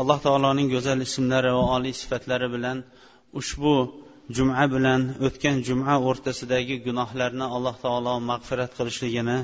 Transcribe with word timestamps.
Alloh 0.00 0.18
taoloning 0.26 0.68
go'zal 0.74 1.00
ismlari 1.08 1.50
va 1.58 1.64
oliy 1.76 1.94
sifatlari 2.02 2.48
bilan 2.54 2.78
ushbu 3.40 3.74
juma 4.36 4.64
bilan 4.74 5.00
o'tgan 5.26 5.56
juma 5.68 5.94
o'rtasidagi 6.08 6.76
gunohlarni 6.86 7.46
alloh 7.56 7.76
taolo 7.84 8.14
mag'firat 8.30 8.72
qilishligini 8.78 9.38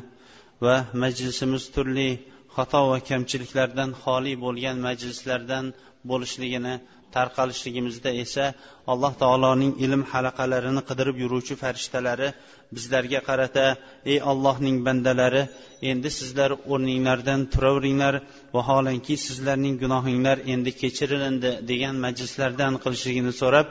va 0.65 0.77
majlisimiz 1.03 1.65
turli 1.75 2.11
xato 2.57 2.81
va 2.91 2.99
kamchiliklardan 3.11 3.91
xoli 4.03 4.33
bo'lgan 4.45 4.77
majlislardan 4.89 5.65
bo'lishligini 6.11 6.75
tarqalishligimizda 7.17 8.11
esa 8.25 8.45
alloh 8.93 9.13
taoloning 9.23 9.73
ilm 9.85 10.03
halaqalarini 10.13 10.83
qidirib 10.89 11.17
yuruvchi 11.23 11.55
farishtalari 11.63 12.29
bizlarga 12.77 13.21
qarata 13.29 13.67
ey 14.13 14.19
ollohning 14.31 14.77
bandalari 14.87 15.43
endi 15.91 16.11
sizlar 16.19 16.51
o'rninglardan 16.73 17.41
turaveringlar 17.53 18.15
vaholanki 18.57 19.15
sizlarning 19.27 19.77
gunohinglar 19.83 20.39
endi 20.53 20.71
kechirilindi 20.81 21.51
degan 21.71 21.97
majlislardan 22.05 22.75
qilishligini 22.83 23.33
so'rab 23.41 23.67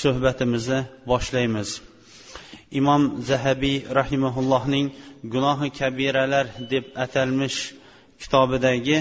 suhbatimizni 0.00 0.80
boshlaymiz. 1.10 1.68
Imom 2.80 3.02
zahabiy 3.30 3.78
rahimaullohning 3.98 4.86
gunohi 5.34 5.68
kabiralar 5.80 6.46
deb 6.72 6.84
atalmish 7.04 7.58
kitobidagi 8.22 8.98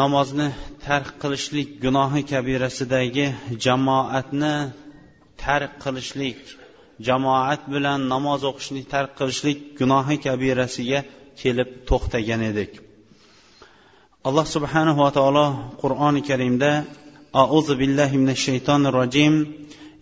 namozni 0.00 0.48
tark 0.86 1.08
qilishlik 1.22 1.68
gunohi 1.84 2.22
kabirasidagi 2.32 3.26
jamoatni 3.64 4.54
tark 5.44 5.72
qilishlik 5.84 6.38
jamoat 7.08 7.62
bilan 7.74 8.00
namoz 8.14 8.40
o'qishni 8.50 8.82
tark 8.92 9.12
qilishlik 9.20 9.58
gunohi 9.80 10.16
kabirasiga 10.26 11.00
kelib 11.40 11.68
to'xtagan 11.88 12.42
edik. 12.50 12.85
alloh 14.27 14.45
subhanahu 14.55 14.99
va 15.05 15.11
taolo 15.11 15.45
qur'oni 15.83 16.21
karimda 16.29 16.73
أعوذ 17.35 17.75
بالله 17.75 18.17
من 18.17 18.29
الشيطان 18.29 18.85
الرجيم 18.85 19.33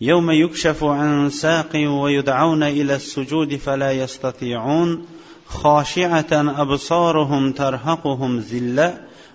يوم 0.01 0.31
يكشف 0.31 0.83
عن 0.83 1.29
ساق 1.29 1.71
ويدعون 1.75 2.63
إلى 2.63 2.95
السجود 2.95 3.55
فلا 3.55 3.91
يستطيعون 3.91 5.05
خاشعة 5.45 6.31
أبصارهم 6.31 7.51
ترهقهم 7.51 8.39
ذلة 8.39 8.89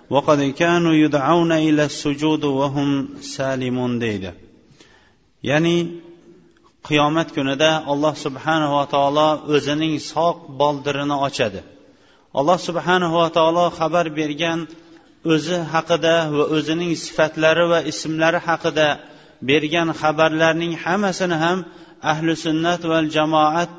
وقد 0.09 0.41
كانوا 0.41 0.93
يدعون 0.93 1.51
إلى 1.51 1.85
السجود 1.85 2.43
وهم 2.43 3.09
سالمون 3.21 3.99
deydi 3.99 4.31
ya'ni 5.43 5.77
qiyomat 6.87 7.29
kunida 7.35 7.83
alloh 7.91 8.13
subhanava 8.25 8.83
taolo 8.93 9.29
o'zining 9.55 9.93
soq 10.13 10.37
boldirini 10.61 11.15
ochadi 11.27 11.61
Alloh 12.38 12.58
subhanava 12.68 13.24
taolo 13.36 13.66
xabar 13.78 14.06
bergan 14.18 14.60
o'zi 15.32 15.58
haqida 15.72 16.16
va 16.36 16.44
o'zining 16.56 16.92
sifatlari 17.04 17.64
va 17.72 17.78
ismlari 17.92 18.40
haqida 18.48 18.88
bergan 19.50 19.88
xabarlarning 20.00 20.72
hammasini 20.84 21.36
ham 21.44 21.58
ahli 22.12 22.32
sunnat 22.44 22.80
va 22.90 22.98
jamoat 23.16 23.70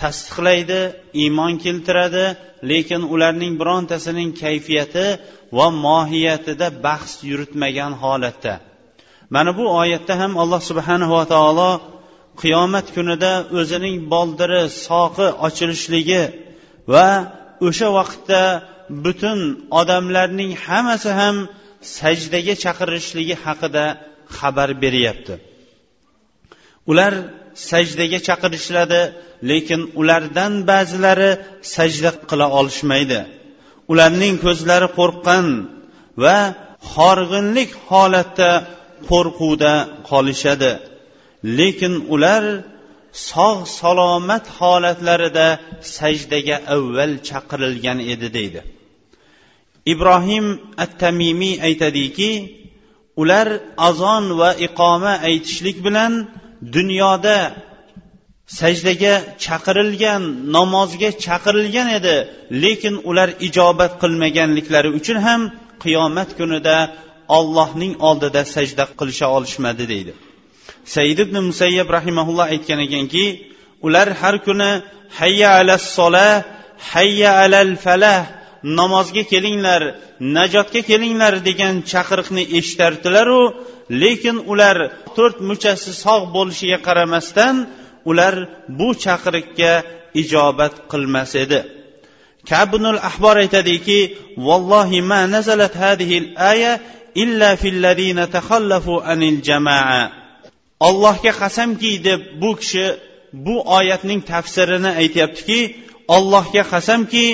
tasdiqlaydi 0.00 0.80
iymon 1.22 1.52
keltiradi 1.64 2.26
lekin 2.70 3.02
ularning 3.14 3.52
birontasining 3.60 4.30
kayfiyati 4.42 5.06
va 5.56 5.66
mohiyatida 5.86 6.66
bahs 6.86 7.12
yuritmagan 7.30 7.92
holatda. 8.02 8.54
Mana 9.34 9.50
bu 9.58 9.64
oyatda 9.80 10.14
ham 10.20 10.32
alloh 10.42 10.60
subhanava 10.70 11.22
taolo 11.34 11.70
qiyomat 12.42 12.86
kunida 12.96 13.32
o'zining 13.60 13.96
boldiri 14.12 14.62
soqi 14.86 15.26
ochilishligi 15.46 16.22
va 16.94 17.08
o'sha 17.66 17.88
vaqtda 17.98 18.42
butun 19.04 19.40
odamlarning 19.80 20.52
hammasi 20.66 21.10
ham 21.20 21.36
sajdaga 21.96 22.54
chaqirilishligi 22.64 23.36
haqida 23.44 23.84
xabar 24.36 24.68
beryapti. 24.82 25.34
Ular 26.90 27.12
sajdaga 27.70 28.18
chaqirishiladi 28.28 29.02
lekin 29.50 29.80
ulardan 30.00 30.52
ba'zilari 30.70 31.30
sajda 31.74 32.10
qila 32.30 32.46
olishmaydi. 32.58 33.20
Ularning 33.92 34.34
ko'zlari 34.44 34.88
qo'rqqan 34.98 35.46
va 36.24 36.38
horg'inlik 36.92 37.70
holatda 37.88 38.50
qo'rquvda 39.10 39.74
qolishadi. 40.10 40.72
Lekin 41.58 41.94
ular 42.14 42.42
sog' 43.14 43.66
salomat 43.80 44.44
holatlarida 44.58 45.48
sajdaga 45.96 46.56
avval 46.74 47.12
chaqirilgan 47.28 47.98
edi 48.12 48.28
deydi. 48.36 48.60
Ibrohim 49.92 50.46
at 50.84 50.92
tamimiy 51.02 51.60
aytadiki 51.68 52.30
ular 53.22 53.48
azon 53.88 54.24
va 54.40 54.50
iqoma 54.66 55.12
aytishlik 55.28 55.76
bilan 55.86 56.12
dunyoda 56.76 57.36
sajdaga 58.58 59.14
chaqirilgan 59.44 60.22
namozga 60.56 61.10
chaqirilgan 61.24 61.88
edi. 61.98 62.16
Lekin 62.62 62.94
ular 63.10 63.28
ijobat 63.48 63.92
qilmaganliklari 64.02 64.90
uchun 64.98 65.18
ham 65.26 65.40
qiyomat 65.82 66.30
kunida 66.38 66.76
ollohning 67.38 67.92
oldida 68.08 68.42
sajda 68.54 68.84
qilisha 68.98 69.26
olishmadi 69.36 69.84
deydi. 69.92 70.14
Said 70.92 71.18
ibn 71.24 71.36
musayyab 71.50 71.88
rahimaulloh 71.96 72.46
aytgan 72.54 72.80
ekanki 72.86 73.26
ular 73.86 74.08
har 74.20 74.36
kuni 74.46 74.70
hayya 75.18 75.50
alas 75.60 75.84
sola 75.96 76.28
hayya 76.92 77.30
alal 77.44 77.72
falah 77.84 78.20
namozga 78.78 79.22
kelinglar 79.32 79.82
najotga 80.36 80.80
kelinglar 80.90 81.34
degan 81.48 81.74
chaqiriqni 81.92 82.42
eshitardilaru 82.58 83.42
lekin 84.02 84.36
ular 84.52 84.76
to'rt 85.16 85.36
muchasi 85.48 85.90
sog' 86.04 86.26
bo'lishiga 86.36 86.78
qaramasdan 86.86 87.56
ular 88.10 88.34
bu 88.78 88.88
chaqiriqqa 89.04 89.72
ijobat 90.22 90.74
qilmas 90.90 91.32
edi. 91.44 91.60
Kabnul 92.50 93.00
ahbor 93.10 93.36
aytadiki 93.44 93.98
vallohi 94.46 95.00
ma 95.10 95.20
nazalat 95.34 95.74
hadihi 95.82 96.18
aya 96.52 96.72
illa 97.22 97.50
fil 97.62 97.78
ladina 97.84 98.24
takhallafu 98.36 99.02
anil 99.12 99.38
jamaa. 99.48 100.23
Allohga 100.80 101.32
qasamki 101.42 101.92
deb 102.08 102.20
bu 102.42 102.50
kishi 102.60 102.86
bu 103.46 103.56
oyatning 103.78 104.20
tafsirini 104.32 104.90
aytyaptiki 105.02 105.60
allohga 106.16 106.62
qasamki 106.72 107.26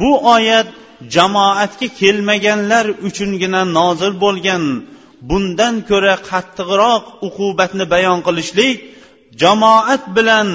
bu 0.00 0.10
oyat 0.34 0.68
jamoatga 1.14 1.88
kelmaganlar 2.00 2.86
uchungina 3.08 3.62
nozil 3.78 4.12
bo'lgan 4.24 4.62
bundan 5.28 5.74
ko'ra 5.90 6.14
qattiqroq 6.30 7.04
uqubatni 7.26 7.84
bayon 7.94 8.18
qilishlik 8.26 8.76
jamoat 9.42 10.02
bilan 10.16 10.48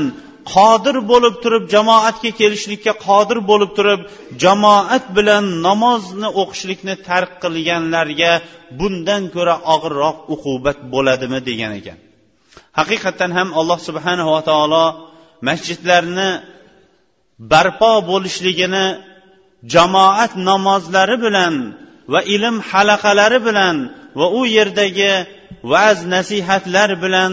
qodir 0.53 0.95
bo'lib 1.11 1.35
turib 1.43 1.63
jamoatga 1.73 2.31
kelishlikka 2.39 2.93
qodir 3.07 3.37
bo'lib 3.49 3.71
turib 3.77 4.01
jamoat 4.43 5.05
bilan 5.17 5.45
namozni 5.67 6.29
o'qishlikni 6.41 6.95
tark 7.07 7.31
qilganlarga 7.43 8.31
bundan 8.79 9.23
ko'ra 9.35 9.55
og'irroq 9.73 10.17
uqubat 10.35 10.77
bo'ladimi 10.93 11.39
degan 11.49 11.73
ekan. 11.81 11.99
Haqiqatdan 12.79 13.31
ham 13.37 13.49
alloh 13.59 13.79
subhanava 13.87 14.39
taolo 14.49 14.85
masjidlarni 15.47 16.29
barpo 17.51 17.93
bo'lishligini 18.09 18.85
jamoat 19.73 20.31
namozlari 20.49 21.17
bilan 21.25 21.55
va 22.13 22.19
ilm 22.35 22.55
halaqalari 22.69 23.39
bilan 23.47 23.75
va 24.19 24.27
u 24.39 24.41
yerdagi 24.57 25.13
va'z 25.71 25.99
nasihatlar 26.15 26.89
bilan 27.03 27.31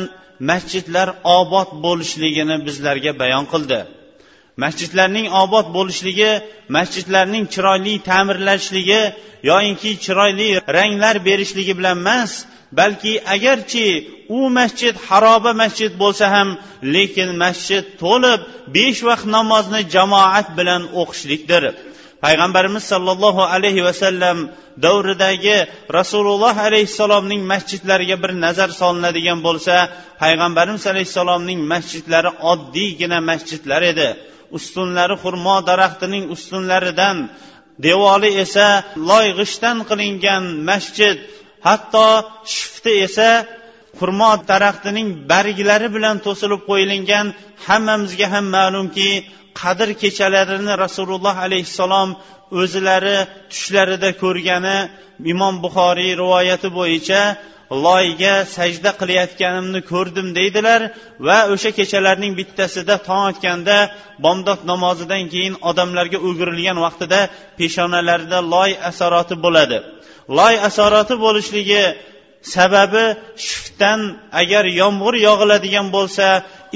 masjidlar 0.50 1.08
obod 1.38 1.69
bo'lishligini 1.85 2.56
bizlarga 2.67 3.12
bayon 3.23 3.44
qildi. 3.52 3.81
Masjidlarning 4.64 5.26
obod 5.43 5.67
bo'lishligi 5.76 6.32
masjidlarning 6.76 7.44
chiroyli 7.55 7.94
ta'mirlashligi 8.08 9.02
yoyinki 9.50 9.90
chiroyli 10.05 10.49
ranglar 10.76 11.17
berishligi 11.29 11.75
bilan 11.79 11.96
emas 12.02 12.32
balki 12.73 13.15
agarchi 13.35 13.88
u 14.29 14.41
masjid 14.59 14.94
haroba 15.09 15.53
masjid 15.62 15.93
bo'lsa 16.03 16.26
ham 16.35 16.49
lekin 16.94 17.29
masjid 17.44 17.85
to'lib 18.03 18.41
besh 18.76 19.00
vaqt 19.09 19.26
namozni 19.37 19.81
jamoat 19.94 20.47
bilan 20.59 20.82
o'qishlikdir. 21.00 21.65
Payg'ambarimiz 22.25 22.85
sollallohu 22.93 23.43
alayhi 23.55 23.82
vasallam 23.88 24.38
davridagi 24.87 25.59
rasululloh 25.99 26.56
alayhissalomning 26.69 27.43
masjidlariga 27.53 28.17
bir 28.23 28.32
nazar 28.44 28.71
solinadigan 28.81 29.38
bo'lsa 29.47 29.75
payg'ambarimiz 30.23 30.85
alayhissalomning 30.93 31.61
masjidlari 31.73 32.31
oddiygina 32.53 33.19
masjidlar 33.31 33.82
edi. 33.93 34.09
Ustunlari 34.59 35.17
xurmo 35.23 35.56
daraxtining 35.71 36.25
ustunlaridan 36.35 37.17
devori 37.87 38.31
esa 38.44 38.67
loy 39.11 39.26
g'ishtdan 39.38 39.76
qilingan 39.88 40.44
masjid 40.71 41.17
hatto 41.66 42.06
shifti 42.55 42.93
esa 43.06 43.31
xurmo 43.99 44.31
daraxtining 44.50 45.08
barglari 45.31 45.88
bilan 45.96 46.16
to'silib 46.26 46.62
qo'yilgan 46.70 47.26
hammamizga 47.66 48.26
ham 48.34 48.46
ma'lumki 48.56 49.10
qadr 49.60 49.88
kechalarini 50.02 50.75
rasululloh 50.84 51.37
alayhissalom 51.46 52.08
o'zlari 52.60 53.19
tushlarida 53.52 54.10
ko'rgani 54.22 54.78
imom 55.32 55.55
buxoriy 55.64 56.12
rivoyati 56.22 56.69
bo'yicha 56.78 57.20
loyga 57.87 58.34
sajda 58.56 58.90
qilayotganimni 59.00 59.81
ko'rdim 59.93 60.28
deydilar 60.38 60.81
va 61.26 61.38
o'sha 61.52 61.70
kechalarning 61.78 62.32
bittasida 62.40 62.94
tong 63.08 63.25
otganda 63.31 63.76
bomdod 64.25 64.61
namozidan 64.70 65.25
keyin 65.32 65.54
odamlarga 65.70 66.19
o'girilgan 66.28 66.78
vaqtida 66.87 67.20
peshonalarida 67.58 68.38
loy 68.54 68.70
asorati 68.90 69.34
bo'ladi. 69.44 69.78
Loy 70.36 70.54
asorati 70.69 71.14
bo'lishligi 71.25 71.84
sababi 72.54 73.04
shiftdan 73.46 74.00
agar 74.40 74.64
yomg'ir 74.80 75.14
yog'iladigan 75.28 75.86
bo'lsa 75.96 76.26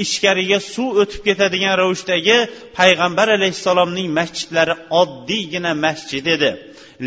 ichkariga 0.03 0.59
suv 0.73 0.89
o'tib 1.01 1.21
ketadigan 1.27 1.73
ravishdagi 1.81 2.37
payg'ambar 2.77 3.27
alayhissalomning 3.37 4.09
masjidlari 4.19 4.75
oddiygina 5.01 5.71
masjid 5.85 6.25
edi. 6.35 6.51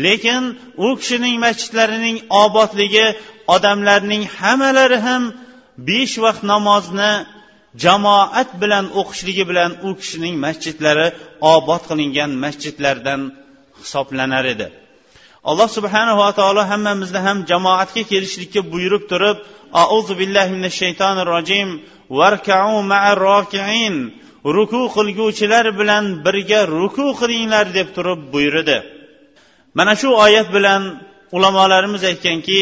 Lekin 0.05 0.43
u 0.85 0.87
kishining 0.99 1.35
masjidlarining 1.45 2.17
obodligi 2.43 3.07
odamlarning 3.55 4.23
hammalari 4.39 4.99
ham 5.07 5.23
besh 5.89 6.15
vaqt 6.25 6.43
namozni 6.53 7.11
jamoat 7.83 8.49
bilan 8.61 8.85
o'qishligi 8.99 9.43
bilan 9.51 9.71
u 9.87 9.89
kishining 9.99 10.35
masjidlari 10.45 11.07
obod 11.55 11.81
qilingan 11.89 12.31
masjidlardan 12.43 13.21
hisoblanar 13.79 14.45
edi. 14.53 14.67
Alloh 15.49 15.69
subhanava 15.77 16.27
taolo 16.39 16.61
hammamizni 16.71 17.19
ham 17.27 17.37
jamoatga 17.51 18.01
kelishlikka 18.11 18.61
buyurib 18.71 19.03
turib 19.11 19.37
auzu 19.83 20.13
billahi 20.21 20.49
minash 20.55 20.77
shaytonir 20.81 21.27
rojim 21.35 21.69
varkau 22.19 22.71
rokiin 23.25 23.95
ruku 24.55 24.81
qilguvchilar 24.95 25.65
bilan 25.79 26.05
birga 26.25 26.61
ruku 26.75 27.05
qilinglar 27.19 27.65
deb 27.77 27.87
turib 27.95 28.19
buyurdi. 28.33 28.77
Mana 29.77 29.93
shu 30.01 30.09
oyat 30.25 30.47
bilan 30.55 30.81
ulamolarimiz 31.35 32.03
aytganki 32.11 32.61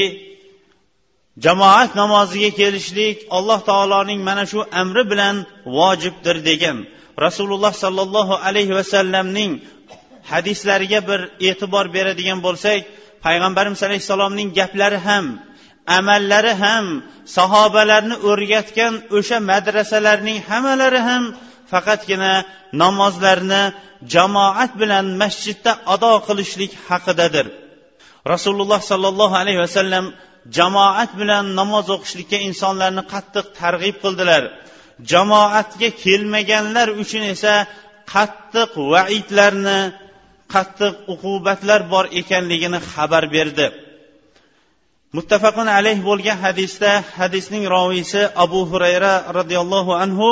jamoat 1.46 1.92
namoziga 2.02 2.52
kelishlik 2.60 3.18
alloh 3.38 3.60
taoloning 3.70 4.20
mana 4.30 4.44
shu 4.52 4.60
amri 4.82 5.04
bilan 5.12 5.36
vojibdir 5.78 6.38
degan. 6.50 6.78
Rasululloh 7.26 7.74
sollallohu 7.84 8.36
alayhi 8.48 8.74
vasallamning 8.80 9.52
hadislariga 10.32 11.00
bir 11.10 11.20
e'tibor 11.50 11.86
beradigan 11.96 12.40
bo'lsak 12.46 12.80
payg'ambarimiz 13.26 13.82
alayhissalomning 13.88 14.50
gaplari 14.60 15.00
ham 15.08 15.26
amallari 15.98 16.54
ham 16.64 16.86
sahobalarni 17.38 18.16
o'rgatgan 18.30 18.94
o'sha 19.18 19.38
madrasalarning 19.52 20.40
hammalari 20.50 21.02
ham 21.10 21.24
faqatgina 21.72 22.34
namozlarni 22.82 23.64
jamoat 24.14 24.72
bilan 24.82 25.06
masjidda 25.22 25.72
ado 25.94 26.14
qilishlik 26.28 26.72
haqidadir. 26.90 27.46
Rasululloh 28.34 28.82
sollallohu 28.92 29.36
alayhi 29.42 29.62
vasallam 29.66 30.06
jamoat 30.58 31.12
bilan 31.20 31.46
namoz 31.60 31.86
o'qishlikka 31.96 32.38
insonlarni 32.50 33.04
qattiq 33.14 33.46
targ'ib 33.60 33.96
qildilar. 34.04 34.44
Jamoatga 35.12 35.90
kelmaganlar 36.04 36.88
uchun 37.02 37.24
esa 37.34 37.54
qattiq 38.14 38.72
vaidlarni 38.94 39.80
qattiq 40.55 40.95
uqubatlar 41.13 41.81
bor 41.93 42.05
ekanligini 42.21 42.79
xabar 42.93 43.25
berdi 43.35 43.67
muttafaqun 45.17 45.69
alayh 45.79 45.99
bo'lgan 46.09 46.39
hadisda 46.45 46.93
hadisning 47.19 47.65
roviysi 47.77 48.23
abu 48.45 48.61
hurayra 48.71 49.15
roziyallohu 49.39 49.99
anhu 50.05 50.29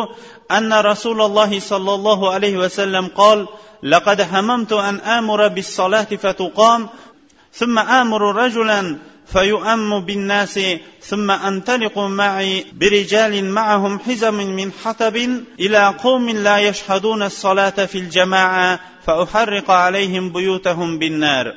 anna 0.56 0.78
rasululloh 0.90 1.50
sollallohu 1.70 2.30
alayhi 2.36 2.62
vasallam 2.64 3.06
qol 3.20 3.40
لقد 3.82 4.20
هممت 4.20 4.72
أن 4.72 4.96
آمر 5.00 5.48
بالصلاة 5.48 6.10
فتقام 6.22 6.88
ثم 7.52 7.78
آمر 7.78 8.22
رجلا 8.36 8.98
فيؤم 9.32 10.00
بالناس 10.00 10.60
ثم 11.02 11.30
أنطلق 11.30 11.98
معي 11.98 12.64
برجال 12.72 13.44
معهم 13.44 13.98
حزم 13.98 14.34
من 14.34 14.72
حطب 14.84 15.16
إلى 15.60 15.94
قوم 16.04 16.30
لا 16.30 16.58
يشهدون 16.58 17.22
الصلاة 17.22 17.86
في 17.86 17.98
الجماعة 17.98 18.80
فأحرق 19.06 19.70
عليهم 19.70 20.32
بيوتهم 20.32 20.98
بالنار 20.98 21.54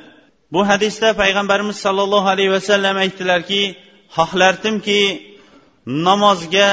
bu 0.52 0.68
hadisda 0.68 1.16
payg'ambarimiz 1.16 1.76
sollallohu 1.84 2.28
alayhi 2.28 2.50
vasallam 2.50 2.96
aytdilarki 2.96 3.62
xohlardimki 4.16 5.02
namozga 5.86 6.70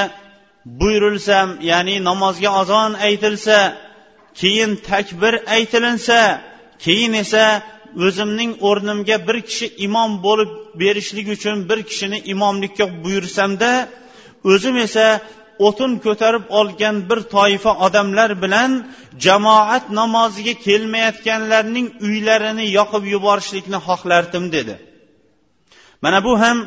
buyurilsam 0.65 1.49
ya'ni 1.71 1.95
namozga 2.09 2.49
azon 2.61 2.91
aytilsa 3.07 3.59
keyin 4.39 4.71
takbir 4.89 5.33
aytilinsa 5.55 6.19
keyin 6.83 7.13
esa 7.23 7.45
o'zimning 8.04 8.52
o'rnimga 8.68 9.16
bir 9.28 9.36
kishi 9.48 9.66
imom 9.86 10.10
bo'lib 10.26 10.50
berishlik 10.82 11.26
uchun 11.36 11.56
bir 11.68 11.78
kishini 11.88 12.18
imomlikka 12.32 12.84
buyursamda 13.04 13.70
o'zim 14.52 14.76
esa 14.86 15.06
o'tin 15.66 15.92
ko'tarib 16.04 16.44
olgan 16.58 16.96
bir 17.08 17.18
toifa 17.34 17.72
odamlar 17.86 18.30
bilan 18.42 18.70
jamoat 19.26 19.84
namoziga 20.00 20.54
kelmayotganlarning 20.66 21.86
uylarini 22.06 22.66
yoqib 22.78 23.04
yuborishlikni 23.14 23.78
xohlardim 23.86 24.44
dedi. 24.56 24.74
Mana 26.02 26.18
bu 26.26 26.32
ham 26.42 26.58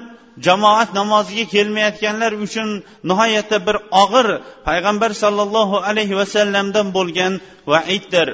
jamoat 0.46 0.90
namoziga 1.00 1.46
kelmayotganlar 1.56 2.32
uchun 2.46 2.70
nihoyatda 3.10 3.58
bir 3.68 3.78
og'ir 4.04 4.28
payg'ambar 4.68 5.12
sollallohu 5.24 5.78
alayhi 5.90 6.16
vasallamdan 6.22 6.88
bo'lgan 6.98 7.34
vaiddir. 7.72 8.28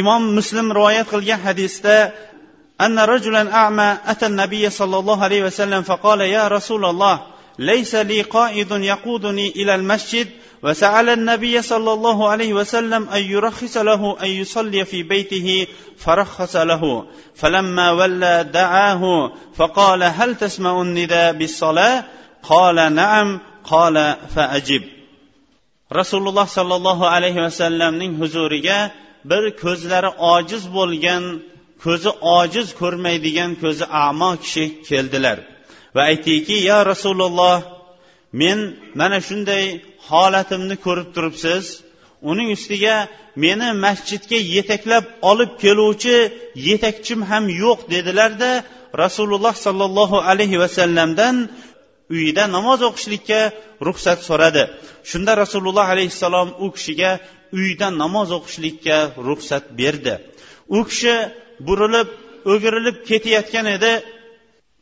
Imom 0.00 0.22
muslim 0.38 0.66
rivoyat 0.76 1.06
qilgan 1.12 1.40
hadisda 1.46 2.12
أن 2.80 2.98
رجلا 2.98 3.54
أعمى 3.54 3.98
أتى 4.06 4.26
النبي 4.26 4.70
صلى 4.70 4.98
الله 4.98 5.24
عليه 5.24 5.44
وسلم 5.44 5.82
فقال 5.82 6.20
يا 6.20 6.48
رسول 6.48 6.84
الله 6.84 7.20
ليس 7.58 7.94
لي 7.94 8.22
قائد 8.22 8.70
يقودني 8.70 9.48
إلى 9.48 9.74
المسجد. 9.74 10.28
وسأل 10.62 11.08
النبي 11.08 11.62
صلى 11.62 11.92
الله 11.92 12.28
عليه 12.28 12.52
وسلم 12.52 13.08
أن 13.08 13.22
يرخص 13.22 13.76
له 13.76 14.16
أن 14.22 14.28
يصلي 14.28 14.84
في 14.84 15.02
بيته 15.02 15.66
فرخص 15.98 16.56
له. 16.56 17.06
فلما 17.34 17.90
ولى 17.90 18.48
دعاه 18.52 19.32
فقال 19.56 20.02
هل 20.02 20.34
تسمع 20.34 20.80
النداء 20.82 21.32
بالصلاة؟ 21.32 22.04
قال 22.42 22.94
نعم. 22.94 23.40
قال 23.64 24.16
فأجب. 24.34 24.82
رسول 25.92 26.28
الله 26.28 26.44
صلى 26.44 26.76
الله 26.76 27.08
عليه 27.08 27.46
وسلم 27.46 28.18
huzuriga 28.20 28.90
bir 29.30 29.44
ko'zlari 29.62 30.10
ojiz 30.34 30.64
bo'lgan 30.76 31.24
ko'zi 31.84 32.10
ojiz 32.38 32.68
ko'rmaydigan 32.80 33.50
ko'zi 33.62 33.84
amo 34.06 34.30
kishi 34.42 34.64
keldilar. 34.88 35.38
Va 35.94 36.02
aytdiki 36.10 36.56
ya 36.70 36.78
rasululloh 36.92 37.58
men 38.40 38.58
mana 39.00 39.18
shunday 39.28 39.64
holatimni 40.08 40.76
ko'rib 40.86 41.08
turibsiz. 41.14 41.64
Uning 42.30 42.48
ustiga 42.56 42.96
meni 43.44 43.68
masjidga 43.84 44.38
yetaklab 44.54 45.04
olib 45.30 45.52
keluvchi 45.62 46.16
yetakchim 46.68 47.20
ham 47.30 47.44
yo'q 47.62 47.78
dedilarda 47.94 48.50
rasululloh 49.02 49.54
sollallohu 49.66 50.16
alayhi 50.30 50.56
vasallamdan 50.64 51.36
uyida 52.14 52.44
namoz 52.56 52.80
o'qishlikka 52.88 53.40
ruxsat 53.86 54.18
so'radi. 54.28 54.62
Shunda 55.10 55.32
rasululloh 55.42 55.86
alayhissalom 55.94 56.48
u 56.64 56.66
kishiga 56.76 57.10
uyda 57.58 57.88
namoz 58.02 58.28
o'qishlikka 58.38 58.98
ruxsat 59.28 59.64
berdi. 59.80 60.14
U 60.76 60.78
kishi 60.88 61.14
burilib 61.66 62.08
o'girilib 62.52 62.96
ketayotgan 63.08 63.66
edi. 63.76 63.92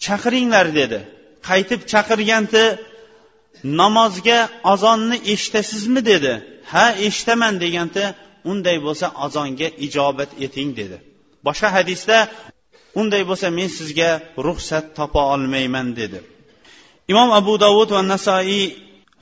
Chaqiringlar 0.04 0.66
dedi. 0.80 0.98
Qaytib 1.48 1.80
chaqirganda 1.92 2.64
namozga 3.80 4.38
azonni 4.72 5.16
eshitasizmi 5.32 6.00
dedi. 6.10 6.32
Ha 6.72 6.86
eshitaman 7.06 7.54
deganda 7.64 8.04
unday 8.50 8.78
bo'lsa 8.86 9.06
azonga 9.24 9.68
ijobat 9.86 10.30
eting 10.46 10.70
dedi. 10.80 10.96
Boshqa 11.46 11.68
hadisda 11.76 12.16
unday 13.00 13.22
bo'lsa 13.30 13.46
men 13.58 13.68
sizga 13.78 14.10
ruxsat 14.46 14.84
topa 14.98 15.22
olmayman 15.34 15.88
dedi. 16.00 16.18
Imom 17.12 17.30
abu 17.40 17.54
dovud 17.64 17.90
va 17.96 18.02
nasoiy 18.12 18.64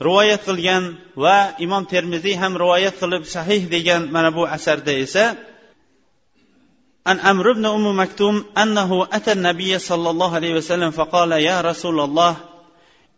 rivoyat 0.01 0.41
qilgan 0.47 0.83
va 1.15 1.53
imom 1.65 1.85
termiziy 1.85 2.35
ham 2.41 2.53
rivoyat 2.63 2.95
qilib 3.01 3.23
sahih 3.35 3.61
degan 3.69 4.01
mana 4.11 4.29
bu 4.31 4.43
asarda 4.45 4.93
esa 5.05 5.25
عن 7.07 7.19
عمرو 7.19 7.53
بن 7.53 7.65
أم 7.65 7.99
مكتوم 7.99 8.45
أنه 8.57 9.07
أتى 9.11 9.31
النبي 9.31 9.79
صلى 9.79 10.09
الله 10.09 10.35
عليه 10.35 10.53
وسلم 10.55 10.91
فقال 10.91 11.31
يا 11.31 11.61
رسول 11.61 11.99
الله 11.99 12.35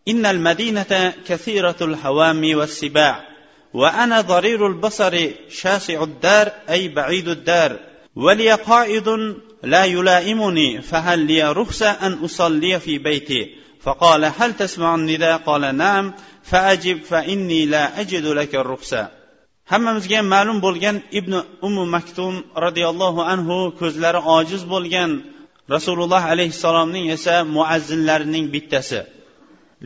إن 0.08 0.26
المدينة 0.26 1.14
كثيرة 1.26 1.76
الهوام 1.80 2.56
والسباع 2.56 3.28
وأنا 3.74 4.20
ضرير 4.20 4.66
البصر 4.66 5.30
شاسع 5.48 6.02
الدار 6.02 6.52
أي 6.70 6.88
بعيد 6.88 7.28
الدار 7.28 7.78
ولي 8.16 8.52
قائد 8.52 9.36
لا 9.62 9.84
يلائمني 9.84 10.82
فهل 10.82 11.18
لي 11.18 11.52
رخصة 11.52 11.90
أن 11.90 12.12
أصلي 12.12 12.80
في 12.80 12.98
بيتي 12.98 13.54
فقال 13.80 14.24
هل 14.24 14.52
تسمع 14.56 14.94
النداء 14.94 15.36
قال 15.38 15.76
نعم 15.76 16.14
faajib 16.50 16.98
fa 17.10 17.18
inni 17.34 17.60
la 17.72 17.82
ajidu 18.02 18.30
laka 18.38 18.58
ruxsa 18.72 19.02
hammamizga 19.70 20.20
ma'lum 20.34 20.58
bo'lgan 20.66 20.96
ibn 21.18 21.32
umu 21.66 21.84
maktum 21.94 22.34
roziyallohu 22.64 23.20
anhu 23.32 23.56
ko'zlari 23.80 24.20
ojiz 24.38 24.62
bo'lgan 24.74 25.10
rasululloh 25.74 26.22
alayhissalomning 26.32 27.06
esa 27.16 27.34
muazzinlarining 27.56 28.46
bittasi. 28.54 29.00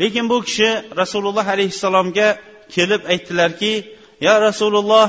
Lekin 0.01 0.25
bu 0.31 0.37
kishi 0.47 0.71
rasululloh 1.01 1.47
alayhissalomga 1.55 2.29
kelib 2.75 3.03
aytdilarki 3.13 3.73
ya 4.27 4.35
rasululloh 4.47 5.07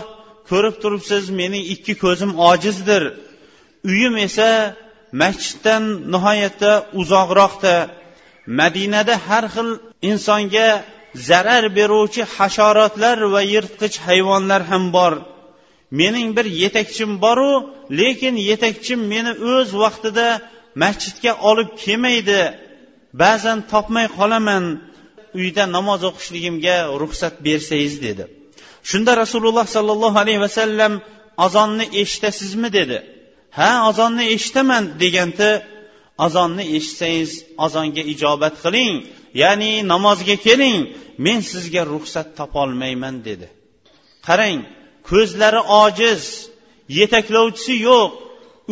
ko'rib 0.50 0.75
turibsiz 0.84 1.24
mening 1.39 1.63
ikki 1.74 1.93
ko'zim 2.03 2.31
ojizdir. 2.50 3.03
Uyim 3.89 4.15
esa 4.27 4.50
masjiddan 5.22 5.84
nihoyatda 6.13 6.72
uzoqroqda. 7.01 7.75
Madinada 8.60 9.15
har 9.27 9.46
xil 9.53 9.70
insonga 10.10 10.67
zarar 11.15 11.75
beruvchi 11.77 12.24
hasharotlar 12.36 13.18
va 13.34 13.41
yirtqich 13.53 13.98
hayvonlar 14.08 14.62
ham 14.72 14.84
bor. 14.98 15.13
Mening 16.00 16.30
bir 16.38 16.46
yetakchim 16.63 17.12
boru 17.25 17.53
lekin 18.00 18.36
yetakchim 18.50 19.00
meni 19.13 19.32
o'z 19.53 19.70
vaqtida 19.84 20.27
masjidga 20.84 21.32
olib 21.50 21.70
kelmaydi. 21.84 22.41
Ba'zan 23.22 23.60
topmay 23.72 24.08
qolaman. 24.18 24.63
Uyda 25.39 25.63
namoz 25.75 26.01
o'qishligimga 26.10 26.77
ruxsat 27.01 27.36
bersangiz 27.46 27.96
dedi. 28.06 28.24
Shunda 28.89 29.12
rasululloh 29.24 29.65
sollallohu 29.75 30.18
alayhi 30.24 30.41
vasallam 30.48 30.94
azonni 31.46 31.86
eshitasizmi? 32.01 32.70
dedi. 32.77 32.98
Ha 33.58 33.70
azonni 33.89 34.25
eshitaman 34.36 34.84
deganda 35.01 35.50
azonni 36.25 36.63
eshitsangiz 36.77 37.32
azonga 37.65 38.03
ijobat 38.13 38.56
qiling. 38.63 38.96
Ya'ni 39.42 39.72
namozga 39.92 40.36
keling 40.46 40.78
men 41.26 41.40
sizga 41.52 41.84
ruxsat 41.94 42.28
topolmayman 42.40 43.16
dedi. 43.28 43.48
Qarang 44.28 44.60
ko'zlari 45.10 45.62
ojiz 45.84 46.24
yetaklovchisi 47.00 47.76
yo'q 47.90 48.12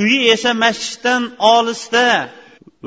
uyi 0.02 0.20
esa 0.34 0.52
masjiddan 0.64 1.24
olisda 1.56 2.08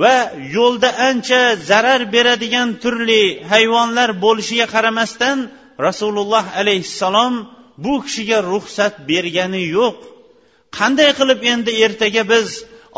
va 0.02 0.16
yo'lda 0.56 0.90
ancha 1.08 1.42
zarar 1.70 2.00
beradigan 2.14 2.68
turli 2.82 3.24
hayvonlar 3.52 4.10
bo'lishiga 4.24 4.66
qaramasdan 4.74 5.38
rasululloh 5.86 6.44
alayhissalom 6.60 7.34
bu 7.84 7.94
kishiga 8.04 8.38
ruxsat 8.52 8.94
bergani 9.10 9.62
yo'q. 9.78 9.96
Qanday 10.78 11.10
qilib 11.18 11.40
endi 11.52 11.72
ertaga 11.86 12.22
biz 12.32 12.48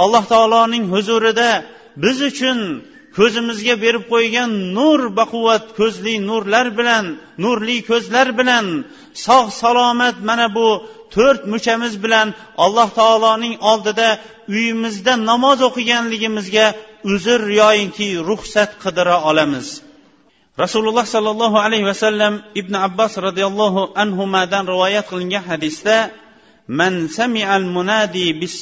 alloh 0.02 0.24
taoloning 0.32 0.84
huzurida 0.94 1.50
biz 2.02 2.16
uchun 2.30 2.58
ko'zimizga 3.16 3.74
berib 3.84 4.04
qo'ygan 4.12 4.50
nur 4.76 5.00
baquvvat 5.18 5.64
ko'zli 5.78 6.14
nurlar 6.28 6.66
bilan 6.78 7.04
nurli 7.44 7.76
ko'zlar 7.90 8.28
bilan 8.40 8.66
sog' 9.26 9.50
salomat 9.62 10.16
mana 10.28 10.46
bu 10.56 10.68
to'rt 11.14 11.42
muchamiz 11.52 11.94
bilan 12.04 12.28
alloh 12.64 12.88
taoloning 13.00 13.54
oldida 13.70 14.08
uyimizda 14.54 15.12
namoz 15.30 15.58
o'qiganligimizga 15.68 16.66
uzr 17.12 17.40
yoyinki 17.60 18.08
ruxsat 18.28 18.70
qidira 18.82 19.16
olamiz. 19.30 19.66
Rasululloh 20.62 21.06
sollallohu 21.14 21.58
alayhi 21.66 21.86
vasallam 21.92 22.34
ibn 22.60 22.74
abbos 22.86 23.12
roziyallohu 23.26 23.82
anhudan 24.02 24.64
rivoyat 24.72 25.04
qilingan 25.10 25.44
hadisda 25.50 25.96
man 26.78 26.94
sami'al 27.18 27.66
munadi 27.76 28.26
bis 28.40 28.54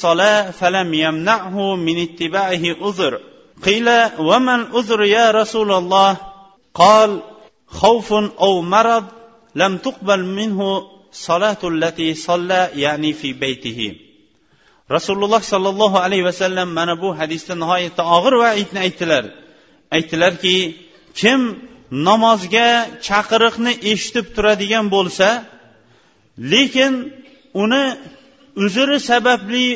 falam 0.59 0.89
yamnahu 1.03 1.63
min 1.85 1.97
ittibaihi 2.05 2.77
uzr. 2.89 3.32
قيل 3.64 3.88
وما 4.18 4.54
العذر 4.54 5.02
يا 5.02 5.30
رسول 5.30 5.72
الله 5.72 6.16
قال 6.74 7.20
خوف 7.66 8.12
أو 8.46 8.62
مرض 8.62 9.04
لم 9.54 9.76
تقبل 9.76 10.24
منه 10.24 10.86
صلاة 11.12 11.58
التي 11.64 12.14
صلى 12.14 12.70
يعني 12.74 13.12
في 13.12 13.32
بيته 13.32 14.08
rasululloh 14.90 15.42
sollallohu 15.52 16.00
alayhi 16.00 16.24
vasallam 16.24 16.68
mana 16.78 16.94
bu 17.02 17.08
hadisda 17.20 17.54
nihoyatda 17.62 18.02
og'ir 18.16 18.34
vaidni 18.44 18.78
aytdilar 18.86 19.24
aytdilarki 19.96 20.56
kim 21.20 21.40
namozga 22.08 22.68
chaqiriqni 23.08 23.72
eshitib 23.92 24.26
turadigan 24.36 24.86
bo'lsa 24.94 25.28
lekin 26.52 26.92
uni 27.62 27.84
uzri 28.64 28.98
sababli 29.10 29.66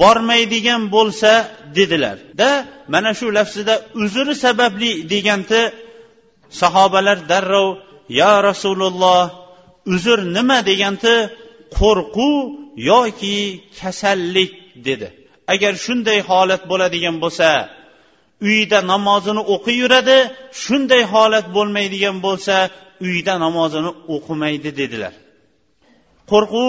bormaydigan 0.00 0.82
bo'lsa 0.94 1.32
dedilar. 1.76 2.16
Da 2.40 2.50
mana 2.92 3.10
shu 3.18 3.26
lafzida 3.38 3.74
uzri 4.02 4.34
sababli 4.44 4.90
deganda 5.12 5.60
sahobalar 6.60 7.18
darrov 7.30 7.68
yo 8.20 8.32
rasululloh 8.48 9.22
uzr 9.94 10.18
nima? 10.36 10.58
deganda 10.70 11.14
qo'rquv 11.78 12.34
yoki 12.90 13.36
kasallik 13.80 14.52
dedi. 14.86 15.08
Agar 15.52 15.72
shunday 15.84 16.18
holat 16.30 16.62
bo'ladigan 16.70 17.16
bo'lsa 17.24 17.48
uyida 18.46 18.78
namozini 18.92 19.42
o'qiyveradi 19.54 20.18
shunday 20.64 21.02
holat 21.12 21.46
bo'lmaydigan 21.56 22.16
bo'lsa 22.26 22.56
uyida 23.06 23.34
namozini 23.44 23.90
o'qimaydi 24.14 24.70
dedilar. 24.80 25.14
Qo'rquv 26.30 26.68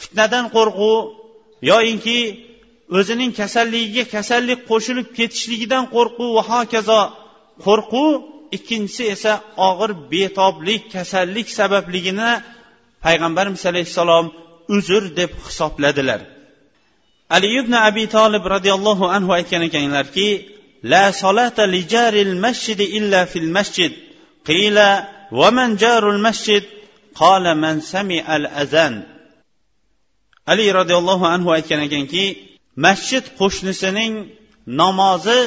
fitnadan 0.00 0.44
qo'rquv 0.56 0.94
yoyinki 1.70 2.18
o'zining 2.96 3.32
kasalligiga 3.40 4.04
kasallik 4.14 4.60
qo'shilib 4.70 5.08
ketishligidan 5.18 5.84
qo'rquv 5.94 6.30
va 6.36 6.42
hokazo. 6.50 7.02
Qo'rquv 7.66 8.06
ikkinchisi 8.56 9.04
esa 9.14 9.32
og'ir 9.68 9.90
betoblik 10.12 10.82
kasallik 10.94 11.48
sababligini 11.58 12.30
payg'ambarimiz 13.04 13.62
alayhissalom 13.70 14.26
uzr 14.76 15.02
deb 15.18 15.30
hisobladilar. 15.46 16.20
Ali 17.36 17.48
ibn 17.60 17.72
abi 17.88 18.04
tolib 18.16 18.44
roziyallohu 18.54 19.04
anhu 19.16 19.30
aytgan 19.38 19.62
ekanlarki 19.68 20.28
la 20.92 21.04
solata 21.22 21.64
li 21.72 21.80
jaril 21.94 22.34
masjid 22.44 22.78
illa 22.98 23.20
fil 23.32 23.50
masjid. 23.56 23.92
Qila 24.48 24.88
va 25.38 25.48
man 25.58 25.70
jarul 25.82 26.20
masjid? 26.26 26.64
Qala 27.20 27.52
man 27.62 27.76
sami 27.92 28.18
al 28.34 28.44
azan. 28.62 28.94
Ali 30.52 30.66
roziyallohu 30.78 31.24
anhu 31.34 31.48
aytgan 31.56 31.80
ekanki 31.86 32.24
masjid 32.76 33.24
qo'shnisining 33.40 34.12
namozi 34.80 35.40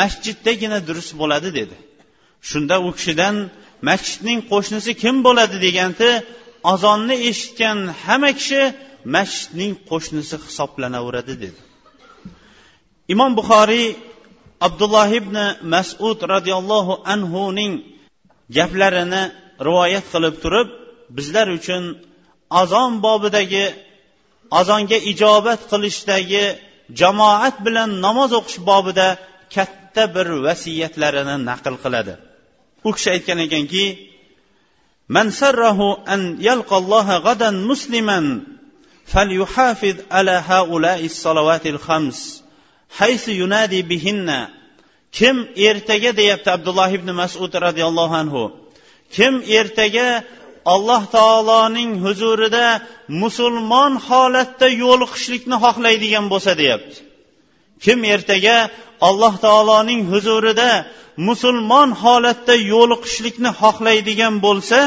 masjiddagina 0.00 0.78
durust 0.88 1.12
bo'ladi 1.20 1.50
dedi. 1.58 1.76
Shunda 2.48 2.76
u 2.86 2.88
kishidan 2.98 3.36
masjidning 3.88 4.40
qo'shnisi 4.52 4.90
kim 5.02 5.16
bo'ladi 5.26 5.56
deganda 5.66 6.08
azonni 6.72 7.16
eshitgan 7.30 7.78
hamma 8.04 8.30
kishi 8.38 8.62
masjidning 9.16 9.72
qo'shnisi 9.90 10.36
hisoblanaveradi 10.46 11.34
dedi. 11.44 11.60
Imom 13.14 13.32
buxoriy 13.38 13.86
abdulloh 14.66 15.08
ibn 15.20 15.36
masud 15.74 16.18
roziyallohu 16.34 16.94
anhuning 17.14 17.72
gaplarini 18.56 19.22
rivoyat 19.66 20.06
qilib 20.12 20.34
turib 20.44 20.68
bizlar 21.16 21.48
uchun 21.58 21.82
azon 22.62 22.92
bobidagi 23.06 23.66
azonga 24.60 24.98
ijobat 25.12 25.60
qilishdagi 25.70 26.44
jamoat 27.01 27.55
bilan 27.65 27.89
namoz 28.05 28.31
o'qish 28.39 28.59
bobida 28.69 29.07
katta 29.55 30.03
bir 30.15 30.27
vasiyatlarini 30.45 31.35
naql 31.49 31.75
qiladi 31.83 32.13
u 32.87 32.89
kishi 32.95 33.09
aytgan 33.15 33.39
ekanki 33.47 33.85
من 35.17 35.27
سره 35.31 35.79
أن 36.13 36.21
يلقى 36.39 36.77
الله 36.77 37.17
غدا 37.17 37.49
مسلما 37.71 38.19
فليحافظ 39.05 39.95
على 40.11 40.43
هؤلاء 40.51 41.05
الصلوات 41.05 41.67
الخمس 41.67 42.43
حيث 42.97 43.27
ينادي 43.41 43.81
بهن 43.81 44.47
kim 45.11 45.47
ertaga 45.55 46.11
deyapti 46.17 46.49
abdulloh 46.57 46.89
ibn 46.97 47.09
masud 47.21 47.51
roziyallohu 47.65 48.15
anhu 48.21 48.43
kim 49.15 49.33
ertaga 49.59 50.23
alloh 50.74 51.02
taoloning 51.16 51.92
huzurida 52.04 52.66
musulmon 53.22 53.92
holatda 54.08 54.68
yo'liqishlikni 54.82 55.56
xohlaydigan 55.64 56.26
bo'lsa 56.32 56.52
deyapti. 56.60 56.96
Kim 57.84 57.98
ertaga 58.14 58.58
alloh 59.08 59.34
taoloning 59.46 60.02
huzurida 60.12 60.70
musulmon 61.28 61.88
holatda 62.02 62.54
yo'liqishlikni 62.72 63.50
xohlaydigan 63.60 64.34
bo'lsa 64.46 64.80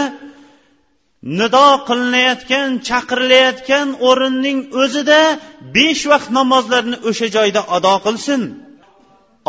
nido 1.40 1.68
qilinayotgan 1.88 2.68
chaqirilayotgan 2.88 3.88
o'rinning 4.08 4.60
o'zida 4.82 5.22
besh 5.76 6.04
vaqt 6.12 6.30
namozlarni 6.38 6.98
o'sha 7.10 7.28
joyda 7.36 7.62
ado 7.76 7.96
qilsin. 8.06 8.42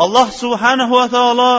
Alloh 0.03 0.27
subhanahu 0.41 0.93
va 0.99 1.07
taolo 1.17 1.53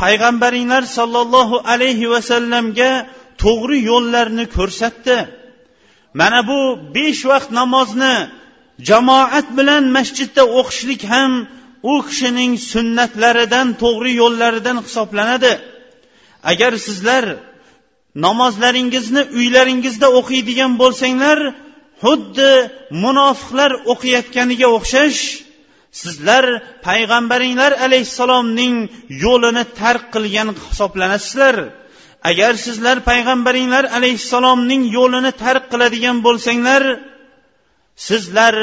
payg'ambaringlar 0.00 0.82
sollallohu 0.98 1.56
alayhi 1.72 2.10
vasallamga 2.14 2.92
to'g'ri 3.42 3.78
yo'llarni 3.90 4.44
ko'rsatdi. 4.56 5.18
Mana 6.20 6.40
bu 6.48 6.60
besh 6.94 7.22
vaqt 7.30 7.50
namozni 7.60 8.16
jamoat 8.88 9.48
bilan 9.58 9.84
masjidda 9.96 10.42
o'qishlik 10.58 11.02
ham 11.12 11.32
u 11.92 11.94
kishining 12.08 12.52
sunnatlaridan 12.72 13.68
to'g'ri 13.82 14.12
yo'llaridan 14.22 14.78
hisoblanadi. 14.86 15.52
Agar 16.50 16.72
sizlar 16.86 17.24
namozlaringizni 18.24 19.22
uylaringizda 19.38 20.08
o'qiydigan 20.18 20.72
bo'lsanglar 20.82 21.38
xuddi 22.02 22.52
munofiqlar 23.04 23.72
o'qiyotganiga 23.92 24.68
o'xshash 24.76 25.20
sizlar 26.00 26.44
payg'ambaringlar 26.86 27.72
alayhissalomning 27.86 28.74
yo'lini 29.24 29.64
tark 29.80 30.04
qilgan 30.14 30.48
hisoblanasizlar. 30.68 31.56
Agar 32.30 32.52
sizlar 32.66 32.96
payg'ambaringlar 33.08 33.84
alayhissalomning 33.98 34.82
yo'lini 34.96 35.32
tark 35.42 35.64
qiladigan 35.72 36.16
bo'lsanglar 36.26 36.82
sizlar 38.08 38.54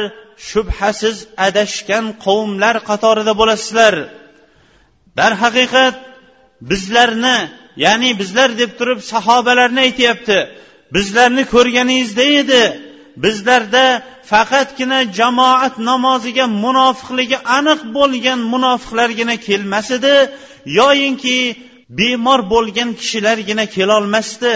shubhasiz 0.49 1.17
adashgan 1.47 2.05
qavmlar 2.25 2.75
qatorida 2.89 3.33
bo'lasizlar. 3.41 3.95
Darhaqiqat 5.19 5.95
bizlarni 6.69 7.37
ya'ni 7.85 8.09
bizlar 8.21 8.49
deb 8.61 8.71
turib 8.79 8.99
sahobalarni 9.11 9.79
aytyapti. 9.87 10.39
Bizlarni 10.95 11.43
ko'rganingizda 11.53 12.25
edi. 12.41 12.63
Bizlarda 13.23 13.85
faqatgina 14.31 14.99
jamoat 15.19 15.75
namoziga 15.89 16.45
munofiqligi 16.65 17.37
aniq 17.57 17.79
bo'lgan 17.97 18.39
munofiqlargina 18.53 19.35
kelmas 19.47 19.87
edi. 19.97 20.15
Yoyinki 20.79 21.37
bemor 21.97 22.41
bo'lgan 22.53 22.89
kishilargina 22.99 23.65
kelolmasdi. 23.75 24.53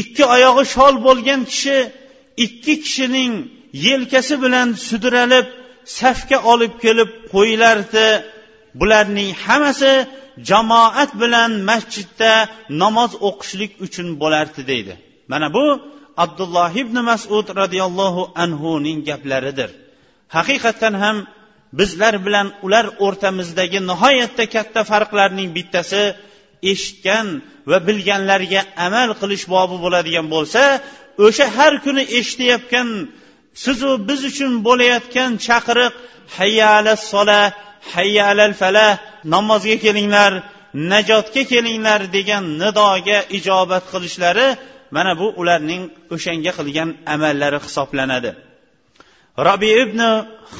Ikki 0.00 0.24
oyog'i 0.34 0.64
shol 0.74 0.94
bo'lgan 1.06 1.40
kishi 1.52 1.78
ikki 2.44 2.74
kishining 2.84 3.32
yelkasi 3.86 4.34
bilan 4.44 4.68
sudralib 4.88 5.46
safga 5.98 6.38
olib 6.52 6.74
kelib 6.84 7.10
qo'yilardi. 7.32 8.08
Bularning 8.80 9.30
hammasi 9.44 9.92
jamoat 10.48 11.10
bilan 11.22 11.52
masjidda 11.70 12.32
namoz 12.82 13.12
o'qishlik 13.28 13.72
uchun 13.86 14.08
bo'lardi 14.22 14.62
deydi. 14.70 14.94
Mana 15.32 15.48
bu 15.56 15.66
abdulloh 16.24 16.70
ibn 16.82 16.96
masud 17.10 17.46
roziyallohu 17.60 18.22
anhuning 18.44 18.98
gaplaridir. 19.08 19.70
Haqiqatdan 20.36 20.94
ham 21.02 21.16
bizlar 21.78 22.14
bilan 22.26 22.48
ular 22.66 22.86
o'rtamizdagi 23.04 23.78
nihoyatda 23.90 24.44
katta 24.54 24.80
farqlarning 24.90 25.48
bittasi 25.56 26.02
eshitgan 26.72 27.26
va 27.70 27.78
bilganlarga 27.88 28.60
amal 28.86 29.10
qilish 29.20 29.44
bobi 29.54 29.76
bo'ladigan 29.84 30.26
bo'lsa 30.34 30.62
o'sha 31.26 31.46
har 31.56 31.72
kuni 31.84 32.02
eshitayotgan 32.18 32.88
sizu 33.64 33.90
biz 34.08 34.20
uchun 34.30 34.52
bo'layotgan 34.68 35.30
chaqiriq 35.46 35.92
hayya 36.36 36.66
alas 36.78 37.02
sola 37.12 37.40
hayya 37.94 38.22
alal 38.32 38.54
falah 38.60 38.90
namozga 39.34 39.76
kelinglar 39.84 40.32
najotga 40.92 41.42
kelinglar 41.52 42.00
degan 42.16 42.44
nidoga 42.62 43.18
ijobat 43.38 43.84
qilishlari 43.92 44.48
mana 44.96 45.12
bu 45.20 45.26
ularning 45.40 45.82
o'shanga 46.14 46.52
qilgan 46.58 46.88
amallari 47.14 47.58
hisoblanadi. 47.66 48.30
Robi 49.46 49.70
ibn 49.82 50.00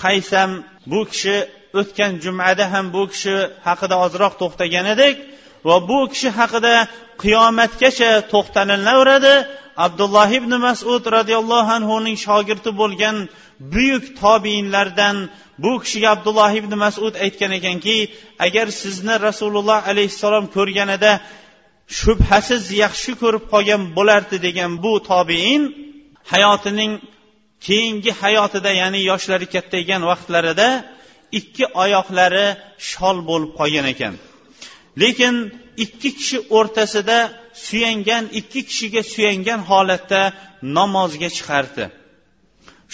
haysam 0.03 0.51
bu 0.91 1.01
kishi 1.11 1.37
o'tgan 1.81 2.13
jumada 2.25 2.65
ham 2.73 2.87
bu 2.97 3.03
kishi 3.13 3.35
haqida 3.67 3.97
ozroq 4.05 4.33
to'xtagan 4.41 4.87
edik 4.95 5.17
va 5.69 5.77
bu 5.91 5.99
kishi 6.13 6.29
haqida 6.39 6.75
qiyomatgacha 7.23 8.11
to'xtalilaveradi 8.33 9.35
abdulloh 9.87 10.29
ibn 10.41 10.53
masud 10.67 11.03
roziyallohu 11.17 11.71
anhuning 11.79 12.17
shogirdi 12.27 12.71
bo'lgan 12.81 13.17
buyuk 13.73 14.05
tobiinlardan 14.23 15.17
bu 15.65 15.73
kishiga 15.83 16.09
abdulloh 16.17 16.53
ibn 16.61 16.73
masud 16.85 17.15
aytgan 17.25 17.53
ekanki 17.59 17.97
agar 18.47 18.67
sizni 18.83 19.15
rasululloh 19.27 19.81
alayhissalom 19.91 20.45
ko'rganida 20.57 21.13
shubhasiz 22.01 22.65
yaxshi 22.85 23.13
ko'rib 23.23 23.45
qolgan 23.53 23.83
bo'lardi 23.97 24.37
degan 24.47 24.71
bu 24.85 24.93
tobiin 25.11 25.63
hayotining 26.33 26.93
keyingi 27.67 28.13
hayotida 28.23 28.71
ya'ni 28.81 29.01
yoshlari 29.11 29.47
kattaygan 29.55 30.03
vaqtlarida 30.11 30.69
ikki 31.39 31.65
oyoqlari 31.83 32.47
shol 32.91 33.19
bo'lib 33.29 33.53
qolgan 33.59 33.87
ekan. 33.95 34.15
Lekin 35.03 35.35
ikki 35.85 36.11
kishi 36.19 36.39
o'rtasida 36.59 37.19
suyangan 37.67 38.25
ikki 38.41 38.61
kishiga 38.69 39.03
suyangan 39.13 39.61
holatda 39.71 40.23
namozga 40.77 41.29
chiqardi. 41.37 41.85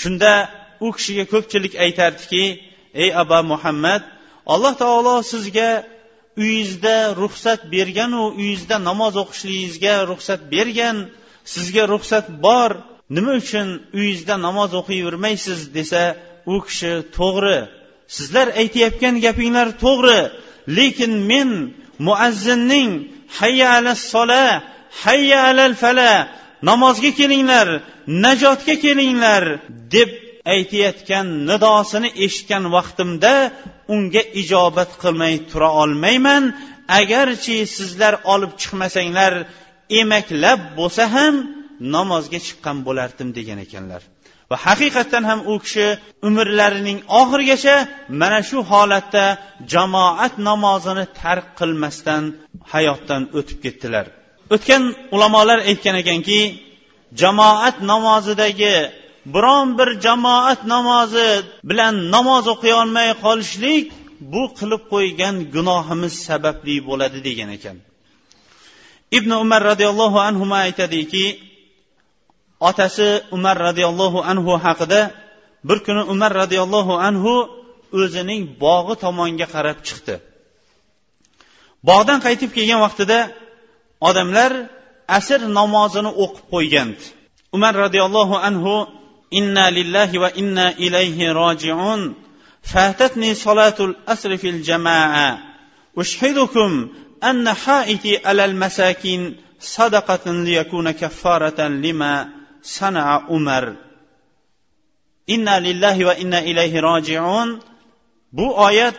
Shunda 0.00 0.32
u 0.84 0.88
kishiga 0.96 1.24
ko'pchilik 1.32 1.74
aytardiki 1.84 2.44
ey 3.02 3.10
aba 3.22 3.38
muhammad 3.52 4.02
alloh 4.54 4.74
taolo 4.82 5.16
sizga 5.32 5.70
uyingizda 6.40 6.96
ruxsat 7.22 7.60
berganu 7.74 8.22
uyingizda 8.38 8.76
namoz 8.88 9.14
o'qishligingizga 9.22 9.94
ruxsat 10.10 10.40
bergan 10.54 10.96
sizga 11.54 11.84
ruxsat 11.92 12.26
bor 12.46 12.70
nima 13.16 13.32
uchun 13.42 13.68
uyingizda 13.98 14.34
namoz 14.46 14.70
o'qiyvermaysiz 14.80 15.60
desa 15.76 16.02
u 16.54 16.56
kishi 16.66 16.92
to'g'ri 17.16 17.58
sizlar 18.16 18.46
aytayotgan 18.60 19.14
gapinglar 19.26 19.68
to'g'ri 19.84 20.20
lekin 20.78 21.12
men 21.30 21.50
muazzinning 22.06 22.90
hayya 23.38 23.68
ala 23.76 23.92
sola 24.12 24.44
hayya 25.04 25.38
alal 25.50 25.74
fala 25.82 26.12
namozga 26.68 27.10
kelinglar 27.20 27.68
najotga 28.24 28.74
kelinglar 28.84 29.44
deb 29.94 30.10
aytayotgan 30.54 31.26
nidosini 31.50 32.08
eshitgan 32.24 32.64
vaqtimda 32.76 33.34
unga 33.94 34.22
ijobat 34.42 34.90
qilmay 35.02 35.34
tura 35.50 35.70
olmayman. 35.82 36.44
Agarchi 37.00 37.56
sizlar 37.76 38.14
olib 38.32 38.52
chiqmasanglar 38.60 39.34
emaklab 40.00 40.60
bo'lsa 40.78 41.04
ham 41.14 41.34
namozga 41.94 42.38
chiqqan 42.46 42.76
bo'lardim 42.86 43.28
degan 43.38 43.58
ekanlar. 43.66 44.02
Va 44.50 44.56
haqiqatdan 44.66 45.24
ham 45.30 45.40
u 45.52 45.54
kishi 45.64 45.86
umrlarining 46.28 46.98
oxirigacha 47.20 47.76
mana 48.20 48.40
shu 48.48 48.58
holatda 48.70 49.24
jamoat 49.72 50.34
namozini 50.48 51.04
tark 51.20 51.46
qilmasdan 51.58 52.22
hayotdan 52.72 53.22
o'tib 53.38 53.58
ketdilar. 53.64 54.06
O'tgan 54.54 54.82
ulamolar 55.14 55.58
aytgan 55.70 55.96
ekanki 56.02 56.40
jamoat 57.20 57.76
namozidagi 57.90 58.74
biron 59.34 59.68
bir 59.78 59.88
jamoat 60.04 60.60
namozi 60.74 61.28
bilan 61.70 61.94
namoz 62.14 62.44
o'qiy 62.54 62.74
olmay 62.82 63.08
qolishlik 63.24 63.86
bu 64.32 64.42
qilib 64.58 64.82
qo'ygan 64.92 65.36
gunohimiz 65.54 66.14
sababli 66.26 66.76
bo'ladi 66.88 67.18
degan 67.28 67.50
ekan. 67.56 67.76
Ibn 69.18 69.30
umar 69.44 69.60
roziyallohu 69.70 70.18
anhu 70.28 70.44
aytadiki 70.64 71.24
otasi 72.68 73.08
umar 73.36 73.56
roziyallohu 73.68 74.18
anhu 74.30 74.52
haqida 74.64 75.00
bir 75.68 75.78
kuni 75.86 76.02
umar 76.12 76.32
roziyallohu 76.42 76.94
anhu 77.08 77.32
o'zining 78.00 78.42
bog'i 78.64 78.94
tomonga 79.04 79.46
qarab 79.54 79.78
chiqdi. 79.86 80.14
Bog'dan 81.88 82.18
qaytib 82.26 82.50
kelgan 82.56 82.80
vaqtida 82.86 83.18
odamlar 84.08 84.52
asr 85.18 85.40
namozini 85.58 86.10
o'qib 86.24 86.44
qo'ygandi. 86.54 87.04
Umar 87.56 87.72
roziyallohu 87.84 88.36
anhu 88.48 88.74
inna 89.38 89.64
lillahi 89.76 90.20
va 90.22 90.30
inna 90.40 90.66
ilayhi 90.86 91.32
rojiun 91.40 92.00
fatatni 92.72 93.30
solatul 93.44 93.94
asri 94.14 94.36
fil 94.42 94.60
jamaa 94.68 95.30
ushhidukum 96.02 96.70
anna 97.30 97.52
haiti 97.64 98.12
alal 98.30 98.54
masakin 98.62 99.20
sadaqatan 99.74 100.36
liyakuna 100.46 100.92
kaffaratan 101.00 101.72
lima 101.84 102.14
sanaa 102.62 103.26
umar. 103.36 103.64
Inna 105.34 105.54
lillahi 105.66 106.06
va 106.08 106.14
inna 106.22 106.40
ilayhi 106.50 106.82
rojiun. 106.88 107.48
Bu 108.32 108.46
oyat 108.66 108.98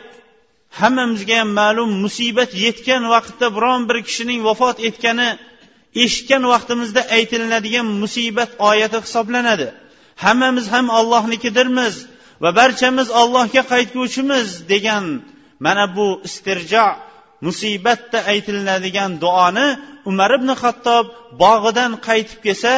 hammamizga 0.79 1.35
ham 1.39 1.49
ma'lum 1.59 1.89
musibat 2.03 2.51
yetgan 2.65 3.03
vaqtda 3.13 3.47
biron 3.55 3.81
bir 3.89 3.97
kishining 4.07 4.41
vafot 4.47 4.77
etgani 4.87 5.29
eshitgan 6.03 6.43
vaqtimizda 6.53 7.01
aytilinadigan 7.17 7.87
musibat 8.01 8.51
oyati 8.69 8.97
hisoblanadi. 9.05 9.67
Hammamiz 10.23 10.65
ham 10.73 10.87
ollohnikidirmiz 10.99 11.95
va 12.43 12.49
barchamiz 12.59 13.07
ollohga 13.21 13.63
qaytguvchimiz 13.73 14.47
degan 14.71 15.05
mana 15.65 15.85
bu 15.95 16.07
istirjo 16.27 16.87
musibatda 17.45 18.19
aytilinadigan 18.31 19.11
duoni 19.23 19.67
umar 20.09 20.31
ibn 20.37 20.49
xattob 20.61 21.05
bog'idan 21.43 21.91
qaytib 22.07 22.39
kelsa 22.45 22.73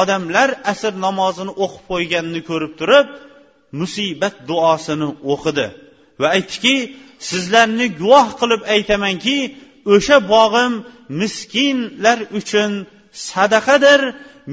odamlar 0.00 0.48
asr 0.72 0.92
namozini 1.06 1.52
o'qib 1.64 1.82
qo'yganini 1.90 2.40
ko'rib 2.50 2.72
turib 2.80 3.06
musibat 3.80 4.34
duosini 4.48 5.08
o'qidi 5.32 5.66
va 6.20 6.28
aytdiki 6.36 6.76
sizlarni 7.30 7.86
guvoh 8.00 8.28
qilib 8.40 8.62
aytamanki 8.74 9.36
o'sha 9.94 10.16
bog'im 10.34 10.72
miskinlar 11.20 12.18
uchun 12.38 12.70
sadaqadir 13.30 14.00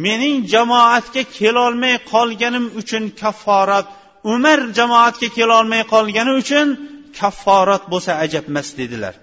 mening 0.05 0.37
jamoatga 0.53 1.23
kelolmay 1.37 1.95
qolganim 2.11 2.65
uchun 2.81 3.03
kafforat 3.21 3.87
umar 4.33 4.59
jamoatga 4.77 5.27
kelolmay 5.37 5.83
qolgani 5.93 6.33
uchun 6.41 6.67
kafforat 7.19 7.83
bo'lsa 7.91 8.11
ajabmas 8.25 8.67
dedilar. 8.79 9.15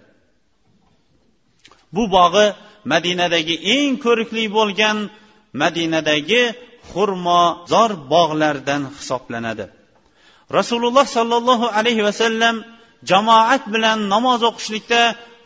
Bu 1.95 2.03
bog'i 2.17 2.47
madinadagi 2.93 3.57
eng 3.77 3.93
ko'rikli 4.05 4.45
bo'lgan 4.59 4.97
madinadagi 5.63 6.43
xurmozor 6.91 7.91
bog'lardan 8.13 8.83
hisoblanadi. 8.97 9.67
Rasululloh 10.59 11.07
sollallohu 11.17 11.67
alayhi 11.79 12.03
vasallam 12.09 12.57
jamoat 13.11 13.63
bilan 13.75 13.99
namoz 14.15 14.41
o'qishlikda 14.51 15.03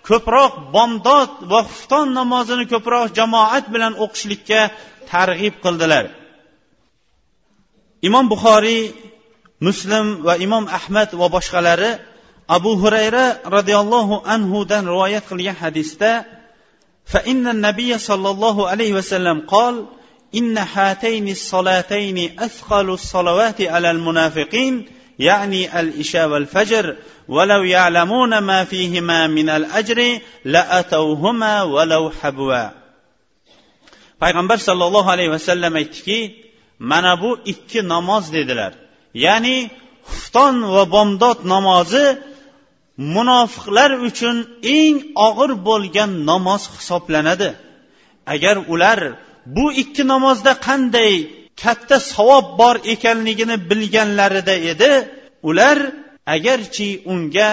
ko'proq 0.09 0.53
bomdod 0.75 1.31
va 1.51 1.61
xufton 1.69 2.07
namozini 2.19 2.64
ko'proq 2.73 3.07
jamoat 3.19 3.64
bilan 3.75 3.93
o'qishlikka 4.05 4.61
targ'ib 5.12 5.55
qildilar. 5.64 6.05
Imom 8.09 8.25
buxoriy 8.33 8.83
muslim 9.67 10.07
va 10.27 10.35
imom 10.47 10.64
ahmad 10.79 11.09
va 11.21 11.27
boshqalari 11.37 11.90
abu 12.57 12.73
hurayra 12.83 13.27
roziyallohu 13.57 14.14
anhudan 14.35 14.83
rivoyat 14.93 15.25
qilgan 15.31 15.57
hadisda 15.64 16.11
فإن 17.06 17.47
النبي 17.47 17.97
صلى 17.97 18.30
الله 18.30 18.67
عليه 18.67 18.93
وسلم 18.93 19.39
قال 19.47 19.86
إن 20.36 20.58
هاتين 20.58 21.30
الصلاتين 21.30 22.39
أثقل 22.39 22.89
الصلوات 22.89 23.62
على 23.62 23.91
المنافقين 23.91 24.86
يعني 25.19 25.80
الإشاء 25.80 26.30
والفجر 26.30 26.95
ولو 27.28 27.63
يعلمون 27.63 28.38
ما 28.38 28.63
فيهما 28.63 29.28
من 29.28 29.49
الأجر 29.49 30.19
لأتوهما 30.45 31.63
ولو 31.63 32.12
حبوا 32.21 32.69
payg'ambar 34.19 34.58
sollallohu 34.67 35.10
alayhi 35.15 35.32
vasallam 35.38 35.73
aytdiki 35.82 36.19
mana 36.80 37.21
bu 37.21 37.30
ikki 37.52 37.80
namoz 37.93 38.25
dedilar 38.36 38.73
ya'ni 39.25 39.58
xufton 40.10 40.56
va 40.75 40.84
bomdod 40.95 41.39
namozi 41.54 42.06
munofiqlar 42.98 43.90
uchun 44.09 44.37
eng 44.78 44.96
og'ir 45.26 45.50
bo'lgan 45.68 46.11
namoz 46.30 46.62
hisoblanadi. 46.74 47.50
Agar 48.35 48.57
ular 48.72 49.00
bu 49.57 49.66
ikki 49.83 50.02
namozda 50.12 50.52
qanday 50.66 51.14
katta 51.62 51.96
savob 52.12 52.46
bor 52.61 52.76
ekanligini 52.94 53.57
bilganlarida 53.70 54.54
edi 54.72 54.92
ular 55.48 55.78
agarchi 56.35 56.88
unga 57.12 57.50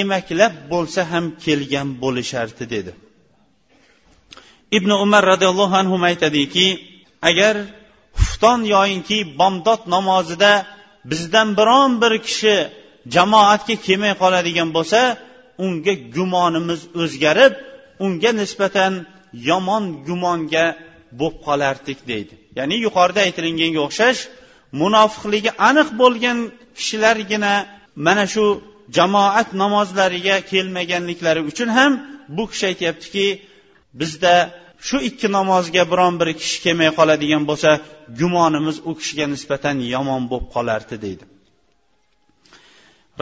emaklab 0.00 0.54
bo'lsa 0.72 1.00
ham 1.12 1.24
kelgan 1.44 1.88
bo'lishardi 2.02 2.64
dedi. 2.74 2.92
Ibn 4.76 4.90
umar 5.04 5.22
roziyallohu 5.32 5.74
anhu 5.82 5.96
aytadiki 6.10 6.66
agar 7.28 7.54
xufton 8.20 8.60
yoyinki 8.74 9.18
bomdod 9.38 9.82
namozida 9.94 10.52
bizdan 11.10 11.48
biron 11.58 11.90
bir 12.02 12.12
kishi 12.26 12.56
jamoatga 13.14 13.74
kelmay 13.86 14.14
qoladigan 14.22 14.68
bo'lsa 14.76 15.00
unga 15.64 15.94
gumonimiz 16.16 16.80
o'zgarib 17.02 17.52
unga 18.04 18.30
nisbatan 18.40 18.92
yomon 19.48 19.84
gumonga 20.08 20.66
bo'lib 21.20 21.36
qolardik 21.46 21.98
deydi. 22.10 22.34
Ya'ni 22.58 22.76
yuqorida 22.86 23.20
aytilganga 23.26 23.80
o'xshash 23.88 24.20
munofiqligi 24.80 25.50
aniq 25.68 25.88
bo'lgan 26.00 26.38
kishilargina 26.78 27.54
mana 28.06 28.24
shu 28.34 28.44
jamoat 28.96 29.48
namozlariga 29.62 30.36
kelmaganliklari 30.50 31.40
uchun 31.50 31.68
ham 31.78 31.92
bu 32.36 32.44
kishi 32.50 32.64
aytyaptiki 32.70 33.26
bizda 34.00 34.34
shu 34.86 34.96
ikki 35.08 35.28
namozga 35.38 35.82
biron 35.92 36.14
bir 36.20 36.28
kishi 36.40 36.58
kelmay 36.64 36.90
qoladigan 36.98 37.42
bo'lsa 37.50 37.70
gumonimiz 38.20 38.76
u 38.90 38.92
kishiga 39.00 39.26
nisbatan 39.34 39.76
yomon 39.94 40.22
bo'lib 40.30 40.46
qolardi 40.54 40.96
deydi. 41.04 41.24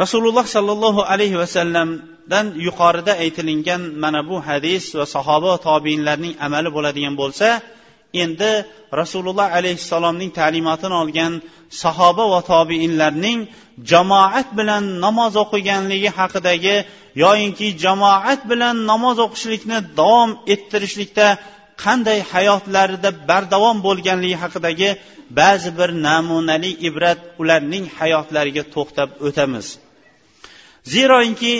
Rasululloh 0.03 0.47
sollallohu 0.57 1.01
alayhi 1.13 1.37
vasallamdan 1.43 2.47
yuqorida 2.67 3.13
aytilingan 3.25 3.83
mana 4.03 4.21
bu 4.29 4.37
hadis 4.49 4.85
va 4.99 5.05
sahoba 5.15 5.53
tobiinlarning 5.69 6.35
amali 6.47 6.69
bo'ladigan 6.77 7.15
bo'lsa 7.23 7.49
endi 8.23 8.53
rasululloh 9.01 9.49
alayhissalomning 9.59 10.31
ta'limotini 10.39 10.97
olgan 11.03 11.33
sahoba 11.83 12.25
va 12.33 12.41
tobiinlarning 12.53 13.39
jamoat 13.91 14.49
bilan 14.59 14.85
namoz 15.05 15.33
o'qiganligi 15.45 16.11
haqidagi 16.19 16.77
yoyinki 17.25 17.67
jamoat 17.85 18.41
bilan 18.51 18.77
namoz 18.91 19.17
o'qishlikni 19.27 19.79
davom 20.01 20.31
ettirishlikda 20.55 21.27
qanday 21.85 22.19
hayotlarida 22.33 23.11
bardavom 23.29 23.77
bo'lganligi 23.87 24.37
haqidagi 24.43 24.91
ba'zi 25.41 25.71
bir 25.79 25.91
namunali 26.09 26.71
ibrat 26.89 27.21
ularning 27.41 27.85
hayotlariga 27.99 28.65
to'xtab 28.75 29.09
o'tamiz. 29.27 29.67
Zeroinki 30.95 31.55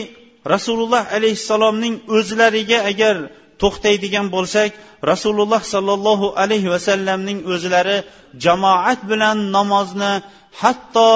rasululloh 0.55 1.03
alayhissalomning 1.17 1.95
o'zlariga 2.17 2.79
agar 2.91 3.17
to'xtaydigan 3.63 4.27
bo'lsak 4.35 4.71
rasululloh 5.13 5.63
sollallohu 5.75 6.27
alayhi 6.43 6.73
vasallamning 6.75 7.39
o'zlari 7.53 7.99
jamoat 8.45 9.01
bilan 9.11 9.39
namozni 9.57 10.13
hatto 10.61 11.09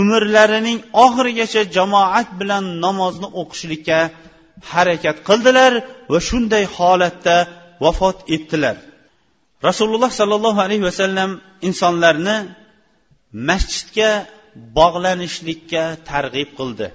umrlarining 0.00 0.78
oxirigacha 1.04 1.62
jamoat 1.76 2.28
bilan 2.40 2.64
namozni 2.84 3.28
o'qishlikka 3.40 3.98
harakat 4.72 5.16
qildilar 5.28 5.72
va 6.12 6.18
shunday 6.28 6.64
holatda 6.76 7.36
vafot 7.84 8.18
etdilar. 8.36 8.76
Rasululloh 9.68 10.10
sollallohu 10.20 10.60
alayhi 10.66 10.84
vasallam 10.90 11.30
insonlarni 11.68 12.36
masjidga 13.48 14.10
bog'lanishlikka 14.78 15.82
targ'ib 16.10 16.50
qildi. 16.58 16.86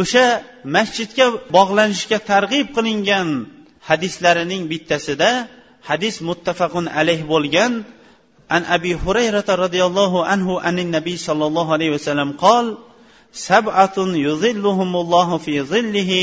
O'sha 0.00 0.26
masjidga 0.76 1.26
bog'lanishga 1.56 2.18
targ'ib 2.30 2.66
qilingan 2.76 3.28
hadislarining 3.88 4.62
bittasida 4.72 5.30
hadis 5.88 6.16
muttafaqun 6.28 6.84
alayh 7.00 7.20
bo'lgan 7.32 7.72
an 8.56 8.62
abi 8.76 8.92
hurayrata 9.04 9.52
roziyallohu 9.64 10.18
anhu 10.32 10.52
anin 10.68 10.88
nabiy 10.96 11.18
sollallohu 11.28 11.70
alayhi 11.76 11.94
vasallam 11.98 12.30
qol 12.44 12.66
sab'atun 13.48 14.10
yuzilluhumullohu 14.26 15.40
fi 15.44 15.54
zillihi 15.72 16.22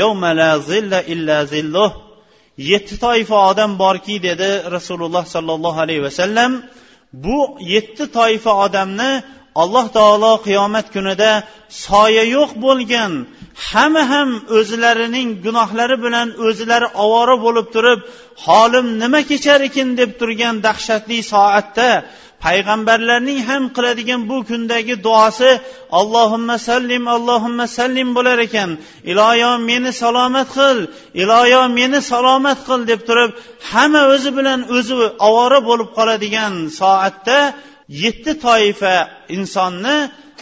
yawma 0.00 0.30
la 0.40 0.50
zilla 0.70 0.98
illa 1.12 1.36
zilluh 1.54 1.90
yetti 2.70 2.94
toifa 3.04 3.36
odam 3.50 3.70
borki 3.82 4.16
dedi 4.28 4.50
rasululloh 4.76 5.24
sollallohu 5.34 5.78
alayhi 5.84 6.02
vasallam 6.08 6.50
bu 7.24 7.38
yetti 7.74 8.04
toifa 8.18 8.52
odamni 8.66 9.10
alloh 9.54 9.86
taolo 9.96 10.32
qiyomat 10.46 10.86
kunida 10.94 11.32
soya 11.84 12.24
yo'q 12.36 12.50
bo'lgan 12.64 13.12
hamma 13.68 14.02
ham 14.12 14.28
o'zlarining 14.58 15.28
gunohlari 15.44 15.96
bilan 16.04 16.28
o'zlari 16.46 16.88
ovora 17.04 17.36
bo'lib 17.44 17.66
turib 17.74 18.00
holim 18.44 18.86
nima 19.02 19.20
kechar 19.30 19.60
ekan? 19.68 19.88
deb 20.00 20.10
turgan 20.20 20.54
dahshatli 20.66 21.18
soatda 21.32 21.90
payg'ambarlarning 22.44 23.40
ham 23.48 23.62
qiladigan 23.76 24.20
bu 24.30 24.36
kundagi 24.50 24.94
duosi 25.06 25.50
allohimma 25.98 26.56
sallim 26.68 27.04
allohimma 27.14 27.66
sallim 27.78 28.08
bo'lar 28.16 28.38
ekan. 28.46 28.70
Iloyo 29.12 29.52
meni 29.68 29.90
salomat 30.02 30.48
qil 30.56 30.78
iloyo 31.22 31.62
meni 31.78 32.00
salomat 32.12 32.58
qil 32.68 32.80
deb 32.90 33.00
turib 33.08 33.30
hamma 33.70 34.02
o'zi 34.14 34.30
bilan 34.38 34.60
o'zi 34.76 34.94
ovora 35.28 35.60
bo'lib 35.68 35.88
qoladigan 35.98 36.52
soatda 36.80 37.38
yetti 37.88 38.32
toifa 38.46 38.94
insonni 39.36 39.96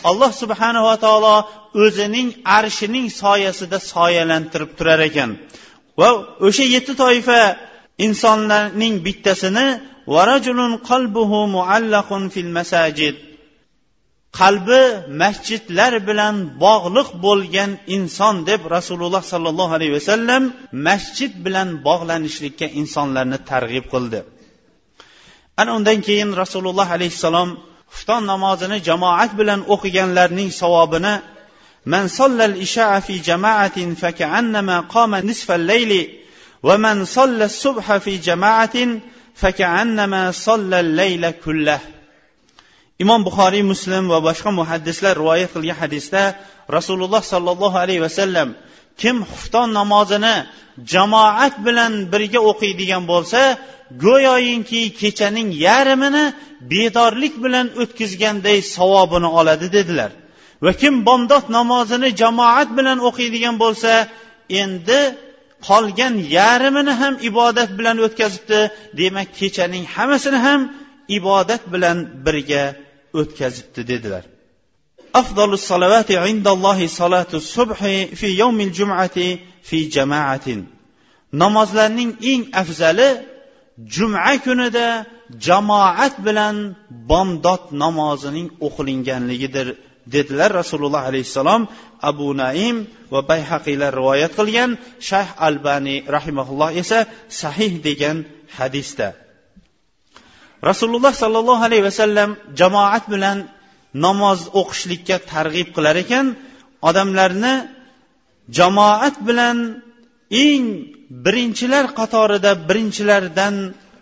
alloh 0.09 0.33
subhanava 0.43 0.95
taolo 1.05 1.37
o'zining 1.85 2.29
arshining 2.59 3.07
soyasida 3.23 3.79
soyalantirib 3.93 4.71
turar 4.79 5.01
ekan. 5.09 5.31
Va 6.01 6.09
o'sha 6.47 6.65
yetti 6.75 6.93
toifa 7.03 7.41
insonlarning 8.07 8.95
bittasini 9.07 9.67
varajulun 10.15 10.73
qalbuhu 10.91 11.39
muallaqun 11.57 12.23
fil 12.35 12.51
masajid. 12.59 13.17
Qalbi 14.41 14.83
masjidlar 15.23 15.93
bilan 16.09 16.35
bog'liq 16.65 17.09
bo'lgan 17.27 17.71
inson 17.97 18.35
deb 18.51 18.61
rasululloh 18.77 19.23
sollallohu 19.33 19.73
alayhi 19.79 19.95
vasallam 19.99 20.43
masjid 20.89 21.33
bilan 21.45 21.69
bog'lanishlikka 21.89 22.67
insonlarni 22.81 23.39
targ'ib 23.51 23.87
qildi. 23.95 24.21
ana 25.61 25.71
undan 25.79 25.99
keyin 26.07 26.31
rasululloh 26.43 26.89
alayhissalom 26.97 27.51
xufton 27.93 28.23
namozini 28.33 28.79
jamoat 28.89 29.31
bilan 29.41 29.61
o'qiganlarning 29.75 30.51
savobini 30.61 31.15
man 31.93 32.05
sollal 32.19 32.55
ishaa 32.67 32.97
fi 33.07 33.15
jamaatin 33.29 33.89
fakaannama 34.03 34.77
qoma 34.95 35.19
nisfal 35.31 35.63
layli 35.73 36.03
va 36.67 36.75
man 36.85 36.99
solla 37.17 37.47
subha 37.63 37.97
fi 38.05 38.13
jamaatin 38.29 38.89
fakaannama 39.43 40.23
sollal 40.47 40.89
layla 41.01 41.31
kullah 41.45 41.81
imom 43.03 43.21
buxoriy 43.29 43.65
muslim 43.73 44.05
va 44.13 44.19
boshqa 44.29 44.51
muhaddislar 44.61 45.15
rivoyat 45.23 45.51
qilgan 45.55 45.79
hadisda 45.83 46.23
rasululloh 46.77 47.23
sollallohu 47.33 47.77
alayhi 47.85 48.05
vasallam 48.07 48.49
kim 49.03 49.17
xufton 49.33 49.69
namozini 49.79 50.35
jamoat 50.93 51.55
bilan 51.67 51.93
birga 52.13 52.41
o'qiydigan 52.51 53.03
bo'lsa 53.13 53.41
go'yoyinki 54.05 54.81
kechaning 55.01 55.49
yarmini 55.67 56.25
bedorlik 56.73 57.35
bilan 57.45 57.67
o'tkazganday 57.83 58.59
savobini 58.77 59.29
oladi 59.39 59.67
dedilar. 59.77 60.11
Va 60.65 60.73
kim 60.81 60.95
bomdod 61.07 61.45
namozini 61.59 62.09
jamoat 62.23 62.69
bilan 62.79 62.99
o'qiydigan 63.09 63.57
bo'lsa 63.63 63.93
endi 64.63 65.01
qolgan 65.69 66.15
yarmini 66.39 66.93
ham 67.01 67.15
ibodat 67.31 67.71
bilan 67.79 67.97
o'tkazibdi. 68.07 68.61
Demak 69.01 69.29
kechaning 69.41 69.85
hammasini 69.95 70.39
ham 70.47 70.61
ibodat 71.19 71.63
bilan 71.73 71.99
birga 72.27 72.65
o'tkazibdi 73.21 73.83
dedilar. 73.93 74.25
أفضل 75.16 75.54
الصلوات 75.54 76.12
عند 76.12 76.48
الله 76.48 76.88
صلاة 76.88 77.32
الصبح 77.34 77.80
في 78.20 78.28
يوم 78.28 78.62
الجمعة 78.62 79.18
في 79.64 79.86
جماعة 79.86 80.48
namozlarning 81.42 82.12
eng 82.32 82.44
afzali 82.62 83.10
juma 83.94 84.32
kunida 84.46 84.88
jamoat 85.46 86.14
bilan 86.26 86.56
bomdod 87.10 87.64
namozining 87.84 88.48
o'qilinganligidir 88.68 89.68
dedilar 90.14 90.52
rasululloh 90.62 91.02
alayhissalom 91.10 91.62
abu 92.10 92.28
naim 92.44 92.76
va 93.14 93.20
bayhaqiylar 93.32 93.92
rivoyat 94.00 94.32
qilgan 94.40 94.72
shayx 95.10 95.30
albaniy 95.48 96.06
rahimaulloh 96.16 96.70
esa 96.82 97.00
sahih 97.42 97.74
degan 97.88 98.18
hadisda 98.58 99.08
rasululloh 100.70 101.14
sollallohu 101.24 101.62
alayhi 101.68 101.86
vasallam 101.90 102.30
jamoat 102.60 103.04
bilan 103.14 103.38
namoz 104.06 104.40
o'qishlikka 104.62 105.16
targ'ib 105.34 105.70
qilar 105.76 105.96
ekan 106.04 106.26
odamlarni 106.90 107.54
jamoat 108.58 109.16
bilan 109.28 109.58
eng 110.46 110.66
birinchilar 111.26 111.86
qatorida 112.00 112.52
birinchilardan 112.68 113.56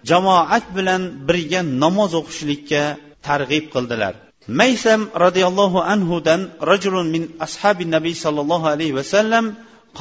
jamoat 0.09 0.65
bilan 0.77 1.01
birga 1.27 1.61
namoz 1.83 2.11
o'qishlikka 2.21 2.83
targ'ib 3.27 3.65
qildilar 3.73 4.13
maysam 4.59 5.01
roziyallohu 5.23 5.79
anhudan 5.93 6.41
rajulun 6.71 7.07
min 7.15 7.23
ashabi 7.45 7.83
nabiy 7.95 8.15
sollallohu 8.23 8.65
alayhi 8.73 8.97
vasallam 9.01 9.45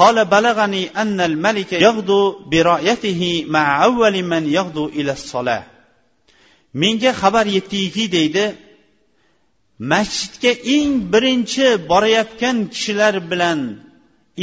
قال 0.00 0.24
بلغني 0.24 0.82
أن 1.02 1.20
الملك 1.20 1.72
يغدو 1.72 2.48
برايته 2.52 3.44
مع 3.56 3.84
أول 3.84 4.14
من 4.22 4.42
يغدو 4.58 4.84
إلى 4.98 5.12
الصلاة 5.12 5.64
menga 6.74 7.12
xabar 7.12 7.46
yetdiki 7.56 8.04
deydi 8.12 8.44
masjidga 9.79 10.51
eng 10.75 10.91
birinchi 11.13 11.67
borayotgan 11.91 12.57
kishilar 12.73 13.15
bilan 13.31 13.59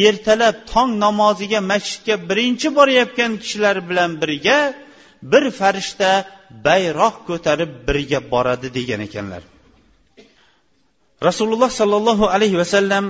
ertalab 0.06 0.56
tong 0.70 0.90
namoziga 1.04 1.60
masjidga 1.72 2.14
birinchi 2.28 2.68
borayotgan 2.78 3.32
kishilar 3.42 3.76
bilan 3.88 4.10
birga 4.22 4.58
bir 5.32 5.44
farishta 5.58 6.10
bayroq 6.66 7.14
ko'tarib 7.28 7.70
birga 7.88 8.20
boradi 8.32 8.68
degan 8.78 9.00
ekanlar. 9.08 9.42
Rasululloh 11.28 11.70
sollallohu 11.80 12.24
alayhi 12.34 12.56
vasallam 12.62 13.04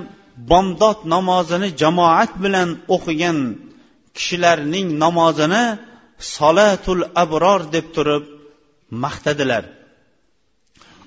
bomdod 0.50 0.98
namozini 1.14 1.68
jamoat 1.82 2.32
bilan 2.44 2.68
o'qigan 2.94 3.38
kishilarning 4.16 4.86
namozini 5.04 5.64
solatul 6.36 7.02
abror 7.22 7.60
deb 7.74 7.86
turib 7.96 8.24
maqtadilar. 9.04 9.64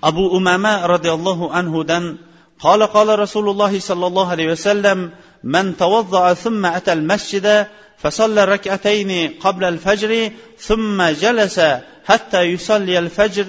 Abu 0.02 0.28
umama 0.38 0.88
roziyallohu 0.88 1.52
anhudan 1.52 2.18
قال 2.58 2.84
قال 2.84 3.20
رسول 3.20 3.50
الله 3.50 3.80
صلى 3.80 4.08
الله 4.08 4.28
عليه 4.30 4.48
وسلم 4.52 5.12
من 5.44 5.78
توضأ 5.78 6.34
ثم 6.34 6.66
أتى 6.66 6.94
المسجد 6.94 7.68
فصلى 7.98 8.46
ركعتين 8.46 9.38
قبل 9.40 9.64
الفجر 9.64 10.32
ثم 10.60 11.04
جلس 11.04 11.60
حتى 12.06 12.42
يصلي 12.42 13.00
الفجر 13.00 13.46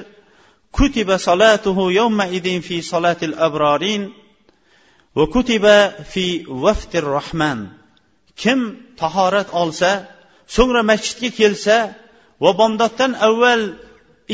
كتب 0.73 1.17
صلاته 1.17 1.93
يومئذ 1.93 2.61
في 2.61 2.83
صلاة 2.83 3.17
الأبرارين 3.23 4.13
وكتب 5.17 5.65
في 6.13 6.45
وفد 6.49 6.97
الرحمن. 6.97 7.67
kim 8.39 8.61
tahorat 9.01 9.49
olsa 9.61 10.07
so'ngra 10.47 10.83
masjidga 10.91 11.31
kelsa 11.39 11.79
va 12.43 12.51
avval 13.29 13.63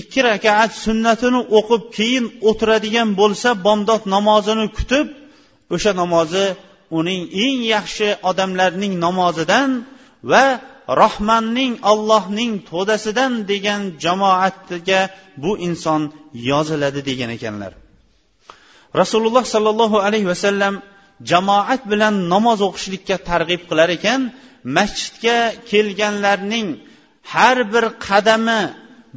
ikki 0.00 0.20
rakat 0.28 0.70
sunnatini 0.84 1.40
o'qib 1.58 1.82
keyin 1.96 2.24
o'tiradigan 2.48 3.08
bo'lsa 3.20 3.48
bomdod 3.66 4.02
namozini 4.14 4.66
kutib 4.78 5.06
o'sha 5.74 5.92
namozi 6.02 6.46
uning 6.98 7.22
eng 7.44 7.60
yaxshi 7.74 8.08
odamlarning 8.30 8.94
namozidan 9.06 9.70
va 10.30 10.44
rohmanning 11.00 11.72
allohning 11.90 12.52
to'dasidan 12.70 13.32
degan 13.50 13.82
jamoatga 14.04 15.00
bu 15.42 15.50
inson 15.68 16.02
yoziladi 16.50 17.00
degan 17.10 17.30
ekanlar. 17.36 17.72
Rasululloh 19.00 19.44
sollallohu 19.54 19.98
alayhi 20.06 20.28
vasallam 20.32 20.74
jamoat 21.30 21.82
bilan 21.92 22.14
namoz 22.32 22.58
o'qishlikka 22.68 23.16
targ'ib 23.30 23.62
qilar 23.70 23.88
ekan 23.98 24.20
masjidga 24.76 25.38
kelganlarning 25.70 26.68
har 27.32 27.56
bir 27.72 27.84
qadami 28.06 28.60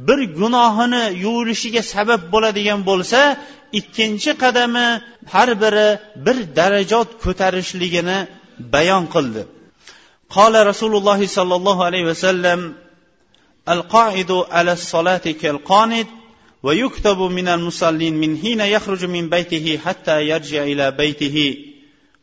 bir 0.07 0.19
gunohini 0.39 1.03
yuvilishiga 1.23 1.81
sabab 1.93 2.21
bo'ladigan 2.33 2.79
bo'lsa 2.89 3.19
ikkinchi 3.79 4.31
qadami 4.43 4.87
har 5.33 5.49
biri 5.63 5.87
bir 6.25 6.37
darajot 6.59 7.09
ko'tarishligini 7.23 8.17
bayon 8.73 9.03
qildi 9.15 9.41
qola 10.35 10.59
rasululloh 10.71 11.19
sollallohu 11.37 11.81
alayhi 11.89 12.07
vasallam 12.13 12.61
القاعد 13.75 14.31
على 14.55 14.73
الصلاة 14.73 15.17
كالقانت 15.17 16.07
ويكتب 16.63 17.19
من 17.37 17.47
المصلين 17.47 18.13
من 18.23 18.37
حين 18.37 18.59
يخرج 18.75 19.05
من 19.05 19.29
بيته 19.29 19.79
حتى 19.85 20.15
يرجع 20.31 20.63
إلى 20.63 20.91
بيته 20.91 21.37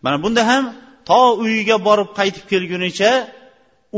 mana 0.02 0.22
bunda 0.22 0.46
ham 0.46 0.64
to 1.04 1.20
uyiga 1.42 1.76
borib 1.88 2.08
qaytib 2.18 2.44
kelgunicha 2.52 3.10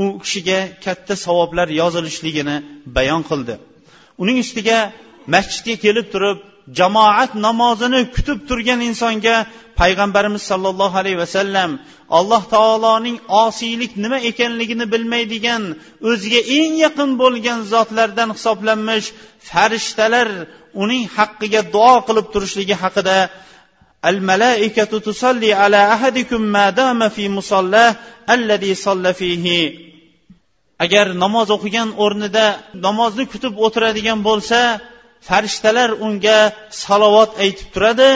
u 0.02 0.04
kishiga 0.24 0.60
katta 0.86 1.16
savoblar 1.26 1.68
yozilishligini 1.82 2.56
bayon 2.98 3.22
qildi. 3.30 3.56
Uning 4.22 4.38
ustiga 4.46 4.80
masjidga 5.34 5.76
kelib 5.86 6.08
turib 6.14 6.38
jamoat 6.80 7.32
namozini 7.46 8.02
kutib 8.16 8.40
turgan 8.50 8.80
insonga 8.90 9.36
payg'ambarimiz 9.80 10.44
sollallohu 10.52 10.96
alayhi 11.02 11.20
vasallam 11.24 11.72
alloh 12.20 12.44
taoloning 12.56 13.18
osiylik 13.46 13.92
nima 14.04 14.20
ekanligini 14.30 14.86
bilmaydigan 14.94 15.64
o'ziga 16.10 16.42
eng 16.58 16.74
yaqin 16.86 17.10
bo'lgan 17.22 17.60
zotlardan 17.74 18.30
hisoblanmish 18.38 19.08
farishtalar 19.50 20.28
uning 20.84 21.04
haqqiga 21.18 21.62
duo 21.76 21.96
qilib 22.08 22.28
turishligi 22.34 22.76
haqida 22.84 23.18
الملائكة 24.07 24.99
تصلي 24.99 25.53
على 25.53 25.93
أحدكم 25.95 26.41
ما 26.41 26.71
دام 26.71 27.09
في 27.09 27.29
مصلاه 27.29 27.97
الذي 28.31 28.75
صلى 28.75 29.15
فيه 29.15 29.47
agar 30.85 31.07
namoz 31.25 31.49
o'qigan 31.57 31.89
o'rnida 32.05 32.47
namozni 32.87 33.25
kutib 33.33 33.55
o'tiradigan 33.67 34.19
bo'lsa 34.29 34.61
farishtalar 35.29 35.91
unga 36.07 36.39
salovat 36.85 37.31
aytib 37.45 37.69
turadi 37.75 38.11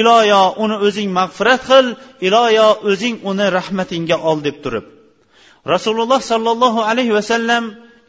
iloyo 0.00 0.42
uni 0.64 0.76
o'zing 0.86 1.08
mag'firat 1.18 1.60
qil 1.70 1.86
iloyo 2.26 2.68
o'zing 2.90 3.16
uni 3.30 3.46
rahmatingga 3.58 4.16
ol 4.30 4.38
deb 4.46 4.56
turib 4.64 4.84
rasululloh 5.74 6.20
sollallohu 6.30 6.80
alayhi 6.90 7.16
vasallam 7.18 7.64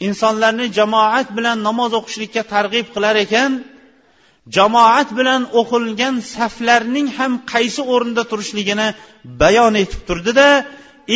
insonlarni 0.08 0.65
jamoat 0.77 1.27
bilan 1.38 1.58
namoz 1.67 1.91
o'qishlikka 1.99 2.41
targ'ib 2.53 2.88
qilar 2.95 3.15
ekan 3.25 3.51
jamoat 4.56 5.08
bilan 5.18 5.42
o'qilgan 5.61 6.14
saflarning 6.34 7.08
ham 7.18 7.32
qaysi 7.52 7.82
o'rinda 7.94 8.22
turishligini 8.30 8.88
bayon 9.42 9.74
etib 9.82 10.00
turdida 10.08 10.48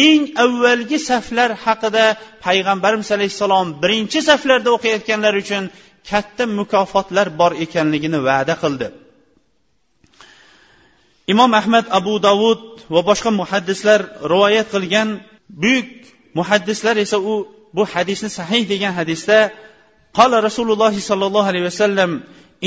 eng 0.06 0.22
avvalgi 0.44 0.98
saflar 1.10 1.50
haqida 1.64 2.04
payg'ambarimiz 2.44 3.08
alayhissalom 3.16 3.66
birinchi 3.82 4.18
saflarda 4.28 4.70
o'qiyotganlar 4.76 5.34
uchun 5.42 5.64
katta 6.10 6.44
mukofotlar 6.58 7.26
bor 7.40 7.52
ekanligini 7.64 8.18
va'da 8.28 8.54
qildi. 8.62 8.88
Imom 11.32 11.50
ahmad 11.60 11.84
abu 11.98 12.14
davud 12.28 12.62
va 12.94 13.00
boshqa 13.10 13.30
muhaddislar 13.40 14.00
rivoyat 14.32 14.68
qilgan 14.74 15.08
buyuk 15.62 15.88
muhaddislar 16.38 16.94
esa 17.04 17.18
u 17.32 17.34
bu 17.76 17.82
hadisni 17.92 18.30
sahih 18.38 18.62
degan 18.72 18.92
hadisda 18.98 19.38
qala 20.18 20.36
rasululloh 20.48 20.92
sollallohu 21.10 21.48
alayhi 21.52 21.66
vasallam 21.70 22.10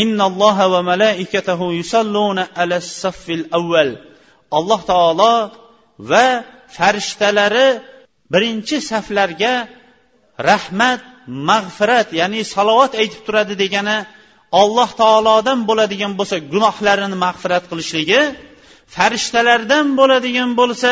innalloha 0.04 0.66
va 0.74 0.82
malaikatahu 0.92 1.66
yusalluna 1.80 2.50
alas 2.62 2.88
saffil 3.04 3.46
avval 3.58 3.90
alloh 4.58 4.82
taolo 4.92 5.34
va 6.10 6.28
farishtalari 6.78 7.68
birinchi 8.34 8.78
saflarga 8.92 9.54
rahmat 10.50 11.02
mag'firat 11.50 12.08
ya'ni 12.20 12.42
salovat 12.56 12.92
aytib 13.02 13.22
turadi 13.28 13.56
degani 13.64 13.98
alloh 14.62 14.90
taolodan 15.02 15.60
bo'ladigan 15.70 16.14
bo'lsa 16.20 16.36
gunohlarini 16.54 17.18
mag'firat 17.26 17.64
qilishligi 17.72 18.22
farishtalardan 18.96 19.86
bo'ladigan 20.00 20.50
bo'lsa 20.60 20.92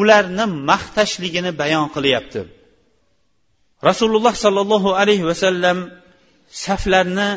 ularni 0.00 0.44
maqtashligini 0.70 1.50
bayon 1.60 1.86
qilyapti. 1.94 2.40
Rasululloh 3.88 4.34
sollallohu 4.44 4.90
alayhi 5.00 5.24
vasallam 5.30 5.78
saflarni 6.64 7.28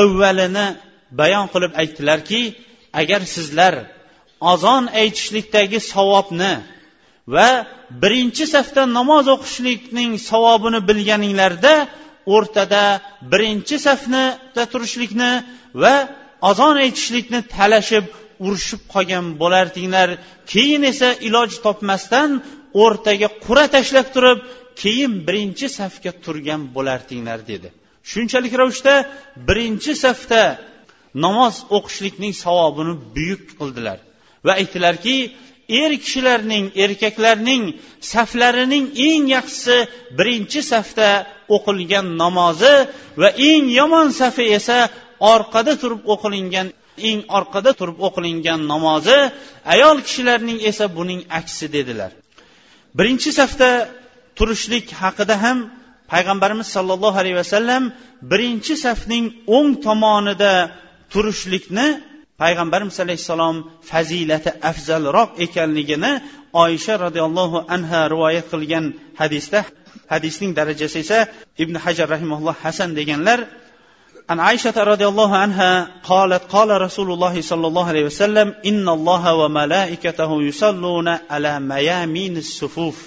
avvalini 0.00 0.66
bayon 1.20 1.46
qilib 1.52 1.72
aytdilarki 1.82 2.40
agar 3.00 3.20
sizlar 3.34 3.74
azon 4.52 4.84
aytishlikdagi 5.02 5.78
savobni 5.92 6.54
va 7.34 7.48
birinchi 8.02 8.44
safda 8.54 8.82
namoz 8.98 9.26
o'qishlikning 9.34 10.12
savobini 10.30 10.80
bilganinglarda 10.88 11.74
o'rtada 12.34 12.82
birinchi 13.32 13.76
safda 13.86 14.62
turishlikni 14.72 15.32
va 15.82 15.94
azon 16.50 16.76
aytishlikni 16.84 17.40
talashib 17.56 18.06
urushib 18.46 18.82
qolgan 18.94 19.26
bo'lardinglar. 19.42 20.08
Keyin 20.52 20.82
esa 20.92 21.08
iloj 21.28 21.50
topmasdan 21.66 22.30
o'rtaga 22.84 23.28
qura 23.44 23.64
tashlab 23.74 24.06
turib 24.14 24.38
keyin 24.82 25.12
birinchi 25.26 25.66
safga 25.78 26.12
turgan 26.24 26.62
bo'lardinglar 26.76 27.40
dedi. 27.52 27.68
Shunchalik 28.10 28.52
ravishda 28.60 28.94
birinchi 29.48 29.92
safda 30.04 30.42
namoz 31.24 31.54
o'qishlikning 31.76 32.34
savobini 32.44 32.94
buyuk 33.16 33.42
qildilar. 33.58 33.98
Va 34.46 34.52
aytdilarki 34.60 35.16
er 35.68 35.90
kishilarning 36.04 36.64
erkaklarning 36.84 37.64
saflarining 38.12 38.86
eng 39.08 39.24
yaxshisi 39.36 39.76
birinchi 40.18 40.60
safda 40.72 41.08
o'qilgan 41.56 42.06
namozi 42.22 42.74
va 43.20 43.28
eng 43.50 43.64
yomon 43.78 44.08
safi 44.20 44.44
esa 44.58 44.78
orqada 45.34 45.72
turib 45.82 46.02
o'qilingan 46.14 46.68
eng 47.08 47.20
orqada 47.38 47.70
turib 47.78 47.98
o'qilingan 48.06 48.60
namozi 48.72 49.18
ayol 49.74 49.96
kishilarning 50.06 50.58
esa 50.70 50.84
buning 50.96 51.20
aksi 51.38 51.66
dedilar. 51.76 52.10
Birinchi 52.98 53.30
safda 53.40 53.70
turishlik 54.38 54.86
haqida 55.02 55.34
ham 55.44 55.58
payg'ambarimiz 56.11 56.67
sollallohu 56.75 57.17
alayhi 57.21 57.37
vasallam 57.43 57.83
birinchi 58.31 58.75
safning 58.85 59.25
o'ng 59.57 59.69
tomonida 59.85 60.53
turishlikni 61.13 61.87
payg'ambarimiz 62.41 62.97
alayhissalom 63.05 63.55
fazilati 63.89 64.49
afzalroq 64.71 65.29
ekanligini 65.45 66.11
oysha 66.63 66.93
roziyallohu 67.05 67.57
anha 67.75 67.99
rivoyat 68.13 68.45
qilgan 68.53 68.85
hadisda 69.21 69.59
hadisning 70.13 70.51
darajasi 70.59 70.97
esa 71.05 71.19
ibn 71.63 71.75
hajar 71.83 72.07
rahimaulloh 72.15 72.55
hasan 72.65 72.89
deganlar 72.99 73.41
عن 74.31 74.39
عائشة 74.39 74.83
رضي 74.83 75.07
الله 75.07 75.37
عنها 75.37 75.71
قالت 76.03 76.43
قال 76.55 76.81
رسول 76.81 77.11
الله 77.11 77.41
صلى 77.41 77.67
الله 77.67 77.85
عليه 77.87 78.05
وسلم 78.05 78.47
إن 78.65 78.89
الله 78.89 79.23
وملائكته 79.35 80.31
يصلون 80.43 81.07
على 81.33 81.59
ميامين 81.59 82.37
الصفوف 82.37 82.97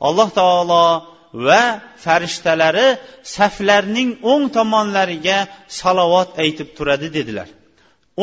alloh 0.00 0.28
taolo 0.40 0.84
va 1.33 1.63
farishtalari 2.03 2.87
saflarning 3.35 4.09
o'ng 4.31 4.45
tomonlariga 4.57 5.37
salovat 5.79 6.29
aytib 6.43 6.69
turadi 6.77 7.07
dedilar. 7.17 7.47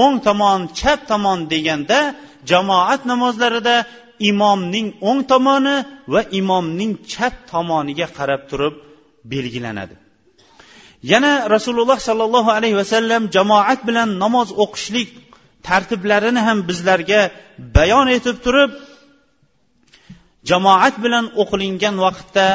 O'ng 0.03 0.17
tomon 0.27 0.61
chap 0.79 1.01
tomon 1.11 1.39
deganda 1.53 2.01
jamoat 2.51 3.01
namozlarida 3.11 3.77
imomning 4.31 4.89
o'ng 5.09 5.21
tomoni 5.33 5.77
va 6.13 6.21
imomning 6.41 6.93
chap 7.13 7.35
tomoniga 7.53 8.07
qarab 8.19 8.43
turib 8.51 8.75
belgilanadi. 9.33 9.97
Yana 11.13 11.33
rasululloh 11.55 11.99
sollallohu 12.09 12.51
alayhi 12.59 12.77
vasallam 12.83 13.23
jamoat 13.37 13.81
bilan 13.89 14.09
namoz 14.25 14.49
o'qishlik 14.65 15.09
tartiblarini 15.69 16.41
ham 16.49 16.59
bizlarga 16.69 17.21
bayon 17.77 18.07
etib 18.17 18.37
turib 18.47 18.71
jamoat 20.49 20.95
bilan 21.05 21.27
o'qilingan 21.43 21.97
vaqtda 22.07 22.47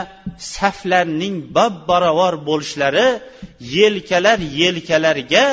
saflarning 0.55 1.35
bab 1.55 1.73
barobar 1.89 2.33
bo'lishlari 2.49 3.07
yelkalar 3.77 4.39
yelkalarga 4.61 5.45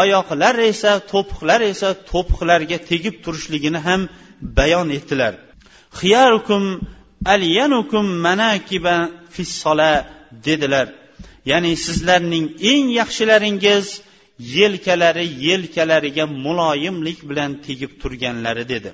oyoqlar 0.00 0.54
esa 0.72 0.92
to'piqlar 1.12 1.60
esa 1.72 1.88
to'piqlarga 2.10 2.78
tegib 2.90 3.14
turishligini 3.24 3.80
ham 3.86 4.00
bayon 4.58 4.88
etdilar. 4.98 5.34
Xiyarukum 6.00 6.62
alyanukum 7.34 8.06
manakiba 8.26 8.96
fissola 9.34 9.92
dedilar. 10.46 10.88
Ya'ni 11.50 11.72
sizlarning 11.86 12.46
eng 12.72 12.86
yaxshilaringiz 13.00 13.86
yelkalari 14.56 15.26
yelkalariga 15.48 16.24
muloyimlik 16.44 17.18
bilan 17.30 17.50
tegib 17.66 17.92
turganlari 18.02 18.64
dedi. 18.74 18.90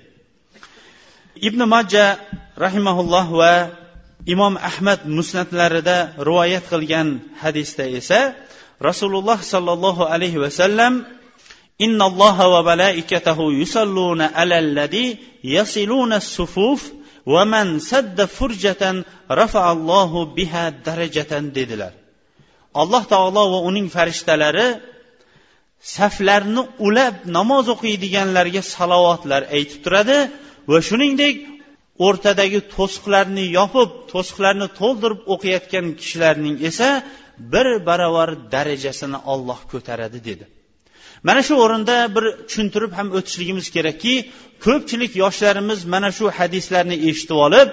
ibn 1.41 1.61
majja 1.67 2.19
rahimahulloh 2.57 3.27
va 3.35 3.55
imom 4.27 4.55
ahmad 4.57 5.01
musnatlarida 5.07 6.15
rivoyat 6.19 6.65
qilgan 6.71 7.09
hadisda 7.43 7.85
esa 7.91 8.35
rasululloh 8.81 9.39
sollallohu 9.43 10.07
alayhi 10.15 10.39
vasallam 10.39 11.05
innalloha 11.79 12.51
va 12.55 12.61
malaikatahu 12.63 13.53
yusalluna 13.61 14.31
alalladi 14.43 15.19
yasiluna 15.43 16.21
sufuf 16.21 16.81
va 17.27 17.43
man 17.45 17.81
sadda 17.81 18.27
furjatan 18.27 19.05
rafa'allohu 19.41 20.35
biha 20.37 20.65
darajatan 20.87 21.45
dedilar. 21.57 21.93
Alloh 22.83 23.03
taolo 23.13 23.43
va 23.53 23.61
uning 23.69 23.89
farishtalari 23.97 24.69
saflarni 25.97 26.63
ulab 26.87 27.15
namoz 27.37 27.67
o'qiydiganlarga 27.75 28.63
salovatlar 28.75 29.43
aytib 29.57 29.81
turadi. 29.85 30.19
Va 30.71 30.79
shuningdek 30.89 31.37
o'rtadagi 32.07 32.61
to'siqlarni 32.75 33.45
yopib 33.59 33.91
to'siqlarni 34.13 34.69
to'ldirib 34.81 35.21
o'qiyotgan 35.35 35.87
kishilarning 36.01 36.57
esa 36.69 36.89
bir 37.53 37.67
baravar 37.89 38.31
darajasini 38.55 39.19
olloh 39.33 39.61
ko'taradi 39.73 40.19
dedi. 40.29 40.45
Mana 41.29 41.41
shu 41.47 41.55
o'rinda 41.65 41.97
bir 42.15 42.25
tushuntirib 42.49 42.93
ham 42.99 43.09
o'tishligimiz 43.19 43.67
kerakki 43.77 44.15
ko'pchilik 44.67 45.13
yoshlarimiz 45.23 45.81
mana 45.95 46.11
shu 46.17 46.25
hadislarni 46.39 46.97
eshitib 47.09 47.39
olib 47.47 47.69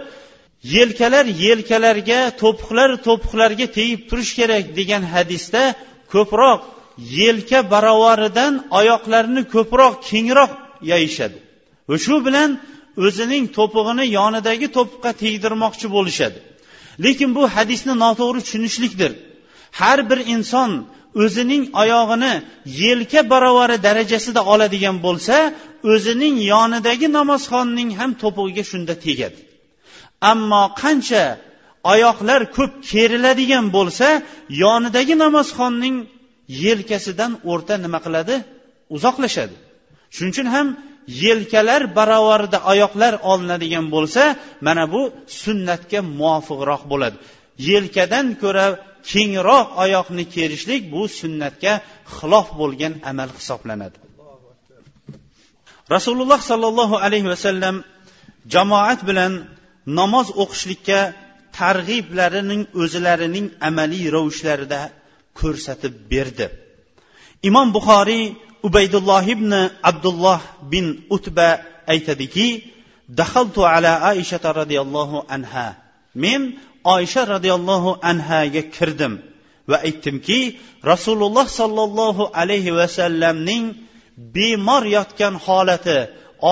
yelkalar 0.76 1.26
yelkalarga 1.46 2.20
to'piqlar 2.42 2.90
to'piqlarga 3.08 3.68
tegib 3.78 4.02
turish 4.10 4.32
kerak 4.40 4.64
degan 4.80 5.04
hadisda 5.14 5.64
ko'proq 6.14 6.60
yelka 7.20 7.60
barovaridan 7.74 8.54
oyoqlarini 8.80 9.44
ko'proq 9.56 9.94
kengroq 10.10 10.52
yoyishadi 10.92 11.38
va 11.90 11.96
shu 12.06 12.16
bilan 12.28 12.50
o'zining 13.06 13.46
to'pig'ini 13.58 14.06
yonidagi 14.20 14.68
to'piqqa 14.78 15.12
tegdirmoqchi 15.24 15.88
bo'lishadi. 15.96 16.40
Lekin 17.04 17.30
bu 17.38 17.44
hadisni 17.56 17.94
noto'g'ri 18.04 18.40
tushunishlikdir. 18.46 19.12
Har 19.80 20.00
bir 20.10 20.20
inson 20.36 20.72
o'zining 21.24 21.64
oyog'ini 21.82 22.34
yelka 22.84 23.22
baravari 23.34 23.78
darajasida 23.88 24.42
oladigan 24.54 24.98
bo'lsa 25.06 25.36
o'zining 25.94 26.36
yonidagi 26.54 27.08
namozxonning 27.18 27.90
ham 28.00 28.12
to'pig'iga 28.24 28.64
shunda 28.72 28.94
tegadi. 29.06 29.40
Ammo 30.32 30.64
qancha 30.82 31.24
oyoqlar 31.94 32.42
ko'p 32.58 32.74
keriladigan 32.92 33.66
bo'lsa 33.78 34.08
yonidagi 34.64 35.16
namozxonning 35.24 35.96
yelkasidan 36.64 37.32
o'rta 37.52 37.76
nima 37.86 38.00
qiladi? 38.06 38.36
Uzoqlashadi. 38.96 39.56
Shuning 40.16 40.34
uchun 40.36 40.48
ham 40.56 40.68
yelkalar 41.08 41.82
barobarida 41.98 42.60
oyoqlar 42.72 43.14
olinadigan 43.32 43.86
bo'lsa 43.96 44.24
mana 44.66 44.84
bu 44.94 45.02
sunnatga 45.44 46.00
muvofiqroq 46.20 46.84
bo'ladi. 46.92 47.18
Yelkadan 47.70 48.28
ko'ra 48.44 48.66
kengroq 49.12 49.68
oyoqni 49.84 50.24
kerishlik 50.36 50.82
bu 50.94 51.02
sunnatga 51.20 51.74
xilof 52.16 52.48
bo'lgan 52.62 52.94
amal 53.12 53.30
hisoblanadi. 53.38 53.98
Rasululloh 55.96 56.40
sollallohu 56.52 56.96
alayhi 57.06 57.28
vasallam 57.34 57.76
jamoat 58.54 59.00
bilan 59.10 59.34
namoz 60.00 60.28
o'qishlikka 60.44 61.00
targ'iblarining 61.60 62.62
o'zlarining 62.82 63.48
amaliy 63.70 64.06
ravishlarida 64.16 64.82
ko'rsatib 65.40 65.94
berdi. 66.12 66.46
Imom 67.50 67.68
buxoriy 67.76 68.24
ubaydulloh 68.68 69.24
ibn 69.36 69.52
abdulloh 69.90 70.42
bin 70.72 70.86
utba 71.16 71.50
aytadiki 71.94 72.48
dahaltu 73.20 73.62
ala 73.74 73.92
aisha 74.12 74.38
roziyallohu 74.62 75.26
anha. 75.36 75.68
Men 76.24 76.42
oysha 76.96 77.22
roziyallohu 77.34 78.00
anhaga 78.12 78.62
kirdim 78.76 79.14
va 79.70 79.78
aytdimki 79.88 80.40
rasululloh 80.92 81.48
sollallohu 81.60 82.32
alayhi 82.42 82.76
vasallamning 82.80 83.66
bemor 84.36 84.84
yotgan 84.98 85.36
holati 85.46 85.98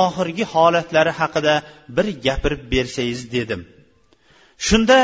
oxirgi 0.03 0.45
holatlari 0.53 1.11
haqida 1.19 1.55
bir 1.95 2.07
gapirib 2.25 2.61
bersangiz 2.73 3.21
dedim. 3.35 3.61
Shunda 4.67 4.99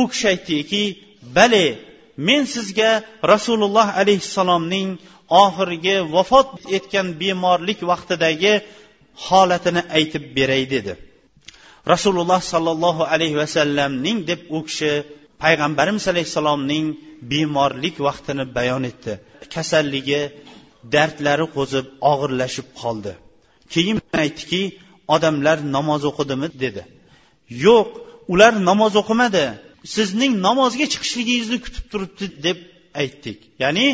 u 0.00 0.02
kishi 0.10 0.26
aytdiki 0.34 0.82
bale 1.36 1.66
men 2.28 2.42
sizga 2.54 2.90
rasululloh 3.32 3.88
alayhissalomning 4.00 4.88
oxirgi 5.42 5.96
vafot 6.14 6.48
etgan 6.76 7.06
bemorlik 7.20 7.80
vaqtidagi 7.90 8.54
holatini 9.26 9.82
aytib 9.98 10.24
beray 10.36 10.62
dedi. 10.74 10.92
Rasululloh 11.92 12.40
sollallohu 12.52 13.02
alayhi 13.14 13.36
vasallamning 13.42 14.18
deb 14.30 14.40
u 14.56 14.58
kishi 14.68 14.92
payg'ambarimiz 15.42 16.04
alayhissalomning 16.12 16.86
bemorlik 17.32 17.96
vaqtini 18.06 18.44
bayon 18.56 18.82
etdi. 18.90 19.12
Kasalligi 19.54 20.22
dardlari 20.94 21.46
qo'zib 21.56 21.86
og'irlashib 22.12 22.68
qoldi. 22.80 23.12
Keyin 23.72 23.98
aytdiki 24.24 24.62
odamlar 25.14 25.58
namoz 25.76 26.02
o'qidimi? 26.10 26.48
dedi. 26.64 26.82
Yo'q 27.66 27.88
ular 28.32 28.52
namoz 28.68 28.92
o'qimadi. 29.02 29.44
Sizning 29.96 30.32
namozga 30.46 30.86
chiqishligingizni 30.92 31.58
kutib 31.64 31.84
turibdi 31.92 32.26
deb 32.46 32.58
aytdik. 33.02 33.38
Ya'ni 33.62 33.86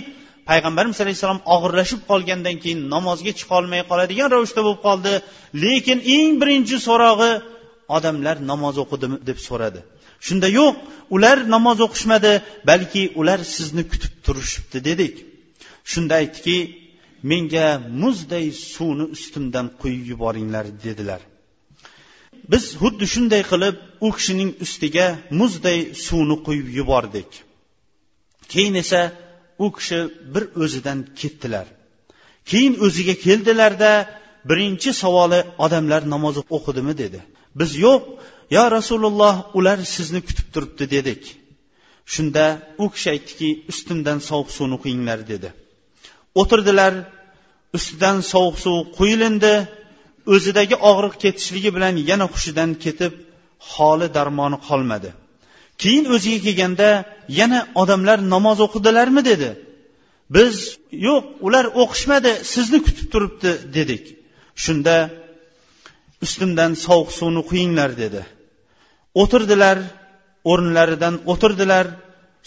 payg'ambarimiz 0.48 0.98
alayhissalom 1.04 1.40
og'irlashib 1.54 2.00
qolgandan 2.10 2.56
keyin 2.62 2.80
namozga 2.94 3.32
chiqolmay 3.40 3.82
qoladigan 3.90 4.28
ravishda 4.34 4.60
bo'lib 4.66 4.80
qoldi. 4.86 5.12
Lekin 5.64 5.98
eng 6.16 6.32
birinchi 6.40 6.76
so'rog'i 6.88 7.32
odamlar 7.96 8.36
namoz 8.50 8.76
o'qidimi 8.84 9.16
deb 9.28 9.38
so'radi. 9.48 9.80
Shunda 10.26 10.48
yo'q 10.58 10.74
ular 11.16 11.38
namoz 11.54 11.78
o'qishmadi 11.86 12.32
balki 12.70 13.02
ular 13.20 13.40
sizni 13.56 13.84
kutib 13.92 14.12
turishibdi 14.26 14.78
dedik. 14.88 15.14
Shunda 15.92 16.14
aytdiki 16.22 16.58
menga 17.30 17.66
muzday 18.02 18.46
suvni 18.72 19.06
ustimdan 19.16 19.66
quyib 19.80 20.04
yuboringlar 20.12 20.66
dedilar. 20.86 21.20
Biz 22.52 22.64
xuddi 22.80 23.06
shunday 23.14 23.42
qilib 23.52 23.76
u 24.06 24.08
kishining 24.16 24.50
ustiga 24.64 25.06
muzday 25.40 25.78
suvni 26.06 26.36
quyib 26.46 26.68
yubordik. 26.78 27.30
Keyin 28.52 28.74
esa 28.82 29.00
u 29.64 29.66
kishi 29.76 30.00
bir 30.34 30.44
o'zidan 30.62 30.98
ketdilar. 31.20 31.66
Keyin 32.50 32.74
o'ziga 32.86 33.14
keldilarda 33.26 33.92
birinchi 34.50 34.90
savoli 35.02 35.40
odamlar 35.64 36.02
namoz 36.14 36.36
o'qidimi? 36.56 36.94
dedi. 37.02 37.20
Biz 37.60 37.70
yo'q. 37.86 38.02
Yo 38.56 38.64
rasululloh 38.76 39.34
ular 39.58 39.78
sizni 39.94 40.20
kutib 40.28 40.46
turibdi 40.54 40.84
dedik. 40.96 41.22
Shunda 42.14 42.44
u 42.82 42.86
kishi 42.94 43.08
aytdiki 43.14 43.48
ustimdan 43.70 44.18
sovuq 44.28 44.48
suvni 44.56 44.76
quyinglar 44.82 45.20
dedi. 45.32 45.48
O'tirdilar. 46.40 46.92
Ustidan 47.76 48.18
sovuq 48.32 48.56
suv 48.64 48.76
quyilindi. 48.98 49.54
O'zidagi 50.34 50.76
og'riq 50.90 51.14
ketishligi 51.24 51.70
bilan 51.76 51.94
yana 52.10 52.26
hushidan 52.34 52.70
ketib 52.84 53.12
holi 53.72 54.08
darmoni 54.16 54.58
qolmadi. 54.68 55.10
Keyin 55.82 56.04
o'ziga 56.14 56.38
kelganda 56.46 56.88
yana 57.40 57.60
odamlar 57.82 58.18
namoz 58.34 58.58
o'qidilarmi? 58.66 59.22
dedi. 59.30 59.50
Biz 60.36 60.54
yo'q 61.06 61.24
ular 61.46 61.64
o'qishmadi 61.82 62.32
sizni 62.52 62.78
kutib 62.86 63.06
turibdi 63.12 63.50
dedik. 63.76 64.04
Shunda 64.64 64.96
ustimdan 66.24 66.72
sovuq 66.86 67.10
suvni 67.18 67.42
quyinglar 67.50 67.90
dedi. 68.02 68.22
O'tirdilar 69.22 69.78
o'rinlaridan 70.50 71.14
o'tirdilar 71.32 71.86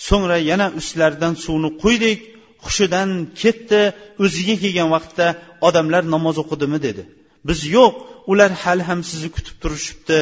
so'ngra 0.07 0.37
yana 0.51 0.67
ustlaridan 0.79 1.33
suvni 1.45 1.69
quydik 1.83 2.19
hushidan 2.65 3.09
ketdi 3.41 3.81
o'ziga 4.23 4.55
kelgan 4.63 4.89
vaqtda 4.95 5.27
odamlar 5.67 6.03
namoz 6.15 6.35
o'qidimi 6.43 6.79
dedi. 6.87 7.03
Biz 7.47 7.59
yo'q 7.75 7.93
ular 8.31 8.51
hali 8.63 8.83
ham 8.89 8.99
sizni 9.09 9.29
kutib 9.35 9.55
turishibdi. 9.63 10.19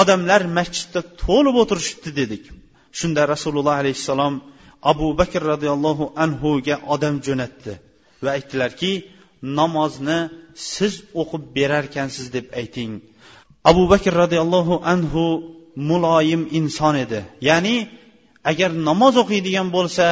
Odamlar 0.00 0.42
masjidda 0.58 1.00
to'lib 1.24 1.56
o'tirishibdi 1.62 2.10
dedik. 2.20 2.44
Shunda 2.98 3.22
rasululloh 3.32 3.76
alayhissalom 3.82 4.34
abu 4.92 5.08
bakr 5.20 5.40
roziyallohu 5.52 6.04
anhuga 6.24 6.76
odam 6.94 7.14
jo'natdi 7.26 7.72
va 8.24 8.30
aytdilarki 8.36 8.92
namozni 9.58 10.18
siz 10.74 10.92
o'qib 11.20 11.42
berarkansiz 11.56 12.26
deb 12.36 12.46
ayting. 12.60 12.92
Abu 13.70 13.82
bakr 13.92 14.12
roziyallohu 14.22 14.74
anhu 14.92 15.24
muloyim 15.90 16.42
inson 16.58 16.94
edi. 17.04 17.20
Ya'ni 17.48 17.76
agar 18.50 18.70
namoz 18.88 19.14
o'qiydigan 19.22 19.68
bo'lsa 19.76 20.06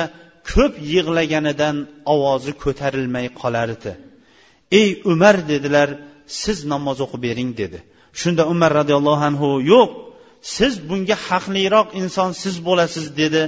ko'p 0.51 0.72
yig'laganidan 0.93 1.76
ovozi 2.14 2.53
ko'tarilmay 2.62 3.26
qolar 3.41 3.68
edi 3.76 3.93
ey 4.80 4.89
umar 5.12 5.37
dedilar 5.53 5.89
siz 6.41 6.59
namoz 6.72 6.99
o'qib 7.05 7.20
bering 7.26 7.51
dedi. 7.62 7.78
Shunda 8.21 8.43
umar 8.53 8.71
roziyallohu 8.81 9.23
anhu 9.31 9.49
yo'q 9.73 9.91
siz 10.57 10.73
bunga 10.89 11.17
haqliroq 11.29 11.89
inson 12.01 12.31
siz 12.43 12.55
bo'lasiz 12.67 13.07
dedi. 13.21 13.43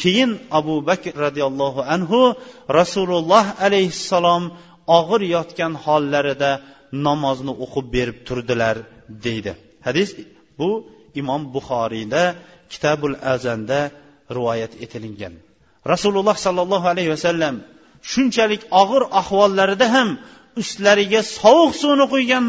Keyin 0.00 0.30
abu 0.58 0.74
bakr 0.88 1.12
roziyallohu 1.26 1.80
anhu 1.94 2.20
rasululloh 2.78 3.44
alayhissalom 3.66 4.42
og'ir 4.98 5.22
yotgan 5.34 5.72
hollarida 5.84 6.50
namozni 7.06 7.52
o'qib 7.64 7.86
berib 7.96 8.18
turdilar 8.28 8.76
deydi. 9.24 9.52
Hadis 9.86 10.08
bu 10.58 10.70
imom 11.20 11.42
buxoriyda 11.54 12.22
kitabul 12.72 13.16
azanda 13.34 13.80
rivoyat 14.36 14.72
etilgan. 14.84 15.34
Rasululloh 15.92 16.36
sollallohu 16.46 16.86
alayhi 16.92 17.10
vasallam 17.16 17.54
shunchalik 18.12 18.62
og'ir 18.82 19.02
ahvollarida 19.20 19.86
ham 19.94 20.08
ustlariga 20.60 21.20
sovuq 21.38 21.72
suvni 21.82 22.06
quygan 22.14 22.44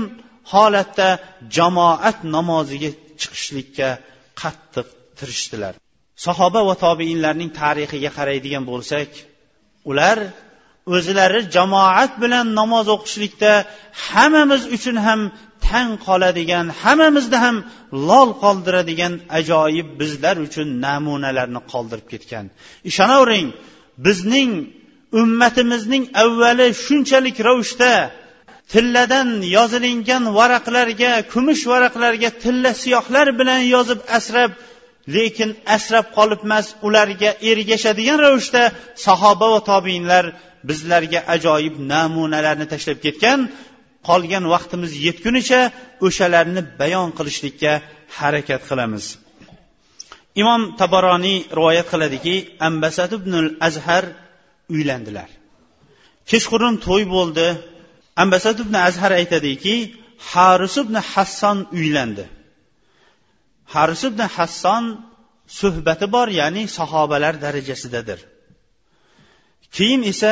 holatda 0.52 1.10
jamoat 1.58 2.18
namoziga 2.36 2.90
chiqishlikka 3.22 3.90
qattiq 4.42 4.88
tirishdilar. 5.20 5.74
Sahoba 6.26 6.62
va 6.70 6.76
tobiinlarning 6.86 7.52
tarixiga 7.62 8.10
qaraydigan 8.18 8.64
bo'lsak 8.72 9.10
ular 9.92 10.18
o'zlari 10.96 11.42
jamoat 11.56 12.12
bilan 12.24 12.46
namoz 12.60 12.86
o'qishlikda 12.96 13.52
hammamiz 14.08 14.64
uchun 14.76 14.98
ham 15.08 15.22
tang 15.68 15.92
qoladigan 16.08 16.66
hammamizda 16.82 17.38
ham 17.46 17.58
lol 18.10 18.30
qoldiradigan 18.44 19.14
ajoyib 19.40 19.88
bizlar 20.02 20.36
uchun 20.48 20.68
namunalarni 20.86 21.62
qoldirib 21.72 22.08
ketgan. 22.14 22.46
Ishonavering 22.90 23.48
bizning 24.06 24.52
ummatimizning 25.22 26.04
avvali 26.24 26.68
shunchalik 26.86 27.38
ravishda 27.48 27.92
tilladan 28.74 29.30
yozilingan 29.56 30.24
varaqlarga 30.38 31.12
kumush 31.34 31.64
varaqlarga 31.72 32.30
tilla 32.44 32.72
siyohlar 32.84 33.28
bilan 33.40 33.62
yozib 33.76 34.00
asrab 34.18 34.52
lekin 35.16 35.50
asrab 35.76 36.06
qolibmas 36.18 36.68
ularga 36.88 37.30
ergashadigan 37.52 38.18
ravishda 38.26 38.64
sahoba 39.06 39.48
va 39.54 39.60
tobiinlar 39.72 40.26
bizlarga 40.70 41.20
ajoyib 41.36 41.76
namunalarni 41.94 42.66
tashlab 42.74 42.98
ketgan 43.06 43.40
qolgan 44.10 44.46
vaqtimiz 44.54 44.92
yetgunicha 45.06 45.62
o'shalarni 46.06 46.62
bayon 46.82 47.10
qilishlikka 47.18 47.72
harakat 48.20 48.62
qilamiz. 48.70 49.06
Imom 50.42 50.62
tabaroniy 50.82 51.38
rivoyat 51.58 51.88
qiladiki 51.94 52.36
ambasad 52.68 53.12
ibnul 53.18 53.50
azhar 53.68 54.04
uylandilar. 54.74 55.30
Kechqurun 56.32 56.76
to'y 56.86 57.04
bo'ldi 57.16 57.48
ambasad 58.22 58.58
ibn 58.64 58.76
azhar 58.88 59.12
aytadiki 59.20 59.76
haris 60.30 60.76
ibn 60.84 60.96
hasson 61.12 61.58
uylandi. 61.78 62.26
Haris 63.74 64.02
ibn 64.10 64.22
hasson 64.36 64.84
suhbati 65.60 66.06
bor 66.16 66.28
ya'ni 66.40 66.64
sahobalar 66.78 67.34
darajasidadir. 67.46 68.20
Keyin 69.76 70.02
esa 70.14 70.32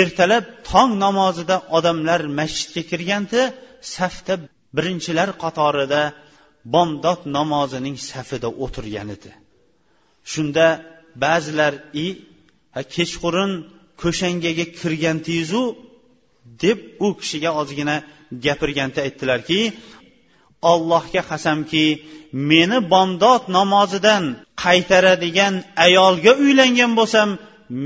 ertalab 0.00 0.44
tong 0.70 0.92
namozida 1.04 1.56
odamlar 1.76 2.20
masjidga 2.38 2.82
kirganda 2.90 3.42
safda 3.94 4.34
birinchilar 4.76 5.28
qatorida 5.42 6.02
bomdod 6.74 7.20
namozining 7.36 7.96
safida 8.10 8.48
o'tirgan 8.64 9.08
edi. 9.16 9.30
Shunda 10.32 10.66
ba'zilar 11.24 11.72
i 12.04 12.06
kechqurun 12.94 13.52
ko'shangaga 14.02 14.66
kirgandingizu 14.80 15.62
deb 16.62 16.78
u 17.06 17.08
kishiga 17.20 17.50
ozgina 17.60 17.96
gapirganda 18.44 19.00
aytdilarki 19.06 19.60
ollohga 20.72 21.22
qasamki 21.30 21.84
meni 22.50 22.78
bomdod 22.92 23.42
namozidan 23.58 24.24
qaytaradigan 24.64 25.54
ayolga 25.86 26.32
uylangan 26.44 26.92
bo'lsam 26.98 27.28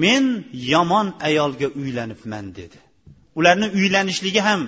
men 0.02 0.24
yomon 0.72 1.06
ayolga 1.28 1.68
uylanibman 1.80 2.46
dedi. 2.58 2.78
Ularni 3.38 3.68
uylanishligi 3.78 4.42
ham 4.48 4.62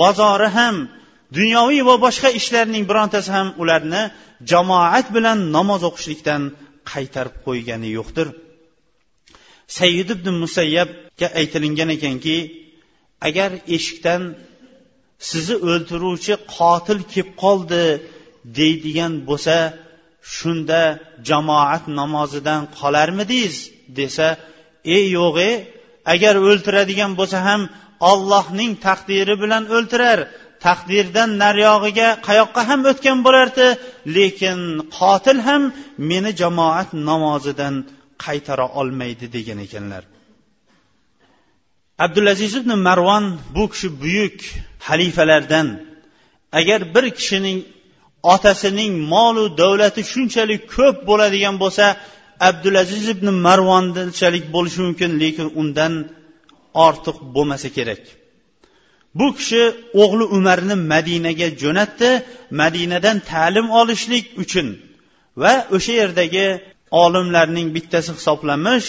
bozori 0.00 0.48
ham 0.58 0.76
dunyoviy 1.38 1.82
va 1.88 1.96
boshqa 2.06 2.28
ishlarning 2.40 2.84
birontasi 2.90 3.30
ham 3.36 3.48
ularni 3.62 4.02
jamoat 4.50 5.06
bilan 5.16 5.38
namoz 5.56 5.82
o'qishlikdan 5.88 6.42
qaytarib 6.92 7.36
qo'ygani 7.46 7.88
yo'qdir. 7.98 8.28
Sayyid 9.78 10.08
ibn 10.16 10.28
musayyabga 10.42 11.28
aytilingan 11.40 11.90
ekanki 11.96 12.36
agar 13.28 13.50
eshikdan 13.76 14.22
sizni 15.28 15.56
o'ltiruvchi 15.70 16.34
qotil 16.56 16.98
kelib 17.12 17.30
qoldi 17.42 17.84
deydigan 18.58 19.12
bo'lsa 19.28 19.56
shunda 20.36 20.82
jamoat 21.28 21.84
namozidan 22.00 22.62
qolarmidingiz 22.78 23.56
desa 23.98 24.28
ey 24.96 25.04
yo'q 25.18 25.36
e 25.50 25.52
agar 26.14 26.34
o'ltiradigan 26.48 27.12
bo'lsa 27.20 27.38
ham 27.48 27.62
ollohning 28.10 28.72
taqdiri 28.86 29.34
bilan 29.42 29.64
o'ltirar 29.76 30.18
taqdirdan 30.66 31.30
nariyog'iga 31.44 32.08
qayoqqa 32.28 32.62
ham 32.70 32.80
o'tgan 32.90 33.18
bo'lardi 33.26 33.66
lekin 34.16 34.58
qotil 34.98 35.38
ham 35.48 35.62
meni 36.10 36.30
jamoat 36.40 36.88
namozidan 37.08 37.74
qaytara 38.24 38.66
olmaydi 38.80 39.26
degan 39.36 39.58
ekanlar. 39.66 40.02
Abdulaziz 41.98 42.54
ibn 42.60 42.70
marvon 42.86 43.24
bu 43.54 43.64
kishi 43.72 43.88
buyuk 44.02 44.38
xalifalardan. 44.86 45.68
Agar 46.58 46.80
bir 46.94 47.04
kishining 47.18 47.58
otasining 48.34 48.92
molu 49.12 49.44
davlati 49.60 50.02
shunchalik 50.12 50.62
ko'p 50.76 50.96
bo'ladigan 51.08 51.56
bo'lsa 51.62 51.84
abdulaziz 52.48 53.04
ibn 53.14 53.26
marvonchalik 53.46 54.44
bo'lishi 54.54 54.80
mumkin 54.86 55.10
lekin 55.22 55.48
undan 55.60 55.92
ortiq 56.86 57.16
bo'lmasa 57.34 57.68
kerak. 57.76 58.02
Bu 59.18 59.26
kishi 59.38 59.62
o'g'li 60.02 60.24
umarni 60.36 60.76
madinaga 60.92 61.48
jo'natdi 61.62 62.10
madinadan 62.60 63.16
ta'lim 63.30 63.66
olishlik 63.80 64.24
uchun 64.42 64.66
va 65.42 65.54
o'sha 65.76 65.92
yerdagi 66.02 66.46
olimlarning 67.04 67.68
bittasi 67.76 68.10
hisoblanmish 68.18 68.88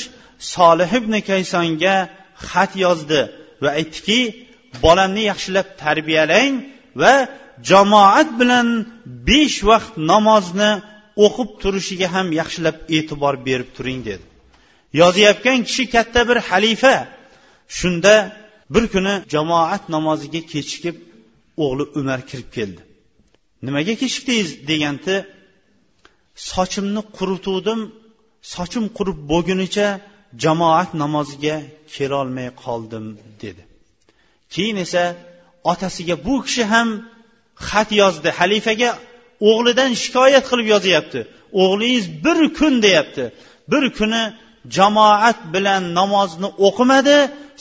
solih 0.53 0.89
ibn 0.99 1.13
kaysonga 1.29 1.95
xat 2.49 2.71
yozdi 2.85 3.19
va 3.63 3.69
aytdiki 3.79 4.19
bolamni 4.83 5.23
yaxshilab 5.31 5.67
tarbiyalang 5.83 6.53
va 7.01 7.13
jamoat 7.69 8.29
bilan 8.39 8.67
besh 9.29 9.57
vaqt 9.69 9.93
namozni 10.11 10.71
o'qib 11.25 11.49
turishiga 11.61 12.07
ham 12.15 12.27
yaxshilab 12.39 12.77
e'tibor 12.97 13.35
berib 13.47 13.69
turing 13.77 13.99
dedi. 14.09 14.25
Yozayotgan 15.01 15.59
kishi 15.67 15.83
katta 15.95 16.21
bir 16.29 16.38
xalifa. 16.49 16.95
Shunda 17.77 18.13
bir 18.73 18.83
kuni 18.93 19.13
jamoat 19.33 19.83
namoziga 19.95 20.41
kechikib 20.53 20.95
o'g'li 21.63 21.83
umar 21.99 22.19
kirib 22.29 22.49
keldi. 22.57 22.81
Nimaga 23.65 23.93
kechikdingiz? 24.01 24.49
deganda 24.69 25.15
sochimni 26.51 27.01
qurituvdim. 27.17 27.79
Sochim 28.53 28.85
qurib 28.97 29.19
bo'lgunicha 29.31 29.88
jamoat 30.43 30.89
namoziga 31.03 31.55
kelolmay 31.95 32.49
qoldim 32.63 33.05
dedi. 33.43 33.63
Keyin 34.53 34.78
esa 34.86 35.03
otasiga 35.71 36.15
bu 36.28 36.36
kishi 36.47 36.63
ham 36.73 36.89
xat 37.69 37.89
yozdi 38.01 38.30
xalifaga 38.39 38.89
o'g'lidan 39.49 39.91
shikoyat 40.03 40.45
qilib 40.51 40.67
yozyapti. 40.73 41.19
O'g'lingiz 41.61 42.05
bir 42.25 42.39
kun 42.57 42.73
deyapti. 42.86 43.23
Bir 43.71 43.84
kuni 43.97 44.23
jamoat 44.78 45.39
bilan 45.53 45.84
namozni 45.99 46.49
o'qimadi 46.67 47.17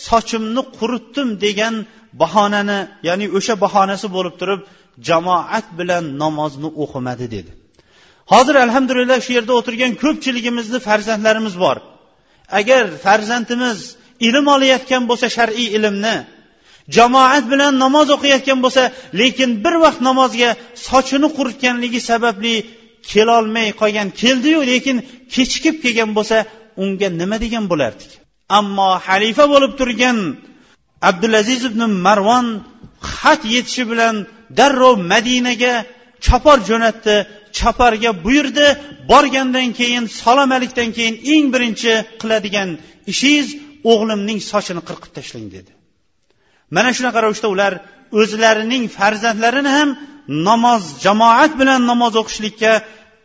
sochimni 0.08 0.62
quritdim 0.78 1.28
degan 1.44 1.74
bahonani 2.22 2.78
ya'ni 3.08 3.26
o'sha 3.38 3.54
bahonasi 3.64 4.06
bo'lib 4.16 4.34
turib 4.40 4.60
jamoat 5.08 5.66
bilan 5.78 6.04
namozni 6.22 6.68
o'qimadi 6.82 7.26
dedi. 7.36 7.50
Hozir 8.32 8.54
alhamdulillah 8.66 9.18
shu 9.26 9.32
yerda 9.38 9.52
o'tirgan 9.60 9.92
ko'pchiligimizni 10.02 10.78
farzandlarimiz 10.88 11.54
bor. 11.64 11.76
Agar 12.58 12.84
farzandimiz 13.04 13.78
ilm 14.28 14.46
olayotgan 14.54 15.02
bo'lsa 15.10 15.26
shar'iy 15.36 15.68
ilmni 15.76 16.16
jamoat 16.96 17.44
bilan 17.52 17.72
namoz 17.84 18.08
o'qiyotgan 18.16 18.58
bo'lsa 18.64 18.82
lekin 19.20 19.50
bir 19.64 19.74
vaqt 19.84 20.00
namozga 20.08 20.50
sochini 20.88 21.28
quritganligi 21.36 22.00
sababli 22.10 22.54
kelolmay 23.10 23.68
qolgan 23.80 24.08
keldiyu 24.20 24.60
lekin 24.72 24.96
kechikib 25.34 25.76
kelgan 25.84 26.10
bo'lsa 26.18 26.36
unga 26.82 27.08
nima 27.20 27.36
degan 27.44 27.64
bo'lardik? 27.72 28.10
Ammo 28.58 28.90
xalifa 29.06 29.44
bo'lib 29.52 29.72
turgan 29.80 30.18
abdulaziz 31.08 31.60
ibn 31.70 31.80
marvon 32.06 32.46
xat 33.16 33.40
yetishi 33.54 33.84
bilan 33.90 34.14
darrov 34.58 34.94
madinaga 35.12 35.74
chopar 36.24 36.58
jo'natdi 36.68 37.14
choparga 37.58 38.10
buyurdi. 38.24 38.66
Borgandan 39.10 39.68
keyin 39.78 40.04
salom 40.20 40.50
alikdan 40.56 40.90
keyin 40.96 41.14
eng 41.34 41.46
birinchi 41.54 41.92
qiladigan 42.20 42.68
ishingiz 43.12 43.48
o'g'limning 43.90 44.38
sochini 44.50 44.82
qirqib 44.88 45.12
tashlang 45.18 45.46
dedi. 45.56 45.72
Mana 46.76 46.90
shunaqa 46.96 47.18
ravishda 47.24 47.48
ular 47.54 47.72
o'zlarining 48.20 48.84
farzandlarini 48.98 49.70
ham 49.78 49.90
namoz 50.48 50.82
jamoat 51.04 51.52
bilan 51.60 51.80
namoz 51.90 52.14
o'qishlikka 52.22 52.72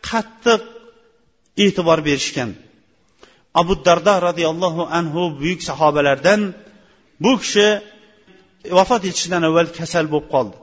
qattiq 0.08 0.60
e'tibor 1.64 1.98
berishgan. 2.08 2.50
Abu 3.60 3.72
darda 3.86 4.14
roziyallohu 4.28 4.82
anhu 4.98 5.22
buyuk 5.40 5.60
sahobalardan 5.68 6.40
bu 7.24 7.32
kishi 7.42 7.66
vafot 8.78 9.02
etishidan 9.10 9.42
avval 9.48 9.68
kasal 9.78 10.06
bo'lib 10.12 10.28
qoldi. 10.34 10.56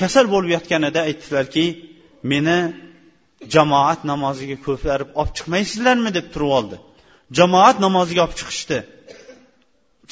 Kasal 0.00 0.26
bo'lib 0.32 0.50
yotganida 0.56 1.00
aytdilarki 1.08 1.64
meni 2.32 2.58
jamoat 3.54 4.00
namoziga 4.12 4.56
ko'tarib 4.66 5.08
olib 5.20 5.32
chiqmaysizlarmi 5.38 6.10
deb 6.18 6.26
turib 6.34 6.50
oldi. 6.58 6.76
Jamoat 7.38 7.76
namoziga 7.86 8.20
olib 8.24 8.36
chiqishdi. 8.40 8.78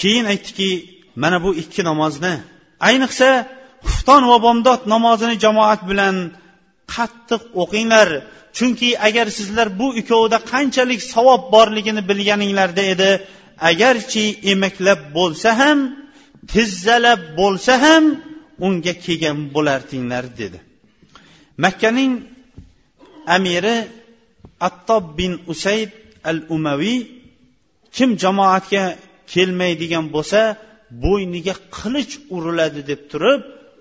Keyin 0.00 0.26
aytdiki 0.32 0.70
mana 1.22 1.38
bu 1.44 1.50
ikki 1.62 1.82
namozni 1.90 2.34
ayniqsa 2.88 3.28
xufton 3.88 4.22
va 4.30 4.38
bomdod 4.46 4.80
namozini 4.94 5.36
jamoat 5.44 5.80
bilan 5.90 6.16
qattiq 6.94 7.42
o'qinglar. 7.62 8.08
Chunki 8.56 8.88
agar 9.08 9.26
sizlar 9.38 9.68
bu 9.80 9.88
ikkovida 10.00 10.38
qanchalik 10.52 11.00
savob 11.14 11.42
borligini 11.54 12.02
bilganinglarda 12.10 12.82
edi 12.94 13.10
agarchi 13.70 14.24
emaklab 14.52 15.00
bo'lsa 15.16 15.50
ham 15.60 15.78
tizzalab 16.52 17.22
bo'lsa 17.40 17.72
ham 17.84 18.04
unga 18.66 18.94
kelgan 19.04 19.38
bo'lardinglar 19.54 20.24
dedi. 20.40 20.58
Makkaning 21.64 22.12
amiri 23.36 23.76
attob 24.68 25.04
bin 25.18 25.32
usayd 25.52 25.90
al 26.30 26.38
umaviy 26.56 26.98
kim 27.96 28.10
jamoatga 28.22 28.84
kelmaydigan 29.32 30.06
bo'lsa 30.14 30.40
bo'yniga 31.04 31.54
qilich 31.78 32.12
uriladi 32.36 32.80
deb 32.90 33.00
turib 33.10 33.40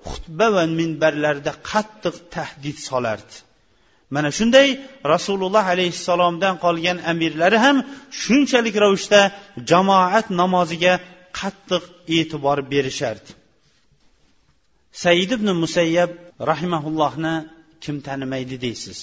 xutba 0.10 0.48
va 0.56 0.64
minbarlarda 0.80 1.52
qattiq 1.72 2.16
tahdid 2.36 2.78
solardi. 2.90 3.36
Mana 4.16 4.30
shunday 4.38 4.68
rasululloh 5.14 5.66
alayhissalomdan 5.74 6.56
qolgan 6.66 6.98
amirlari 7.12 7.58
ham 7.66 7.78
shunchalik 8.22 8.76
ravishda 8.84 9.22
jamoat 9.72 10.28
namoziga 10.42 10.94
qattiq 11.40 11.84
e'tibor 12.18 12.58
berishardi. 12.72 13.32
Said 15.04 15.30
ibn 15.38 15.48
musayyab 15.64 16.12
rahimaullohni 16.50 17.36
kim 17.84 17.96
tanimaydi 18.08 18.56
deysiz? 18.66 19.00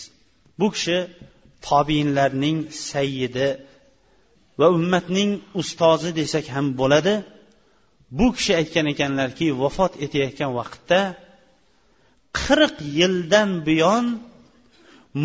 Bu 0.59 0.67
kishi 0.75 0.99
tobiinlarning 1.69 2.59
sayyidi 2.91 3.49
va 4.59 4.67
ummatning 4.79 5.31
ustozi 5.61 6.11
desak 6.21 6.47
ham 6.55 6.67
bo'ladi. 6.81 7.15
Bu 8.19 8.27
kishi 8.37 8.53
aytgan 8.61 8.87
ekanlarki 8.95 9.47
vafot 9.63 9.93
etayotgan 10.05 10.51
vaqtda 10.59 11.01
qirq 12.41 12.77
yildan 12.99 13.51
buyon 13.69 14.07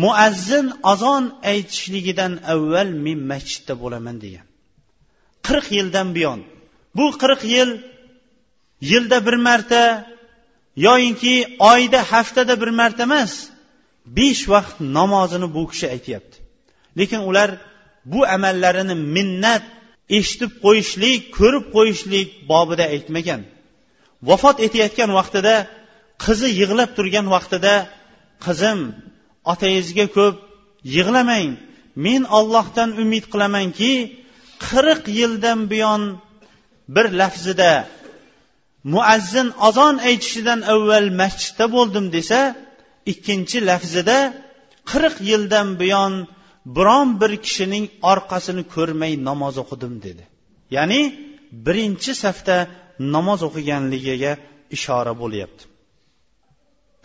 muazzin 0.02 0.66
azon 0.92 1.24
aytishligidan 1.52 2.32
avval 2.54 2.90
men 3.04 3.18
masjidda 3.30 3.74
bo'laman 3.82 4.16
degan. 4.24 4.46
Qirq 5.46 5.66
yildan 5.78 6.08
buyon. 6.16 6.40
Bu 6.96 7.06
qirq 7.22 7.40
yil 7.54 7.70
yilda 8.90 9.18
bir 9.26 9.36
marta 9.48 9.82
yoyinki 10.86 11.34
oyda 11.72 12.00
haftada 12.12 12.54
bir 12.62 12.70
marta 12.80 13.02
emas 13.08 13.32
besh 14.18 14.42
vaqt 14.52 14.76
namozini 14.96 15.48
bu 15.54 15.62
kishi 15.70 15.86
aytyapti. 15.94 16.36
Lekin 16.98 17.20
ular 17.30 17.50
bu 18.12 18.20
amallarini 18.36 18.96
minnat 19.16 19.64
eshitib 20.18 20.52
qo'yishlik 20.64 21.20
ko'rib 21.38 21.64
qo'yishlik 21.76 22.28
bobida 22.50 22.84
aytmagan. 22.94 23.40
Vafot 24.28 24.56
etayotgan 24.66 25.10
vaqtida 25.18 25.54
qizi 26.24 26.48
yig'lab 26.60 26.90
turgan 26.96 27.26
vaqtida 27.34 27.74
qizim 28.44 28.80
otangizga 29.52 30.06
ko'p 30.16 30.36
yig'lamang 30.96 31.50
men 32.06 32.22
ollohdan 32.38 32.90
umid 33.02 33.24
qilamanki 33.32 33.92
qirq 34.66 35.02
yildan 35.18 35.60
buyon 35.70 36.02
bir 36.94 37.06
lafzida 37.20 37.72
muazzin 38.94 39.48
azon 39.68 39.96
aytishidan 40.08 40.60
avval 40.74 41.08
masjidda 41.20 41.66
bo'ldim 41.76 42.06
desa 42.16 42.40
ikkinchi 43.11 43.57
lafzida 43.69 44.17
qirq 44.91 45.15
yildan 45.29 45.67
buyon 45.81 46.13
biron 46.77 47.07
bir 47.21 47.31
kishining 47.45 47.85
orqasini 48.11 48.63
ko'rmay 48.75 49.13
namoz 49.29 49.55
o'qidim 49.63 49.93
dedi 50.05 50.23
ya'ni 50.75 51.01
birinchi 51.65 52.11
safda 52.23 52.57
namoz 53.15 53.39
o'qiganligiga 53.47 54.31
ishora 54.75 55.13
bo'lyapti 55.21 55.63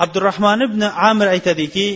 abdurahmon 0.04 0.60
ibn 0.68 0.82
amir 1.10 1.28
aytadiki 1.36 1.86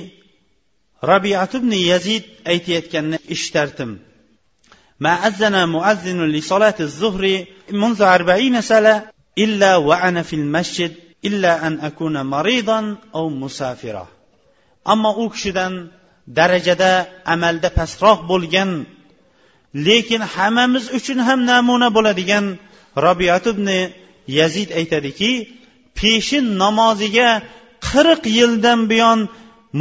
rabiat 1.13 1.53
ibn 1.59 1.73
yazid 1.91 2.25
aytayotganini 2.53 3.19
eshitardim 3.35 3.93
ما 5.05 5.15
أذن 5.29 5.69
مؤذن 5.69 6.21
لصلاة 6.37 6.75
الظهر 6.81 7.45
منذ 7.83 8.03
أربعين 8.03 8.61
سنة 8.61 8.95
إلا 9.39 9.77
وأنا 9.77 10.23
في 10.23 10.37
المسجد 10.37 10.93
illa 11.28 11.52
an 11.68 11.74
akuna 11.90 12.22
maridan 12.34 12.86
musafira. 13.42 14.06
Ammo 14.94 15.12
u 15.24 15.26
kishidan 15.34 15.74
darajada 16.38 16.92
amalda 17.34 17.70
pastroq 17.78 18.20
bo'lgan 18.32 18.70
lekin 19.88 20.22
hammamiz 20.34 20.86
uchun 20.98 21.20
ham 21.28 21.40
namuna 21.52 21.88
bo'ladigan 21.98 22.46
robiyat 23.06 23.46
ibn 23.54 23.68
yazid 24.40 24.70
aytadiki 24.80 25.32
peshin 26.00 26.46
namoziga 26.64 27.30
qirq 27.88 28.24
yildan 28.38 28.80
buyon 28.92 29.20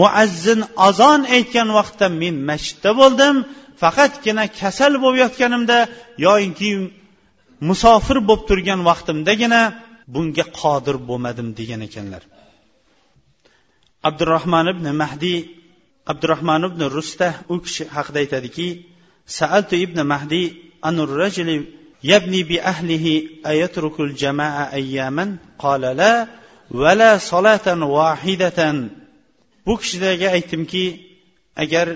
muazzin 0.00 0.60
azon 0.88 1.20
aytgan 1.36 1.68
vaqtda 1.78 2.06
men 2.22 2.34
masjidda 2.48 2.90
bo'ldim 3.00 3.34
faqatgina 3.82 4.44
kasal 4.60 4.92
bo'lib 5.02 5.18
yotganimda 5.24 5.78
yoinki 6.26 6.70
musofir 7.68 8.18
bo'lib 8.28 8.42
turgan 8.48 8.80
vaqtimdagina 8.90 9.62
bunga 10.13 10.45
qodir 10.59 10.95
bo'lmadim 11.09 11.47
degan 11.59 11.81
ekanlar 11.87 12.23
abdurahmon 14.09 14.67
ibn 14.73 14.85
mahdiy 15.01 15.39
abdurahmon 16.11 16.61
ibn 16.69 16.81
rusta 16.95 17.27
u 17.53 17.55
kishi 17.65 17.83
haqida 17.95 18.19
aytadiki 18.23 18.67
سألت 19.27 19.73
ابن 19.73 20.05
مهدي 20.05 20.53
عن 20.83 20.99
الرجل 20.99 21.65
يبني 22.03 22.43
بأهله 22.43 23.05
أيترك 23.47 23.99
الجماعة 23.99 24.73
أياما 24.73 25.37
قال 25.59 25.81
لا 25.81 26.27
ولا 26.71 27.17
صلاة 27.17 27.83
واحدة 27.83 28.89
bu 29.65 29.77
kishilarga 29.77 30.29
aytdimki 30.29 30.85
agar 31.55 31.87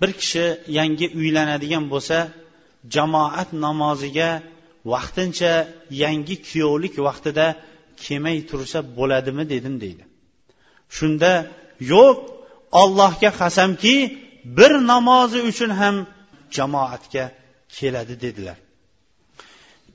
bir 0.00 0.10
kishi 0.20 0.44
yangi 0.78 1.06
uylanadigan 1.18 1.84
bo'lsa 1.92 2.18
jamoat 2.94 3.50
namoziga 3.64 4.30
vaqtincha 4.91 5.53
yangi 6.03 6.35
kuyovlik 6.47 6.95
vaqtida 7.07 7.45
kelmay 8.03 8.37
tursa 8.49 8.79
bo'ladimi 8.97 9.43
dedim 9.53 9.75
deydi. 9.83 10.03
Shunda 10.97 11.31
yo'q 11.93 12.17
ollohga 12.81 13.29
qasamki 13.41 13.95
bir 14.57 14.71
namozi 14.91 15.39
uchun 15.49 15.71
ham 15.79 15.95
jamoatga 16.55 17.25
keladi 17.75 18.15
dedilar. 18.25 18.57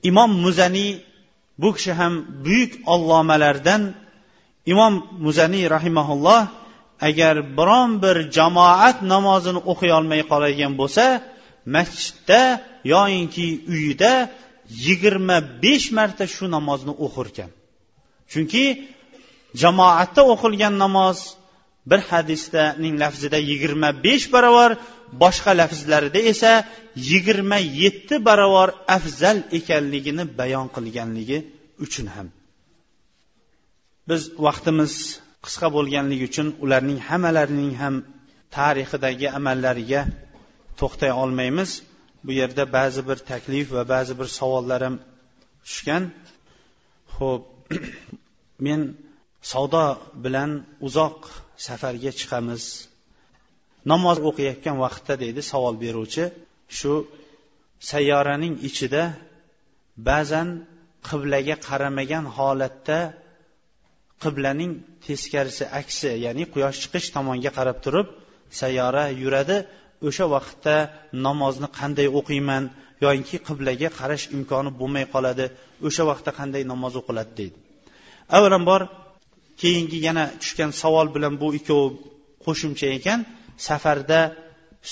Imom 0.09 0.31
muzaniy 0.45 0.91
bu 1.61 1.69
kishi 1.75 1.91
ham 1.99 2.13
buyuk 2.45 2.73
allomalardan. 2.93 3.81
Imom 4.71 4.93
muzaniy 5.25 5.65
rahimaulloh 5.75 6.41
agar 7.09 7.35
biron 7.57 7.89
bir 8.03 8.17
jamoat 8.37 8.97
namozini 9.13 9.59
o'qiy 9.71 9.91
olmay 9.99 10.21
qoladigan 10.31 10.73
bo'lsa 10.81 11.05
masjidda 11.75 12.41
yoyinki 12.93 13.47
uyida 13.73 14.11
yigirma 14.85 15.37
besh 15.63 15.87
marta 15.97 16.25
shu 16.35 16.45
namozni 16.55 16.93
o'qirkan. 17.05 17.49
Chunki 18.31 18.65
jamoatda 19.61 20.21
o'qilgan 20.33 20.73
namoz 20.83 21.17
bir 21.89 22.01
hadisdaning 22.09 22.95
lafzida 23.03 23.39
yigirma 23.49 23.89
besh 24.05 24.25
barobar 24.33 24.71
boshqa 25.23 25.51
lafzlarida 25.61 26.19
esa 26.31 26.51
yigirma 27.09 27.57
yetti 27.81 28.15
barobar 28.27 28.69
afzal 28.97 29.37
ekanligini 29.59 30.23
bayon 30.39 30.67
qilganligi 30.75 31.37
uchun 31.85 32.07
ham. 32.15 32.27
Biz 34.09 34.21
vaqtimiz 34.47 34.93
qisqa 35.45 35.67
bo'lganligi 35.75 36.25
uchun 36.31 36.47
ularning 36.63 36.99
hammalarining 37.09 37.73
ham 37.81 37.95
tarixidagi 38.55 39.27
amallariga 39.37 40.01
to'xtay 40.79 41.11
olmaymiz. 41.23 41.69
Bu 42.25 42.31
yerda 42.39 42.63
ba'zi 42.77 43.01
bir 43.09 43.17
taklif 43.31 43.67
va 43.75 43.83
ba'zi 43.93 44.13
bir 44.19 44.27
savollar 44.39 44.81
ham 44.85 44.95
tushgan. 45.65 46.03
Ho'p 47.15 47.43
men 48.65 48.81
savdo 49.51 49.85
bilan 50.23 50.51
uzoq 50.87 51.17
safarga 51.67 52.11
chiqamiz. 52.19 52.63
Namoz 53.91 54.17
o'qiyotgan 54.29 54.77
vaqtda 54.85 55.13
deydi 55.23 55.41
savol 55.51 55.75
beruvchi. 55.83 56.23
Shu 56.77 56.93
sayyoraning 57.91 58.55
ichida 58.69 59.03
ba'zan 60.09 60.47
qiblaga 61.09 61.55
qaramagan 61.67 62.25
holatda 62.37 62.99
qiblaning 64.23 64.71
teskarisi 65.05 65.65
aksi 65.81 66.11
ya'ni 66.25 66.43
quyosh 66.53 66.77
chiqish 66.83 67.07
tomonga 67.15 67.51
qarab 67.57 67.77
turib 67.85 68.07
sayyora 68.61 69.05
yuradi. 69.23 69.57
O'sha 70.07 70.25
vaqtda 70.35 70.75
namozni 71.25 71.67
qanday 71.79 72.07
o'qiyman 72.19 72.63
yoyinki 73.03 73.37
qiblaga 73.47 73.89
qarash 73.99 74.25
imkoni 74.37 74.71
bo'lmay 74.79 75.05
qoladi 75.13 75.45
o'sha 75.87 76.03
vaqtda 76.09 76.31
qanday 76.39 76.63
namoz 76.71 76.93
o'qiladi 77.01 77.31
deydi. 77.39 77.57
Avvalambor 78.37 78.81
keyingi 79.61 79.97
yana 80.07 80.23
tushgan 80.41 80.71
savol 80.81 81.07
bilan 81.15 81.33
bu 81.41 81.47
ikkovi 81.59 81.87
qo'shimcha 82.45 82.87
ekan 82.97 83.19
safarda 83.67 84.19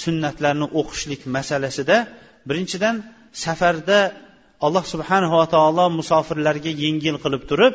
sunnatlarni 0.01 0.67
o'qishlik 0.79 1.21
masalasida. 1.35 1.97
Birinchidan 2.49 2.95
safarda 3.45 3.99
alloh 4.65 4.85
subhanava 4.93 5.43
taolo 5.55 5.85
musofirlarga 5.99 6.71
yengil 6.83 7.15
qilib 7.23 7.43
turib 7.51 7.73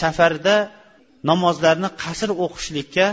safarda 0.00 0.56
namozlarni 1.30 1.88
qasr 2.02 2.30
o'qishlikka 2.44 3.06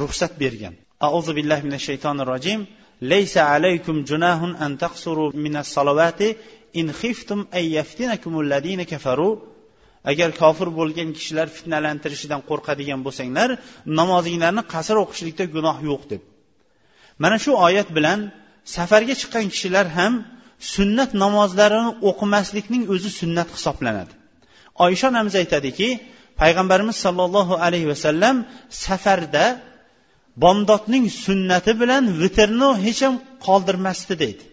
ruxsat 0.00 0.32
bergan. 0.42 0.74
أعوذ 1.02 1.32
بالله 1.32 1.60
من 1.60 1.72
الشيطان 1.72 2.20
الرجيم 2.20 2.66
ليس 3.02 3.36
alaykum 3.36 4.06
junahun 4.06 4.56
an 4.60 4.78
taqsuru 4.78 5.34
minas 5.34 5.66
الصلوات 5.68 6.36
in 6.74 6.92
خفتم 6.92 7.46
أن 7.54 7.64
يفتنكم 7.64 8.40
الذين 8.40 8.82
كفروا 8.82 9.36
agar 10.04 10.30
kofir 10.32 10.68
bo'lgan 10.78 11.12
kishilar 11.16 11.46
fitnalantirishidan 11.56 12.40
qo'rqadigan 12.48 13.00
bo'lsanglar 13.06 13.48
namozinglarni 13.98 14.62
qasr 14.74 14.96
o'qishlikda 15.04 15.44
gunoh 15.54 15.76
yo'q 15.90 16.02
deb. 16.10 16.22
Mana 17.22 17.36
shu 17.44 17.52
oyat 17.66 17.88
bilan 17.96 18.18
safarga 18.76 19.14
chiqqan 19.20 19.46
kishilar 19.52 19.86
ham 19.98 20.12
sunnat 20.74 21.10
namozlarini 21.24 21.90
o'qimaslikning 22.08 22.82
o'zi 22.94 23.10
sunnat 23.20 23.48
hisoblanadi. 23.56 24.12
Oysha 24.84 25.06
onamiz 25.12 25.34
aytadiki 25.42 25.88
payg'ambarimiz 26.40 26.96
sollallohu 27.04 27.54
alayhi 27.66 27.88
vasallam 27.92 28.36
safarda 28.86 29.46
bomdodning 30.42 31.04
sunnati 31.24 31.72
bilan 31.80 32.04
vitrni 32.22 32.70
hech 32.84 33.00
ham 33.06 33.14
qoldirmasdi 33.46 34.14
deydi. 34.22 34.44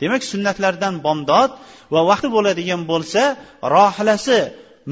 Demak 0.00 0.22
sunnatlardan 0.32 0.94
bomdod 1.06 1.50
va 1.94 2.00
vaqti 2.10 2.28
bo'ladigan 2.36 2.82
bo'lsa 2.92 3.22
rohilasi 3.76 4.38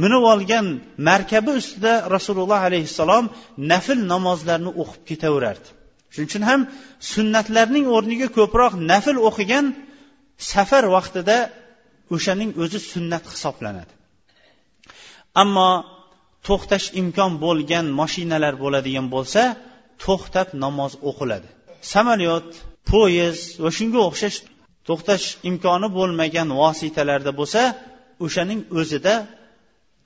minib 0.03 0.22
olgan 0.32 0.66
markabi 1.09 1.51
ustida 1.61 1.92
rasululloh 2.14 2.61
alayhissalom 2.68 3.24
nafl 3.72 3.98
namozlarni 4.12 4.70
o'qib 4.82 5.03
ketaverardi. 5.11 5.68
Shuning 6.12 6.28
uchun 6.30 6.44
ham 6.51 6.61
sunnatlarning 7.12 7.86
o'rniga 7.96 8.28
ko'proq 8.38 8.72
nafl 8.92 9.16
o'qigan 9.28 9.66
safar 10.53 10.84
vaqtida 10.96 11.36
o'shaning 12.14 12.51
o'zi 12.62 12.78
sunnat 12.92 13.24
hisoblanadi. 13.32 13.92
Ammo 15.42 15.70
to'xtash 16.46 16.86
imkon 17.01 17.32
bo'lgan 17.44 17.86
moshinalar 18.01 18.55
bo'ladigan 18.62 19.07
bo'lsa 19.14 19.42
to'xtab 20.05 20.48
namoz 20.64 20.92
o'qiladi. 21.09 21.48
Samolyot 21.94 22.48
poyezd 22.90 23.44
va 23.64 23.70
shunga 23.78 24.01
o'xshash 24.09 24.38
to'xtash 24.88 25.26
imkoni 25.51 25.88
bo'lmagan 25.98 26.48
vositalarda 26.62 27.32
bo'lsa 27.40 27.62
o'shaning 28.24 28.61
o'zida 28.80 29.14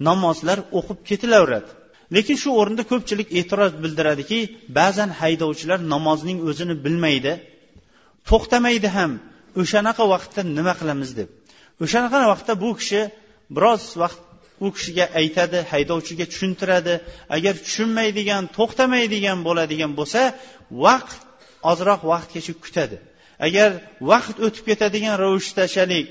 namozlar 0.09 0.59
o'qib 0.79 0.99
ketilaveradi. 1.09 1.71
Lekin 2.15 2.37
shu 2.43 2.51
o'rinda 2.61 2.83
ko'pchilik 2.91 3.29
e'tiroz 3.41 3.73
bildiradiki 3.83 4.39
ba'zan 4.79 5.11
haydovchilar 5.21 5.79
namozning 5.95 6.39
o'zini 6.49 6.75
bilmaydi 6.85 7.33
to'xtamaydi 8.31 8.89
ham 8.97 9.13
o'shanaqa 9.63 10.05
vaqtda 10.15 10.41
nima 10.59 10.75
qilamiz? 10.81 11.11
deb. 11.19 11.29
O'shanaqa 11.85 12.19
vaqtda 12.33 12.53
bu 12.63 12.71
kishi 12.81 13.01
biroz 13.57 13.83
vaqt 14.03 14.21
u 14.65 14.67
kishiga 14.77 15.07
aytadi 15.21 15.59
haydovchiga 15.73 16.27
tushuntiradi. 16.33 16.95
Agar 17.37 17.55
tushunmaydigan 17.67 18.45
to'xtamaydigan 18.57 19.39
bo'ladigan 19.47 19.93
bo'lsa 19.99 20.21
vaqt 20.85 21.21
ozroq 21.71 22.01
vaqtgacha 22.13 22.55
kutadi. 22.65 22.97
Agar 23.47 23.71
vaqt 24.11 24.37
o'tib 24.47 24.65
ketadigan 24.71 25.15
ravishdachalik 25.25 26.07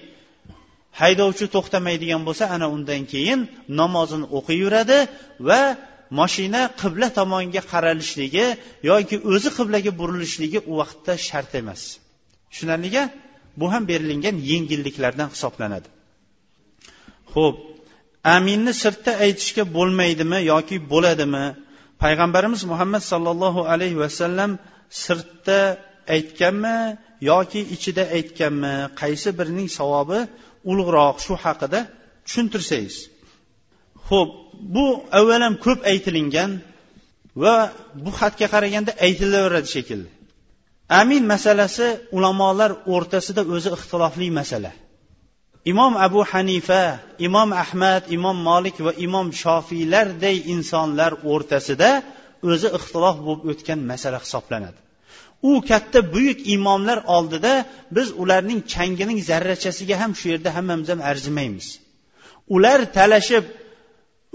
haydovchi 1.01 1.45
to'xtamaydigan 1.55 2.21
bo'lsa 2.27 2.43
ana 2.55 2.67
undan 2.75 3.03
keyin 3.13 3.39
namozini 3.81 4.25
o'qiyveradi 4.37 4.97
va 5.47 5.61
moshina 6.19 6.61
qibla 6.81 7.07
tomonga 7.19 7.61
qaralishligi 7.71 8.45
yoki 8.89 9.15
o'zi 9.33 9.49
qiblaga 9.57 9.91
burilishligi 9.99 10.59
u 10.71 10.73
vaqtda 10.81 11.13
shart 11.27 11.51
emas. 11.61 11.81
Tushunarlika 12.51 13.03
bu 13.59 13.65
ham 13.73 13.83
berilingan 13.91 14.35
yengilliklardan 14.51 15.29
hisoblanadi. 15.33 15.87
Ho'p 17.33 17.57
aminni 18.23 18.73
sirtda 18.83 19.11
aytishga 19.25 19.63
bo'lmaydimi 19.77 20.39
yoki 20.53 20.77
bo'ladimi? 20.91 21.45
Payg'ambarimiz 22.03 22.61
muhammad 22.71 23.03
sollallohu 23.11 23.61
alayhi 23.73 23.97
vasallam 24.03 24.51
sirtda 25.03 25.59
aytganmi 26.15 26.77
yoki 27.31 27.61
ichida 27.75 28.03
aytganmi? 28.17 28.73
Qaysi 29.01 29.29
birining 29.39 29.69
savobi 29.79 30.19
ulug'roq 30.71 31.17
shu 31.25 31.33
haqida 31.45 31.79
tushuntirsangiz. 32.25 32.95
Ho'p 34.09 34.29
bu 34.75 34.85
avvalam 35.19 35.53
ko'p 35.65 35.79
aytilingan 35.91 36.51
va 37.43 37.55
bu 38.03 38.11
xatga 38.19 38.47
qaraganda 38.53 38.91
aytilaveradi 39.05 39.69
shekilli. 39.75 40.09
Amin 41.01 41.23
masalasi 41.33 41.87
ulamolar 42.17 42.71
o'rtasida 42.93 43.41
o'zi 43.55 43.69
ixtilofli 43.77 44.27
masala. 44.39 44.71
Imom 45.71 45.93
abu 46.05 46.21
hanifa 46.31 46.99
imom 47.27 47.49
ahmad 47.63 48.03
imom 48.17 48.37
molik 48.49 48.77
va 48.85 48.91
imom 49.05 49.27
shofiylarday 49.41 50.37
insonlar 50.53 51.11
o'rtasida 51.31 51.91
o'zi 52.51 52.67
ixtilof 52.77 53.17
bo'lib 53.27 53.45
o'tgan 53.51 53.79
masala 53.91 54.17
hisoblanadi. 54.25 54.79
U 55.49 55.51
katta 55.69 55.99
buyuk 56.13 56.39
imomlar 56.55 56.99
oldida 57.15 57.53
biz 57.95 58.07
ularning 58.21 58.59
changining 58.73 59.19
zarrachasiga 59.29 59.95
ham 60.01 60.11
shu 60.19 60.25
yerda 60.33 60.49
hammamiz 60.57 60.87
ham 60.93 61.01
arzimaymiz. 61.11 61.67
Ular 62.55 62.79
talashib 62.97 63.45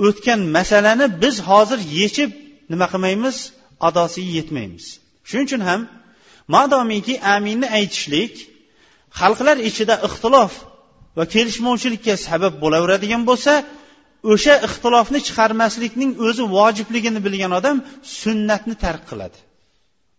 o'tgan 0.07 0.41
masalani 0.57 1.07
biz 1.23 1.37
hozir 1.49 1.81
yechib 2.01 2.31
nima 2.73 2.87
qilmaymiz? 2.93 3.37
Adosiga 3.89 4.31
yetmaymiz. 4.39 4.85
Shuning 5.29 5.47
uchun 5.49 5.63
ham 5.69 5.81
madomiki 6.55 7.15
aminni 7.37 7.69
aytishlik 7.79 8.35
xalqlar 9.21 9.57
ichida 9.69 9.95
ixtilof 10.09 10.53
va 11.19 11.25
kelishmovchilikka 11.35 12.15
sabab 12.27 12.55
bo'laveradigan 12.63 13.23
bo'lsa 13.31 13.53
o'sha 14.33 14.55
ixtilofni 14.67 15.21
chiqarmaslikning 15.29 16.11
o'zi 16.27 16.45
vojibligini 16.57 17.21
bilgan 17.27 17.53
odam 17.61 17.77
sunnatni 18.21 18.75
tark 18.85 19.03
qiladi. 19.11 19.39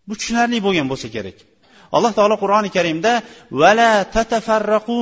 Bu 0.08 0.14
tushunarli 0.20 0.58
bo'lgan 0.66 0.88
bo'lsa 0.92 1.08
kerak. 1.16 1.38
Alloh 1.96 2.12
taolo 2.18 2.36
qur'oni 2.44 2.70
karimda 2.78 3.12
vala 3.62 3.92
tatafarraqu 4.16 5.02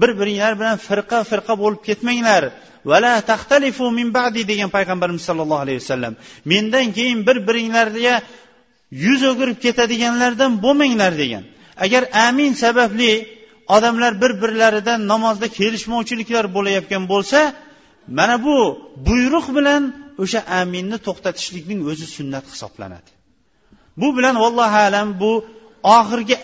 bir 0.00 0.10
biringlar 0.20 0.52
bilan 0.60 0.76
firqa 0.88 1.18
firqa 1.30 1.54
bo'lib 1.62 1.80
ketmanglar. 1.88 2.42
Vala 2.90 3.12
taxtalifu 3.30 3.84
min 3.98 4.08
ba'di 4.18 4.40
degan 4.50 4.70
payg'ambarimiz 4.76 5.22
sollallohu 5.28 5.62
alayhi 5.64 5.80
vasallam. 5.82 6.14
Mendan 6.52 6.86
keyin 6.96 7.18
bir 7.28 7.36
biringlarga 7.48 8.14
yuz 9.04 9.20
o'girib 9.30 9.58
ketadiganlardan 9.64 10.52
bo'lmanglar 10.64 11.12
degan. 11.22 11.44
Agar 11.84 12.02
amin 12.28 12.52
sababli 12.64 13.10
odamlar 13.68 14.20
bir 14.22 14.42
birlaridan 14.42 15.08
namozda 15.12 15.48
kelishmovchiliklar 15.48 16.44
bo'layotgan 16.56 17.04
bo'lsa 17.12 17.38
mana 18.18 18.36
bu 18.44 18.56
buyruq 19.06 19.46
bilan 19.56 19.82
o'sha 20.22 20.40
aminni 20.60 20.98
to'xtatishlikning 21.06 21.80
o'zi 21.90 22.06
sunnat 22.16 22.44
hisoblanadi. 22.52 23.10
Bu 24.00 24.16
bilan 24.16 24.36
vallohu 24.44 24.78
alam 24.88 25.08
bu 25.20 25.32
oxirgi 25.98 26.36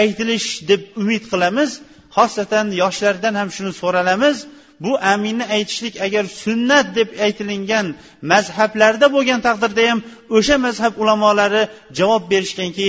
aytilish 0.00 0.68
deb 0.70 0.82
umid 1.00 1.24
qilamiz. 1.32 1.70
Xosatan 2.16 2.66
yoshlardan 2.82 3.34
ham 3.40 3.48
shuni 3.56 3.72
so'ralamiz. 3.82 4.36
Bu 4.84 4.92
aminni 5.12 5.44
aytishlik 5.56 5.94
agar 6.06 6.24
sunnat 6.42 6.86
deb 6.98 7.08
aytilingan 7.24 7.86
mazhablarda 8.32 9.06
bo'lgan 9.14 9.40
taqdirda 9.46 9.82
ham 9.90 10.00
o'sha 10.36 10.56
mazhab 10.66 10.92
ulamolari 11.02 11.62
javob 11.98 12.24
berishganki 12.32 12.88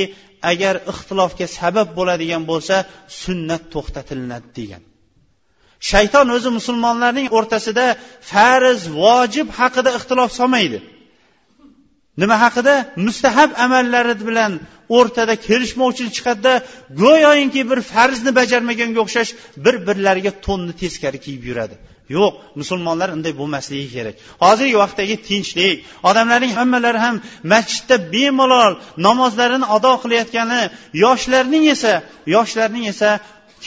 agar 0.51 0.75
ixtilofga 0.91 1.47
sabab 1.59 1.89
bo'ladigan 1.97 2.43
bo'lsa 2.51 2.75
sunnat 3.21 3.63
to'xtatilinadi 3.73 4.49
degan. 4.59 4.81
Shayton 5.91 6.27
o'zi 6.35 6.49
musulmonlarning 6.57 7.27
o'rtasida 7.37 7.85
farz 8.31 8.81
vojib 9.01 9.47
haqida 9.59 9.89
ixtilof 9.97 10.31
solmaydi. 10.39 10.79
Nima 12.21 12.35
haqida? 12.43 12.73
Mustahab 13.05 13.51
amallari 13.65 14.15
bilan 14.29 14.51
o'rtada 14.97 15.33
kelishmovchilik 15.47 16.13
chiqadida 16.17 16.53
go'yoki 17.03 17.61
bir 17.69 17.79
farzni 17.93 18.31
bajarmaganga 18.39 18.99
o'xshash 19.05 19.31
bir 19.65 19.75
birlariga 19.87 20.31
to'nni 20.45 20.73
teskari 20.81 21.19
kiyib 21.25 21.43
yuradi. 21.49 21.75
Yo'q 22.17 22.33
musulmonlar 22.59 23.09
unday 23.15 23.33
bo'lmasligi 23.41 23.87
kerak. 23.95 24.15
Hozirgi 24.43 24.77
vaqtdagi 24.83 25.15
tinchlik 25.29 25.75
odamlarning 26.09 26.53
hammalari 26.59 26.99
ham 27.05 27.15
masjidda 27.53 27.95
bemalol 28.13 28.73
namozlarini 29.07 29.67
ado 29.75 29.93
qilayotgani 30.03 30.61
yoshlarning 31.03 31.65
esa 31.75 31.93
yoshlarning 32.35 32.85
esa 32.93 33.09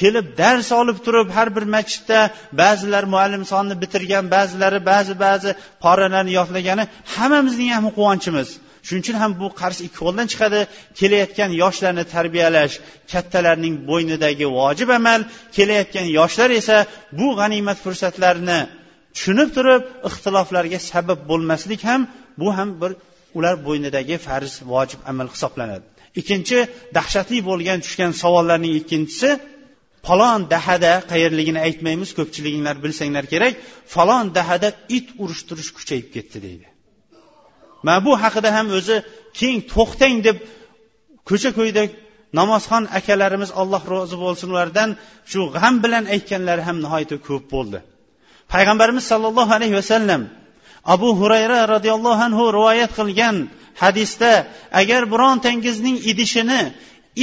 kelib 0.01 0.27
dars 0.41 0.69
olib 0.81 0.99
turib 1.07 1.29
har 1.37 1.49
bir 1.57 1.65
masjidda 1.77 2.19
ba'zilar 2.61 3.05
muallim 3.15 3.45
sonni 3.53 3.75
bitirgan 3.83 4.25
ba'zilari 4.35 4.81
ba'zi 4.93 5.15
ba'zi 5.27 5.51
poralarni 5.85 6.33
yodlagani 6.39 6.85
hammamizning 7.15 7.71
ham 7.77 7.87
quvonchimiz. 7.97 8.49
Shuning 8.87 9.03
uchun 9.05 9.17
ham 9.23 9.33
bu 9.41 9.49
qarz 9.61 9.79
ikki 9.87 9.99
qo'ldan 10.05 10.27
chiqadi. 10.33 10.61
Kelayotgan 11.01 11.51
yoshlarni 11.63 12.05
tarbiyalash 12.15 12.75
kattalarning 13.13 13.75
bo'ynidagi 13.91 14.47
vojib 14.61 14.89
amal. 14.99 15.21
Kelayotgan 15.57 16.07
yoshlar 16.19 16.51
esa 16.61 16.77
bu 17.19 17.27
g'animat 17.39 17.79
fursatlarini 17.85 18.61
tushunib 19.15 19.49
turib 19.57 19.83
ixtiloflarga 20.09 20.79
sabab 20.91 21.21
bo'lmaslik 21.31 21.81
ham 21.91 22.01
bu 22.41 22.49
ham 22.57 22.69
bir 22.81 22.93
ular 23.39 23.55
bo'ynidagi 23.67 24.17
farz 24.27 24.53
vojib 24.73 25.01
amal 25.11 25.29
hisoblanadi. 25.35 25.87
Ikkinchi 26.21 26.59
dahshatli 26.97 27.39
bo'lgan 27.51 27.79
tushgan 27.85 28.13
savollarning 28.23 28.75
ikkinchisi 28.81 29.31
falon 30.07 30.41
dahada 30.55 30.93
qayerligini 31.13 31.61
aytmaymiz 31.67 32.11
ko'pchiliginglar 32.19 32.77
bilsanglar 32.85 33.25
kerak 33.33 33.55
falon 33.95 34.27
dahada 34.39 34.69
it 34.97 35.07
urushtirish 35.23 35.71
kuchayib 35.79 36.09
ketdi 36.15 36.39
deydi. 36.47 36.67
Mana 37.87 37.99
bu 38.07 38.13
haqida 38.23 38.51
ham 38.57 38.67
o'zi 38.79 38.97
keng 39.39 39.59
to'xtang 39.73 40.17
deb 40.27 40.37
ko'cha 41.29 41.51
ko'yda 41.59 41.83
namozxon 42.39 42.85
akalarimiz 42.99 43.51
alloh 43.61 43.83
rozi 43.95 44.17
bo'lsin 44.25 44.49
ulardan 44.55 44.91
shu 45.31 45.41
g'am 45.55 45.75
bilan 45.85 46.05
aytganlari 46.15 46.63
ham 46.69 46.77
nihoyatda 46.85 47.17
ko'p 47.29 47.45
bo'ldi. 47.55 47.79
Payg'ambarimiz 48.53 49.05
sollallohu 49.13 49.53
alayhi 49.59 49.77
vasallam 49.81 50.23
abu 50.95 51.09
hurayra 51.21 51.59
roziyallohu 51.75 52.23
anhu 52.29 52.45
rivoyat 52.57 52.93
qilgan 52.99 53.37
hadisda 53.83 54.33
agar 54.81 55.03
birontangizning 55.13 55.97
idishini 56.11 56.63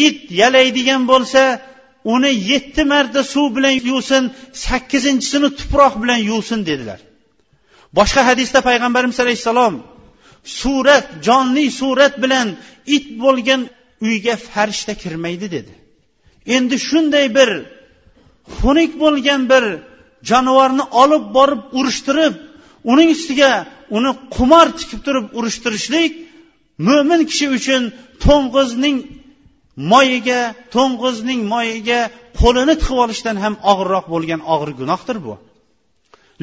it 0.05 0.19
yalaydigan 0.41 1.01
bo'lsa 1.11 1.41
uni 2.13 2.31
yetti 2.51 2.83
marta 2.93 3.21
suv 3.33 3.47
bilan 3.57 3.75
yuvsin 3.89 4.23
sakkizinchisini 4.65 5.49
tuproq 5.59 5.93
bilan 6.03 6.19
yuvsin 6.31 6.59
dedilar. 6.69 6.99
Boshqa 7.97 8.21
hadisda 8.29 8.59
payg'ambarimiz 8.69 9.17
alayhissalom 9.23 9.73
surat 10.59 11.07
jonli 11.27 11.65
surat 11.79 12.13
bilan 12.23 12.47
it 12.95 13.05
bo'lgan 13.23 13.61
uyga 14.05 14.35
farishta 14.49 14.93
kirmaydi 15.03 15.47
dedi. 15.55 15.73
Endi 16.55 16.75
shunday 16.89 17.27
bir 17.37 17.49
xunuk 18.57 18.91
bo'lgan 19.03 19.41
bir 19.51 19.63
jonivorni 20.29 20.85
olib 21.01 21.25
borib 21.37 21.61
urishtirib 21.79 22.33
uning 22.91 23.09
ustiga 23.17 23.51
uni 23.97 24.11
qumor 24.35 24.67
tikib 24.79 24.99
turib 25.05 25.25
urishtirishlik 25.37 26.11
mo'min 26.87 27.21
kishi 27.31 27.47
uchun 27.57 27.83
to'ng'izning 28.25 28.97
moyiga 29.91 30.41
to'ng'izning 30.75 31.41
moyiga 31.53 31.99
qo'lini 32.41 32.75
tiqib 32.81 32.99
olishdan 33.05 33.35
ham 33.43 33.53
og'irroq 33.71 34.05
bo'lgan 34.13 34.41
og'ir 34.53 34.69
gunohdir 34.79 35.17
bu. 35.25 35.33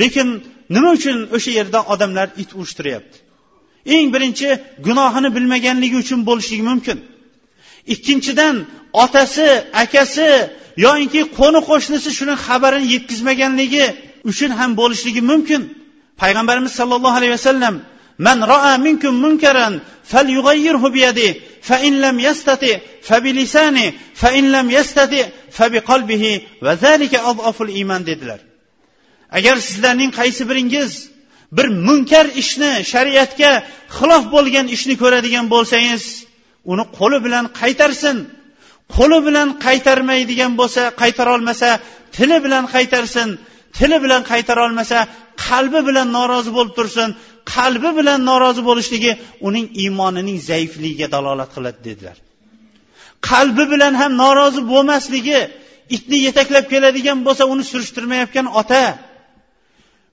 Lekin 0.00 0.28
nima 0.74 0.90
uchun 0.98 1.18
o'sha 1.36 1.50
yerda 1.58 1.80
odamlar 1.92 2.28
it 2.42 2.50
urishtiryapti? 2.58 3.16
Eng 3.94 4.06
birinchi 4.14 4.48
gunohini 4.86 5.28
bilmaganligi 5.36 5.96
uchun 6.02 6.20
bo'lishligi 6.28 6.64
mumkin. 6.70 6.98
Ikkinchidan 7.94 8.56
otasi 9.04 9.48
akasi 9.82 10.28
yoinki 10.84 11.20
qo'ni 11.38 11.60
qo'shnisi 11.70 12.10
shuni 12.18 12.34
xabarini 12.46 12.86
yetkazmaganligi 12.94 13.84
uchun 14.30 14.50
ham 14.58 14.70
bo'lishligi 14.80 15.22
mumkin. 15.30 15.62
Payg'ambarimiz 16.22 16.72
sollallohu 16.80 17.16
alayhi 17.20 17.34
vasallam 17.38 17.74
man 18.18 18.38
رأى 18.52 18.74
minkum 18.86 19.14
munkaran 19.24 19.80
فليغيره 20.12 20.88
بيده 20.88 21.36
fa 21.60 21.76
in 21.82 22.00
lam 22.00 22.18
yastati 22.18 22.80
fa 23.02 23.18
لم 23.18 23.94
fa 24.14 24.28
in 24.38 24.52
lam 24.52 24.70
yastati 24.70 25.24
fa 25.50 25.68
biqalbihi 25.68 26.44
va 26.62 26.76
zalika 26.76 27.18
adaful 27.30 27.68
iymon 27.68 28.06
dedilar. 28.06 28.40
Agar 29.30 29.56
sizlarning 29.56 30.10
qaysi 30.12 30.48
biringiz 30.48 31.10
bir 31.56 31.66
munkar 31.86 32.26
ishni 32.42 32.72
shariatga 32.92 33.50
xilof 33.96 34.24
bo'lgan 34.34 34.66
ishni 34.76 34.94
ko'radigan 35.02 35.46
bo'lsangiz 35.54 36.02
uni 36.72 36.84
qo'li 36.98 37.18
bilan 37.26 37.44
qaytarsin. 37.60 38.16
Qo'li 38.96 39.18
bilan 39.26 39.48
qaytarmaydigan 39.66 40.52
bo'lsa 40.60 40.82
qaytarolmasa 41.02 41.68
tili 42.16 42.38
bilan 42.44 42.64
qaytarsin. 42.74 43.28
Tili 43.78 43.98
bilan 44.04 44.22
qaytarolmasa 44.30 44.98
qalbi 45.46 45.80
bilan 45.88 46.08
norozi 46.16 46.50
bo'lib 46.56 46.74
tursin. 46.78 47.08
Qalbi 47.54 47.90
bilan 47.98 48.20
norozi 48.30 48.62
bo'lishligi 48.68 49.12
uning 49.48 49.66
iymonining 49.82 50.38
zaifligiga 50.50 51.06
dalolat 51.14 51.50
qiladi 51.56 51.80
dedilar. 51.88 52.16
Qalbi 53.30 53.64
bilan 53.72 53.92
ham 54.00 54.12
norozi 54.22 54.62
bo'lmasligi 54.72 55.40
itni 55.96 56.18
yetaklab 56.26 56.64
keladigan 56.72 57.18
bo'lsa 57.26 57.44
uni 57.52 57.64
surishtirmayotgan 57.70 58.46
ota 58.60 58.82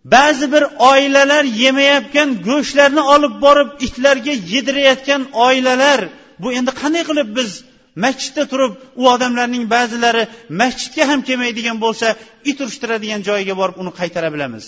ba'zi 0.05 0.51
bir 0.51 0.63
oilalar 0.91 1.43
yemayotgan 1.43 2.29
go'shtlarni 2.47 3.01
olib 3.13 3.33
borib 3.45 3.69
itlarga 3.85 4.33
yedirayotgan 4.53 5.21
oilalar 5.47 5.99
bu 6.39 6.47
endi 6.57 6.71
qanday 6.81 7.03
qilib 7.09 7.29
biz 7.37 7.51
masjidda 7.95 8.43
turib 8.51 8.73
u 9.01 9.03
odamlarning 9.13 9.65
ba'zilari 9.75 10.23
masjidga 10.61 11.03
ham 11.09 11.19
kelmaydigan 11.27 11.77
bo'lsa 11.85 12.07
it 12.49 12.57
urishtiradigan 12.63 13.21
joyiga 13.29 13.53
borib 13.61 13.77
uni 13.81 13.91
qaytara 13.99 14.29
bilamiz. 14.35 14.65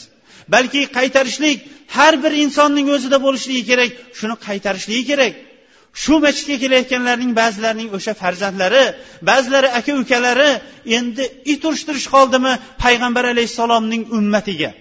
Balki 0.53 0.81
qaytarishlik 0.97 1.57
har 1.97 2.13
bir 2.23 2.33
insonning 2.43 2.87
o'zida 2.95 3.17
bo'lishligi 3.25 3.63
kerak 3.71 3.91
shuni 4.19 4.35
qaytarishligi 4.47 5.03
kerak. 5.11 5.33
Shu 6.03 6.13
masjidga 6.25 6.57
kelayotganlarning 6.63 7.31
ba'zilarining 7.41 7.89
o'sha 7.97 8.13
farzandlari 8.21 8.83
ba'zilari 9.29 9.69
aka 9.79 9.91
ukalari 10.01 10.49
endi 10.97 11.23
it 11.53 11.61
urishtirish 11.67 12.07
qoldimi 12.15 12.53
payg'ambar 12.83 13.25
alayhissalomning 13.33 14.03
ummatiga? 14.17 14.71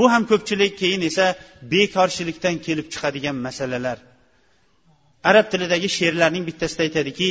Bu 0.00 0.06
ham 0.12 0.22
ko'pchilik 0.30 0.72
keyin 0.82 1.02
esa 1.10 1.26
bekorchilikdan 1.72 2.56
kelib 2.66 2.86
chiqadigan 2.92 3.36
masalalar. 3.46 3.98
Arab 5.30 5.46
tilidagi 5.52 5.88
she'rlarning 5.98 6.44
bittasida 6.48 6.82
aytadiki 6.86 7.30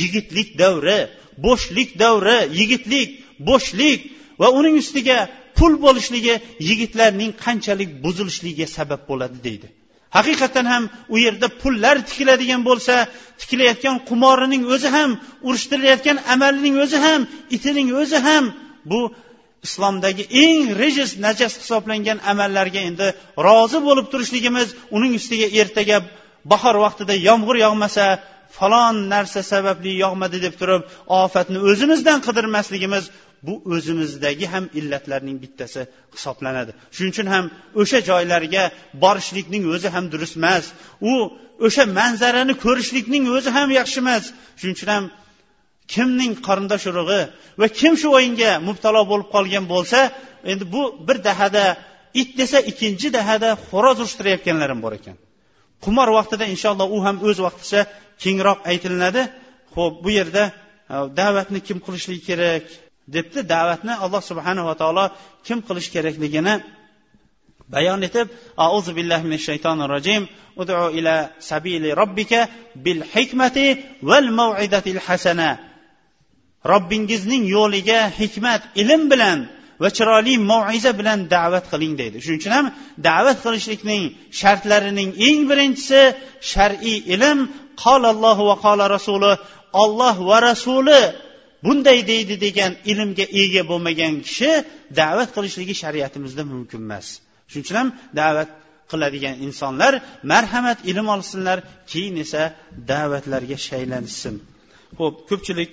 yigitlik 0.00 0.48
davri 0.62 1.00
bo'shlik 1.46 1.90
davri 2.04 2.38
yigitlik 2.60 3.08
bo'shlik 3.48 4.00
va 4.40 4.48
uning 4.58 4.74
ustiga 4.82 5.18
pul 5.58 5.72
bo'lishligi 5.84 6.34
yigitlarning 6.68 7.30
qanchalik 7.44 7.90
buzilishligiga 8.04 8.66
sabab 8.76 9.02
bo'ladi 9.10 9.38
deydi. 9.46 9.68
Haqiqatdan 10.16 10.66
ham 10.72 10.84
u 11.14 11.16
yerda 11.24 11.48
pullar 11.62 11.96
tikiladigan 12.08 12.62
bo'lsa 12.68 12.94
tikilayotgan 13.40 13.96
qumorining 14.08 14.62
o'zi 14.74 14.88
ham 14.96 15.10
urushtirayotgan 15.48 16.18
amalining 16.34 16.76
o'zi 16.84 16.98
ham 17.06 17.20
itining 17.56 17.88
o'zi 18.00 18.18
ham 18.28 18.44
bu 18.90 19.00
islomdagi 19.66 20.24
eng 20.44 20.62
rejis 20.82 21.10
najas 21.24 21.54
hisoblangan 21.62 22.18
amallarga 22.32 22.80
endi 22.88 23.08
rozi 23.46 23.78
bo'lib 23.88 24.06
turishligimiz 24.12 24.68
uning 24.96 25.12
ustiga 25.20 25.48
ertaga 25.60 25.98
bahor 26.52 26.76
vaqtida 26.84 27.14
yomg'ir 27.28 27.56
yog'masa 27.66 28.04
falon 28.58 28.96
narsa 29.14 29.40
sababli 29.52 29.92
yog'madi 30.04 30.38
deb 30.46 30.54
turib 30.60 30.82
ofatni 31.22 31.58
o'zimizdan 31.70 32.18
qidirmasligimiz 32.26 33.04
bu 33.46 33.54
o'zimizdagi 33.74 34.46
ham 34.54 34.64
illatlarning 34.78 35.38
bittasi 35.44 35.82
hisoblanadi. 36.14 36.72
Shuning 36.96 37.12
uchun 37.14 37.28
ham 37.34 37.44
o'sha 37.82 37.98
joylarga 38.10 38.64
borishlikning 39.04 39.64
o'zi 39.74 39.88
ham 39.94 40.04
durust 40.12 40.36
emas 40.40 40.64
u 41.10 41.12
o'sha 41.66 41.84
manzarani 41.98 42.54
ko'rishlikning 42.64 43.24
o'zi 43.36 43.50
ham 43.56 43.68
yaxshi 43.78 43.98
emas 44.04 44.24
shuning 44.60 44.76
uchun 44.78 44.90
ham 44.94 45.04
kimning 45.92 46.34
qarindosh 46.46 46.86
urug'i 46.90 47.22
va 47.60 47.66
kim 47.78 47.92
shu 48.00 48.08
o'yinga 48.18 48.50
mubtalo 48.68 49.00
bo'lib 49.10 49.28
qolgan 49.34 49.64
bo'lsa 49.74 49.98
endi 50.50 50.64
bu 50.74 50.82
bir 51.06 51.16
dahada 51.28 51.64
it 52.14 52.30
desa 52.38 52.58
ikkinchi 52.70 53.08
dahada 53.18 53.50
xo'roz 53.68 53.96
urishtirayotganlar 54.02 54.68
ham 54.72 54.80
bor 54.84 54.92
ekan. 55.00 55.16
Qumor 55.84 56.08
vaqtida 56.18 56.44
inshaalloh 56.54 56.88
u 56.96 56.98
ham 57.06 57.16
o'z 57.28 57.38
vaqticha 57.46 57.80
kengroq 58.22 58.58
aytilinadi. 58.70 59.22
Ho'p 59.74 59.94
bu 60.04 60.10
yerda 60.18 60.44
e, 60.94 60.96
da'vatni 61.20 61.60
kim 61.66 61.78
qilishligi 61.86 62.22
kerak 62.28 62.64
debdi. 63.14 63.38
Da'vatni 63.54 63.94
alloh 64.04 64.22
subhanava 64.30 64.74
taolo 64.82 65.04
kim 65.46 65.58
qilish 65.68 65.88
kerakligini 65.94 66.54
bayon 67.74 68.00
etib 68.08 68.26
auzu 68.66 68.90
billahi 68.98 69.22
minash 69.28 69.44
shaytonir 69.48 69.88
rojim 69.94 70.22
udu 70.62 70.74
ila 70.98 71.14
sabili 71.50 71.88
robbika 72.00 72.40
bil 72.84 73.00
hikmati 73.14 73.66
val 74.08 74.26
mau'idatil 74.40 75.00
hasana. 75.06 75.50
Robbingizning 76.70 77.44
yo'liga 77.56 78.00
hikmat 78.20 78.62
ilm 78.82 79.02
bilan 79.12 79.38
va 79.82 79.88
chiroyli 79.96 80.34
moiza 80.52 80.92
bilan 81.00 81.18
da'vat 81.36 81.64
qiling 81.72 81.94
deydi. 82.00 82.16
Shuning 82.24 82.40
uchun 82.42 82.54
ham 82.58 82.66
da'vat 83.08 83.38
qilishlikning 83.44 84.02
shartlarining 84.40 85.10
eng 85.28 85.40
birinchisi 85.50 86.00
shar'iy 86.52 86.98
ilm. 87.14 87.38
Qolallohu 87.84 88.42
va 88.50 88.56
qola 88.66 88.84
rasuli 88.96 89.32
olloh 89.82 90.16
va 90.30 90.38
rasuli 90.50 91.00
bunday 91.64 91.98
deydi 92.12 92.34
degan 92.46 92.72
ilmga 92.90 93.26
ega 93.42 93.62
bo'lmagan 93.70 94.14
kishi 94.26 94.52
da'vat 95.00 95.28
qilishligi 95.36 95.74
shariatimizda 95.82 96.42
mumkin 96.52 96.80
emas. 96.86 97.06
Shuning 97.50 97.64
uchun 97.66 97.76
ham 97.80 97.88
da'vat 98.20 98.50
qiladigan 98.90 99.36
insonlar 99.46 99.92
marhamat 100.32 100.78
ilm 100.90 101.06
olsinlar 101.14 101.58
keyin 101.92 102.16
esa 102.24 102.42
da'vatlarga 102.90 103.56
shaylanishsin 103.68 104.34
ho'p 104.98 105.14
ko'pchilik 105.30 105.70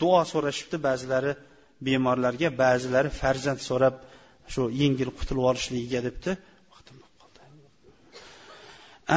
duo 0.00 0.20
so'rashibdi 0.32 0.76
ba'zilari 0.86 1.32
bemorlarga 1.86 2.48
ba'zilari 2.62 3.10
farzand 3.20 3.60
so'rab 3.68 3.94
shu 4.52 4.62
yengil 4.80 5.10
qutulib 5.18 5.44
olishligiga 5.50 6.00
debdi. 6.08 6.32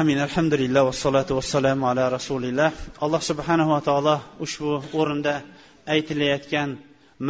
Amin. 0.00 0.18
Alhamdulillah 0.26 0.82
vassalotu 0.90 1.32
vassalamu 1.40 1.84
ala 1.90 2.04
rasulilloh 2.16 2.70
alloh 3.04 3.20
subhanava 3.30 3.78
taolo 3.88 4.16
ushbu 4.44 4.70
o'rinda 5.00 5.34
aytilayotgan 5.94 6.70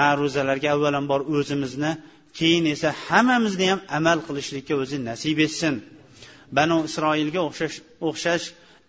ma'ruzalarga 0.01 0.69
avvalambor 0.75 1.21
o'zimizni 1.37 1.93
keyin 2.39 2.65
esa 2.75 2.89
hammamizni 3.07 3.67
ham 3.73 3.81
amal 3.99 4.19
qilishlikka 4.27 4.75
o'zi 4.83 4.97
nasib 5.11 5.39
etsin. 5.47 5.75
Banu 6.57 6.77
isroilga 6.89 7.41
o'xshash 7.49 7.77
o'xshash 8.09 8.45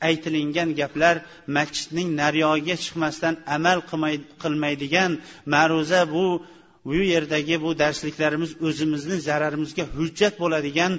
aytilingan 0.07 0.69
gaplar 0.79 1.15
masjidning 1.57 2.09
nariyog'iga 2.21 2.75
chiqmasdan 2.83 3.35
amal 3.55 3.79
qilmaydigan 4.43 5.11
ma'ruza 5.53 6.01
bu 6.15 6.25
bu 6.85 6.95
yerdagi 7.13 7.55
bu 7.63 7.69
darsliklarimiz 7.81 8.51
o'zimizni 8.67 9.17
zararimizga 9.27 9.85
hujjat 9.97 10.33
bo'ladigan 10.43 10.93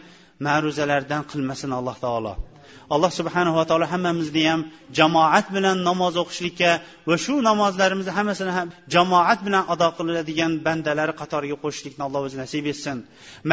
ma'ruzalardan 0.47 1.23
qilmasin 1.31 1.71
alloh 1.79 1.97
taolo. 2.05 2.35
Alloh 2.95 3.11
subhanava 3.19 3.63
taolo 3.71 3.87
hammamizni 3.93 4.43
ham 4.51 4.61
jamoat 4.99 5.47
bilan 5.57 5.77
namoz 5.89 6.15
o'qishlikka 6.23 6.71
va 7.09 7.17
shu 7.25 7.35
namozlarimizni 7.49 8.13
hammasini 8.19 8.53
ham 8.59 8.69
jamoat 8.95 9.41
bilan 9.47 9.65
ado 9.75 9.89
qiladigan 9.99 10.53
bandalar 10.67 11.09
qatoriga 11.21 11.57
qo'shishlikni 11.65 12.03
alloh 12.07 12.21
o'zi 12.27 12.37
nasib 12.43 12.65
etsin. 12.73 12.97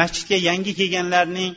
Masjidga 0.00 0.36
yangi 0.48 0.72
kelganlarning 0.80 1.50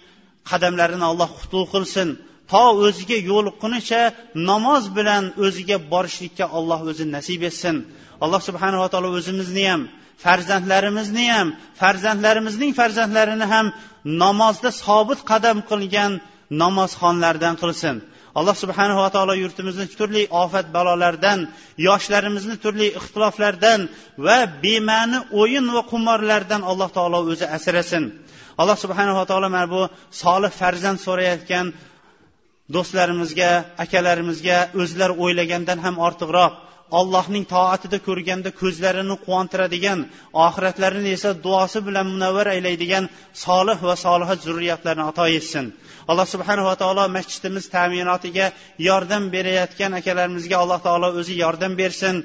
qadamlarini 0.52 1.06
alloh 1.12 1.30
qutlug' 1.40 1.70
qilsin. 1.76 2.10
To 2.52 2.64
o'ziga 2.86 3.18
yo'liqqunicha 3.32 4.02
namoz 4.50 4.84
bilan 4.98 5.24
o'ziga 5.46 5.78
borishlikka 5.92 6.46
olloh 6.58 6.80
o'zi 6.92 7.06
nasib 7.16 7.42
etsin. 7.50 7.76
Alloh 8.24 8.42
subhanava 8.48 8.88
taolo 8.94 9.10
o'zimizni 9.18 9.66
ham 9.72 9.82
farzandlarimizni 10.26 11.26
ham 11.36 11.48
farzandlarimizning 11.82 12.72
farzandlarini 12.80 13.46
ham 13.54 13.66
namozda 14.24 14.70
sobit 14.84 15.20
qadam 15.32 15.58
qilgan 15.70 16.12
namozxonlardan 16.62 17.56
qilsin. 17.62 17.96
Alloh 18.40 18.56
subhanava 18.64 19.08
taolo 19.16 19.34
yurtimizni 19.44 19.86
turli 20.00 20.24
ofat 20.44 20.66
balolardan 20.76 21.40
yoshlarimizni 21.88 22.56
turli 22.64 22.88
ixtiloflardan 23.00 23.80
va 24.26 24.40
bema'ni 24.64 25.20
o'yin 25.42 25.66
va 25.76 25.82
qumorlardan 25.92 26.62
alloh 26.72 26.90
taolo 26.98 27.20
o'zi 27.32 27.46
asrasin. 27.58 28.04
Alloh 28.62 28.78
subhanava 28.84 29.24
taolo 29.30 29.48
mana 29.56 29.68
bu 29.76 29.82
solih 30.22 30.52
farzand 30.62 31.00
so'rayotgan 31.08 31.66
do'stlarimizga 32.74 33.50
akalarimizga 33.86 34.58
o'zlari 34.82 35.14
o'ylagandan 35.24 35.80
ham 35.86 35.96
ortiqroq 36.08 36.54
allohning 37.00 37.46
toatida 37.54 37.98
ko'rganda 38.08 38.50
ko'zlarini 38.62 39.16
quvontiradigan 39.26 40.00
oxiratlarini 40.48 41.10
esa 41.18 41.32
duosi 41.46 41.80
bilan 41.88 42.06
munavvar 42.14 42.48
aylaydigan 42.56 43.06
solih 43.46 43.78
va 43.88 43.96
soliha 44.06 44.36
zurriyatlarni 44.46 45.04
ato 45.12 45.26
etsin. 45.38 45.66
Alloh 46.12 46.28
subhanava 46.34 46.74
taolo 46.82 47.04
masjidimiz 47.18 47.66
ta'minotiga 47.76 48.48
yordam 48.88 49.24
berayotgan 49.36 49.92
akalarimizga 50.00 50.56
alloh 50.64 50.80
taolo 50.88 51.08
o'zi 51.20 51.34
yordam 51.44 51.74
bersin. 51.82 52.16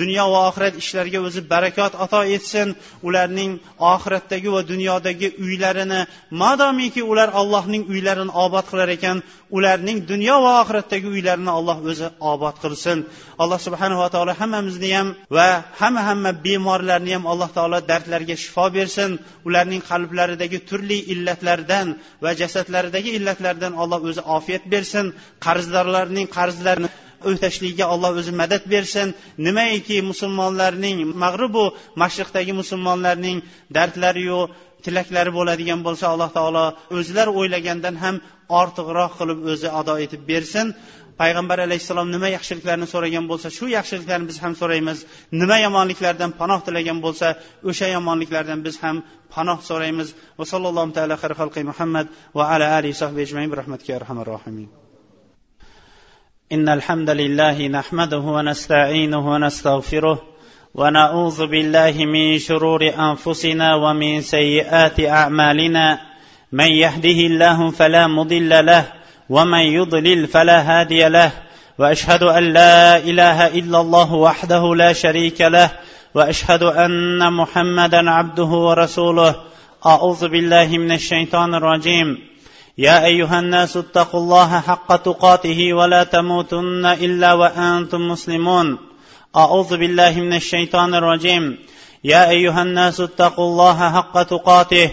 Dunyo 0.00 0.24
va 0.32 0.40
oxirat 0.48 0.74
ishlariga 0.82 1.20
o'zi 1.28 1.40
barakot 1.52 1.92
ato 2.04 2.20
etsin. 2.36 2.68
Ularning 3.08 3.52
oxiratdagi 3.94 4.48
va 4.56 4.62
dunyodagi 4.72 5.28
uylarini 5.46 6.00
madomiki 6.42 7.02
ular 7.10 7.28
allohning 7.40 7.82
uylarini 7.92 8.32
obod 8.44 8.64
qilar 8.70 8.88
ekan 8.96 9.16
ularning 9.56 9.98
dunyo 10.10 10.36
va 10.44 10.52
oxiratdagi 10.62 11.08
uylarini 11.14 11.52
alloh 11.58 11.78
o'zi 11.90 12.06
obod 12.32 12.56
qilsin. 12.62 12.98
Alloh 13.42 13.58
subhanava 13.66 14.06
taolo 14.14 14.32
hammamizni 14.40 14.90
ham 14.98 15.08
va 15.36 15.48
hamma 15.80 16.02
hamma 16.08 16.30
bemorlarni 16.46 17.12
ham 17.16 17.24
alloh 17.32 17.48
taolo 17.56 17.78
dardlariga 17.90 18.36
shifo 18.42 18.66
bersin. 18.76 19.10
Ularning 19.48 19.82
qalblaridagi 19.90 20.58
turli 20.68 20.98
illatlardan 21.12 21.86
va 22.24 22.30
jasadlaridagi 22.40 23.10
illatlardan 23.18 23.72
alloh 23.82 24.00
o'zi 24.10 24.22
ofiyat 24.36 24.64
bersin. 24.72 25.06
Qarzdorlarning 25.46 26.26
qarzlarini 26.36 26.90
o'tashlikka 27.30 27.84
alloh 27.94 28.12
o'zi 28.20 28.32
madad 28.42 28.64
bersin. 28.74 29.08
Nimaiki 29.46 29.96
musulmonlarning 30.10 30.96
mag'ribu 31.24 31.64
mashriqdagi 32.02 32.52
musulmonlarning 32.60 33.36
dardlariyu 33.76 34.40
tilaklari 34.84 35.30
bo'ladigan 35.38 35.80
bo'lsa 35.86 36.04
alloh 36.12 36.30
taolo 36.38 36.64
o'zlari 36.98 37.30
o'ylagandan 37.40 37.96
ham 38.04 38.16
ortiqroq 38.61 39.11
qilib 39.19 39.39
o'zi 39.51 39.67
ado 39.79 39.93
etib 40.05 40.21
bersin 40.31 40.67
payg'ambar 41.21 41.57
alayhissalom 41.67 42.07
nima 42.15 42.29
yaxshiliklarni 42.37 42.87
so'ragan 42.93 43.25
bo'lsa 43.31 43.47
shu 43.57 43.65
yaxshiliklarni 43.77 44.25
biz 44.31 44.37
ham 44.43 44.53
so'raymiz 44.61 44.97
nima 45.41 45.57
yomonliklardan 45.65 46.31
panoh 46.39 46.59
tilagan 46.67 46.97
bo'lsa 47.05 47.27
o'sha 47.69 47.87
yomonliklardan 47.95 48.59
biz 48.65 48.75
ham 48.83 48.95
panoh 49.35 49.59
so'raymiz 49.69 50.07
va 50.39 50.45
sallallohu 50.51 50.91
taala 50.97 51.15
xalqi 51.41 51.61
muhammad 51.71 52.07
va 52.37 52.43
ala 52.53 52.65
alihi 52.77 52.95
sahbi 53.01 53.19
ajmain 53.27 53.49
rahmatga 53.61 53.91
arhamar 53.99 54.27
rohimin 54.35 54.69
إن 56.55 56.69
الحمد 56.69 57.09
لله 57.09 57.67
نحمده 57.67 58.23
ونستعينه 58.37 59.23
ونستغفره 59.33 60.17
ونعوذ 60.75 61.47
بالله 61.47 62.05
من 62.05 62.39
شرور 62.39 62.81
أنفسنا 63.07 63.75
ومن 63.75 64.21
سيئات 64.21 64.99
أعمالنا 64.99 65.85
من 66.52 66.66
يهده 66.66 67.18
الله 67.30 67.70
فلا 67.70 68.06
مضل 68.06 68.66
له 68.66 68.84
ومن 69.28 69.58
يضلل 69.58 70.26
فلا 70.26 70.60
هادي 70.60 71.08
له 71.08 71.32
وأشهد 71.78 72.22
أن 72.22 72.52
لا 72.52 72.96
إله 72.96 73.46
إلا 73.46 73.80
الله 73.80 74.14
وحده 74.14 74.74
لا 74.74 74.92
شريك 74.92 75.40
له 75.40 75.70
وأشهد 76.14 76.62
أن 76.62 77.32
محمدا 77.32 78.10
عبده 78.10 78.44
ورسوله. 78.44 79.34
أعوذ 79.86 80.28
بالله 80.28 80.78
من 80.78 80.92
الشيطان 80.92 81.54
الرجيم. 81.54 82.18
يا 82.78 83.04
أيها 83.04 83.38
الناس 83.38 83.76
اتقوا 83.76 84.20
الله 84.20 84.60
حق 84.60 84.96
تقاته 84.96 85.72
ولا 85.72 86.04
تموتن 86.04 86.86
إلا 86.86 87.32
وأنتم 87.32 88.08
مسلمون. 88.08 88.78
أعوذ 89.36 89.76
بالله 89.76 90.20
من 90.20 90.34
الشيطان 90.34 90.94
الرجيم. 90.94 91.58
يا 92.04 92.30
أيها 92.30 92.62
الناس 92.62 93.00
اتقوا 93.00 93.44
الله 93.44 93.92
حق 93.92 94.22
تقاته 94.22 94.90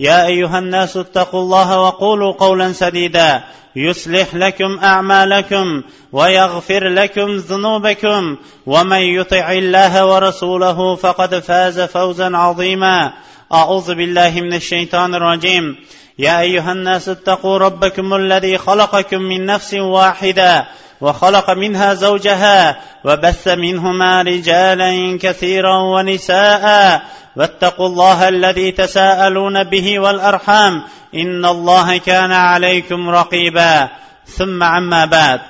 يا 0.00 0.26
أيها 0.26 0.58
الناس 0.58 0.96
اتقوا 0.96 1.40
الله 1.40 1.80
وقولوا 1.80 2.32
قولا 2.32 2.72
سديدا. 2.72 3.42
يصلح 3.76 4.34
لكم 4.34 4.78
أعمالكم 4.82 5.82
ويغفر 6.12 6.88
لكم 6.88 7.36
ذنوبكم. 7.36 8.36
ومن 8.66 8.98
يطع 8.98 9.52
الله 9.52 10.06
ورسوله 10.06 10.96
فقد 10.96 11.38
فاز 11.38 11.80
فوزا 11.80 12.36
عظيما. 12.36 13.12
أعوذ 13.52 13.94
بالله 13.94 14.40
من 14.40 14.54
الشيطان 14.54 15.14
الرجيم. 15.14 15.76
يا 16.18 16.40
أيها 16.40 16.72
الناس 16.72 17.08
اتقوا 17.08 17.58
ربكم 17.58 18.14
الذي 18.14 18.58
خلقكم 18.58 19.22
من 19.22 19.46
نفس 19.46 19.74
واحدة. 19.74 20.66
وخلق 21.01 21.49
منها 21.49 21.93
زوجها 21.93 22.77
وبث 23.05 23.47
منهما 23.47 24.21
رجالا 24.21 25.17
كثيرا 25.21 25.77
ونساء 25.77 26.65
واتقوا 27.35 27.87
الله 27.87 28.29
الذي 28.29 28.71
تساءلون 28.71 29.63
به 29.63 29.99
والارحام 29.99 30.83
ان 31.15 31.45
الله 31.45 31.97
كان 31.97 32.31
عليكم 32.31 33.09
رقيبا 33.09 33.89
ثم 34.25 34.63
عما 34.63 35.05
بعد 35.05 35.41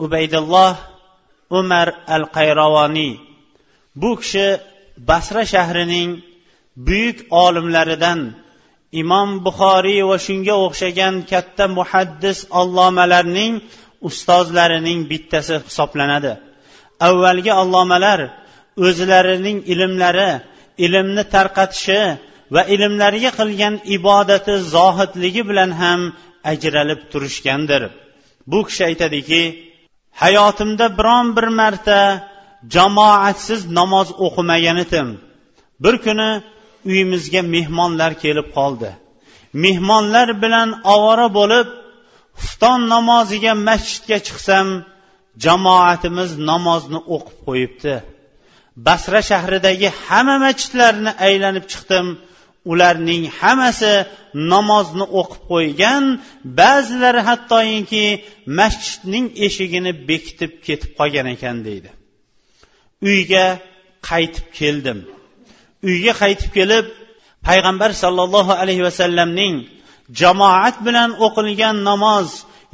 ubaydulloh 0.00 0.74
umar 1.58 1.88
al 2.16 2.24
qayrovoniy 2.36 3.20
bu 4.00 4.10
kishi 4.20 4.46
basra 5.08 5.42
shahrining 5.52 6.10
buyuk 6.86 7.18
olimlaridan 7.44 8.20
imom 9.01 9.29
buxoriy 9.45 10.01
va 10.09 10.17
shunga 10.25 10.55
o'xshagan 10.65 11.15
katta 11.31 11.65
muhaddis 11.77 12.37
allomalarning 12.59 13.53
ustozlarining 14.07 14.99
bittasi 15.11 15.55
hisoblanadi. 15.67 16.33
Avvalgi 17.07 17.51
allomalar 17.61 18.19
o'zlarining 18.87 19.57
ilmlari 19.73 20.31
ilmni 20.85 21.23
tarqatishi 21.35 22.01
va 22.55 22.61
ilmlariga 22.75 23.31
qilgan 23.39 23.75
ibodati 23.97 24.53
zohidligi 24.75 25.43
bilan 25.49 25.71
ham 25.81 26.01
ajralib 26.51 27.01
turishgandir. 27.11 27.81
Bu 28.51 28.59
kishi 28.67 28.83
aytadiki 28.89 29.41
hayotimda 30.23 30.85
biron 30.99 31.27
bir 31.37 31.47
marta 31.59 31.99
jamoatsiz 32.75 33.61
namoz 33.77 34.07
o'qimagan 34.25 34.77
edim. 34.85 35.07
Bir 35.83 35.95
kuni 36.05 36.29
uyimizga 36.89 37.41
mehmonlar 37.55 38.11
kelib 38.23 38.47
qoldi. 38.57 38.89
Mehmonlar 39.63 40.29
bilan 40.43 40.69
ovora 40.93 41.27
bo'lib 41.39 41.67
xufton 42.41 42.79
namoziga 42.93 43.53
masjidga 43.67 44.17
chiqsam 44.27 44.67
jamoatimiz 45.45 46.31
namozni 46.51 46.99
o'qib 47.15 47.37
qo'yibdi. 47.47 47.95
Basra 48.87 49.21
shahridagi 49.31 49.89
hamma 50.05 50.35
masjidlarni 50.45 51.11
aylanib 51.27 51.65
chiqdim. 51.71 52.07
Ularning 52.71 53.23
hammasi 53.39 53.93
namozni 54.53 55.05
o'qib 55.19 55.41
qo'ygan 55.51 56.03
ba'zilari 56.59 57.21
hattoki 57.29 58.05
masjidning 58.59 59.25
eshigini 59.45 59.91
bekitib 60.09 60.51
ketib 60.67 60.91
qolgan 60.99 61.27
ekan 61.35 61.57
deydi. 61.67 61.89
Uyga 63.09 63.45
qaytib 64.09 64.47
keldim. 64.59 64.99
Uyga 65.89 66.13
qaytib 66.21 66.51
kelib 66.57 66.85
payg'ambar 67.47 67.91
sollallohu 68.03 68.53
alayhi 68.61 68.83
vasallamning 68.87 69.55
jamoat 70.19 70.75
bilan 70.87 71.09
o'qilgan 71.25 71.77
namoz 71.89 72.29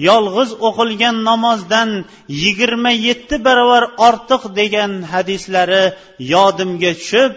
yolg'iz 0.09 0.49
o'qilgan 0.67 1.17
namozdan 1.29 1.89
yigirma 2.43 2.91
yetti 3.07 3.35
barobar 3.47 3.83
ortiq 4.07 4.41
degan 4.59 4.91
hadislari 5.13 5.83
yodimga 6.33 6.91
tushib 6.99 7.31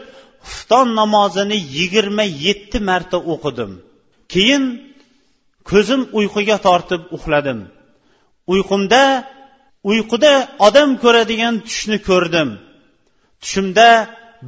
xufton 0.48 0.88
namozini 1.00 1.58
yigirma 1.76 2.24
yetti 2.46 2.78
marta 2.88 3.18
o'qidim. 3.32 3.72
Keyin 4.32 4.64
ko'zim 5.70 6.02
uyquga 6.18 6.56
tortib 6.66 7.02
uxladim. 7.16 7.58
Uyqumda 8.52 9.02
uyquda 9.90 10.32
odam 10.66 10.90
ko'radigan 11.02 11.54
tushni 11.68 11.98
ko'rdim. 12.08 12.48
Tushimda 13.42 13.88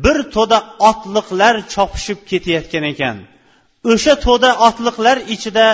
bir 0.04 0.18
to'da 0.34 0.58
otliqlar 0.90 1.54
chopishib 1.72 2.20
ketayotgan 2.30 2.84
ekan. 2.92 3.16
O'sha 3.92 4.14
to'da 4.26 4.50
otliqlar 4.68 5.16
ichida 5.34 5.66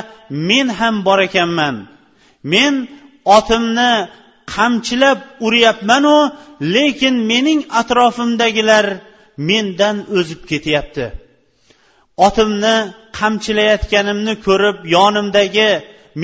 men 0.48 0.66
ham 0.78 0.94
bor 1.06 1.18
ekanman. 1.28 1.76
Men 2.52 2.74
otimni 3.36 3.92
qamchilab 4.54 5.18
uryapmanu 5.46 6.18
lekin 6.74 7.14
mening 7.30 7.60
atrofimdagilar 7.80 8.86
mendan 9.48 9.96
o'zib 10.18 10.40
ketyapti. 10.50 11.04
Otimni 12.26 12.76
qamchilayotganimni 13.18 14.34
ko'rib 14.46 14.78
yonimdagi 14.96 15.70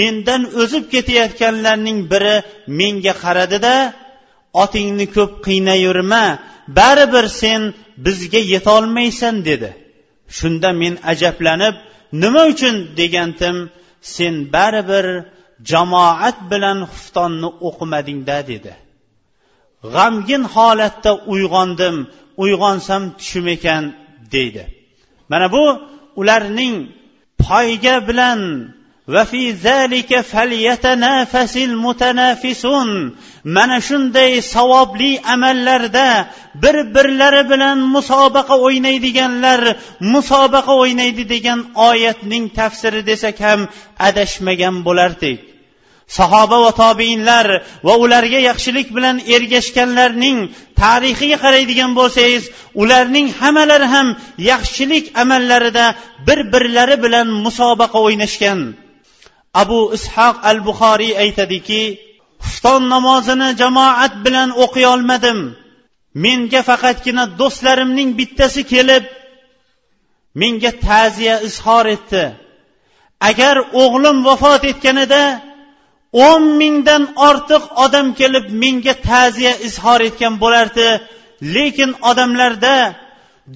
mendan 0.01 0.43
o'zib 0.61 0.85
ketayotganlarning 0.95 1.99
biri 2.13 2.37
menga 2.81 3.15
qaradida 3.23 3.75
otingni 4.63 5.07
ko'p 5.17 5.33
qiynayverma 5.47 6.25
baribir 6.79 7.27
sen 7.41 7.61
bizga 8.05 8.41
yetolmaysan 8.55 9.37
dedi. 9.49 9.71
Shunda 10.39 10.71
men 10.83 10.95
ajablanib 11.13 11.77
nima 12.23 12.43
uchun? 12.53 12.77
degandim 12.99 13.57
sen 14.15 14.35
baribir 14.55 15.07
jamoat 15.71 16.39
bilan 16.51 16.79
xuftonni 16.93 17.49
o'qimadingda 17.69 18.39
dedi. 18.51 18.73
G'amgin 19.95 20.43
holatda 20.55 21.13
uyg'ondim 21.33 21.97
uyg'onsam 22.43 23.03
tushim 23.19 23.47
ekan 23.55 23.85
deydi. 24.35 24.65
Mana 25.31 25.47
bu 25.55 25.65
ularning 26.21 26.77
poyga 27.45 27.97
bilan 28.09 28.41
mana 33.57 33.81
shunday 33.89 34.43
savobli 34.43 35.21
amallarda 35.35 36.09
bir 36.63 36.77
birlari 36.95 37.43
bilan 37.51 37.79
musobaqa 37.95 38.57
o'ynaydiganlar 38.67 39.61
musobaqa 40.15 40.73
o'ynaydi 40.83 41.25
degan 41.35 41.61
oyatning 41.89 42.45
tafsiri 42.59 43.01
desak 43.11 43.37
ham 43.47 43.61
adashmagan 44.09 44.77
bo'lardik. 44.87 45.39
Sahoba 46.19 46.59
va 46.65 46.73
tobeinlar 46.83 47.47
va 47.87 47.95
ularga 48.05 48.41
yaxshilik 48.51 48.89
bilan 48.97 49.17
ergashganlarning 49.35 50.39
tarixiga 50.83 51.39
qaraydigan 51.45 51.91
bo'lsangiz 51.99 52.45
ularning 52.83 53.29
hammalari 53.41 53.89
ham 53.95 54.09
yaxshilik 54.51 55.05
amallarida 55.23 55.87
bir 56.27 56.39
birlari 56.53 56.97
bilan 57.05 57.29
musobaqa 57.45 57.99
o'ynashgan. 58.07 58.61
Abu 59.63 59.81
ishoq 59.99 60.37
al 60.51 60.59
buxoriy 60.67 61.13
aytadiki 61.25 61.83
xufton 62.45 62.83
namozini 62.95 63.49
jamoat 63.61 64.13
bilan 64.25 64.51
o'qiy 64.65 64.87
olmadim. 64.95 65.39
Menga 66.25 66.61
faqatgina 66.69 67.25
do'stlarimning 67.41 68.11
bittasi 68.19 68.63
kelib 68.73 69.05
menga 70.41 70.73
ta'ziya 70.87 71.37
izhor 71.49 71.87
etdi. 71.97 72.25
Agar 73.29 73.57
o'g'lim 73.83 74.17
vafot 74.29 74.63
etganida 74.71 75.23
o'n 76.29 76.43
mingdan 76.61 77.03
ortiq 77.29 77.65
odam 77.85 78.07
kelib 78.21 78.47
menga 78.63 78.95
ta'ziya 79.09 79.55
izhor 79.69 80.01
etgan 80.09 80.35
bo'lardi. 80.43 80.89
Lekin 81.55 81.91
odamlarda 82.11 82.75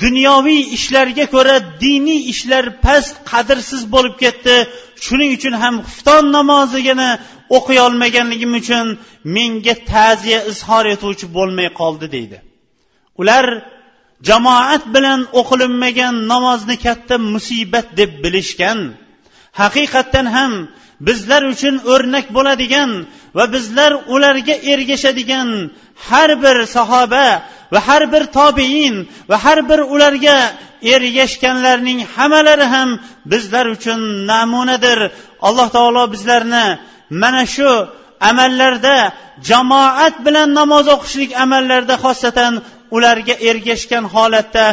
dunyoviy 0.00 0.62
ishlarga 0.76 1.26
ko'ra 1.34 1.56
diniy 1.84 2.20
ishlar 2.32 2.64
past 2.84 3.14
qadrsiz 3.30 3.82
bo'lib 3.94 4.14
ketdi. 4.22 4.54
Shuning 5.04 5.30
uchun 5.38 5.54
ham 5.62 5.74
xufton 5.88 6.24
namozigini 6.36 7.10
o'qiy 7.56 7.78
olmaganligim 7.86 8.52
uchun 8.60 8.86
menga 9.36 9.74
ta'ziya 9.92 10.40
izhor 10.52 10.84
etuvchi 10.94 11.26
bo'lmay 11.36 11.68
qoldi 11.80 12.06
deydi. 12.14 12.38
Ular 13.20 13.46
jamoat 14.28 14.84
bilan 14.94 15.20
o'qilinmagan 15.40 16.14
namozni 16.32 16.76
katta 16.86 17.14
musibat 17.32 17.86
deb 18.00 18.10
bilishgan 18.24 18.78
haqiqatdan 19.60 20.26
ham 20.36 20.52
bizlar 21.06 21.42
uchun 21.54 21.74
o'rnak 21.92 22.26
bo'ladigan 22.36 22.90
va 23.36 23.44
bizlar 23.54 23.92
ularga 24.14 24.54
ergashadigan 24.72 25.48
har 26.08 26.30
bir 26.44 26.56
sahoba 26.76 27.26
va 27.72 27.80
har 27.88 28.02
bir 28.12 28.24
tobein 28.38 28.94
va 29.30 29.36
har 29.44 29.58
bir 29.70 29.80
ularga 29.94 30.36
ergashganlarning 30.94 32.00
hammalari 32.14 32.66
ham 32.74 32.90
bizlar 33.32 33.66
uchun 33.76 34.00
namunadir. 34.32 35.00
Alloh 35.48 35.68
taolo 35.76 36.04
bizlarni 36.14 36.66
mana 37.22 37.44
shu 37.54 37.70
amallarda 38.30 38.96
jamoat 39.50 40.14
bilan 40.26 40.48
namoz 40.60 40.86
o'qishlik 40.94 41.30
amallarida 41.44 41.96
xosatan 42.04 42.52
ularga 42.96 43.34
ergashgan 43.48 44.04
holatda 44.14 44.64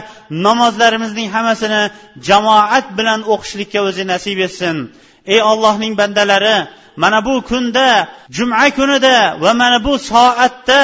namozlarimizning 0.47 1.27
hammasini 1.35 1.83
jamoat 2.27 2.85
bilan 2.97 3.19
o'qishlikka 3.33 3.79
o'zi 3.87 4.03
nasib 4.13 4.39
etsin. 4.47 4.75
Ey 5.33 5.41
ollohning 5.51 5.93
bandalari 6.01 6.57
mana 7.01 7.19
bu 7.27 7.35
kunda 7.49 7.87
juma 8.37 8.65
kunida 8.77 9.17
va 9.43 9.51
mana 9.61 9.77
bu 9.85 9.93
soatda 10.11 10.83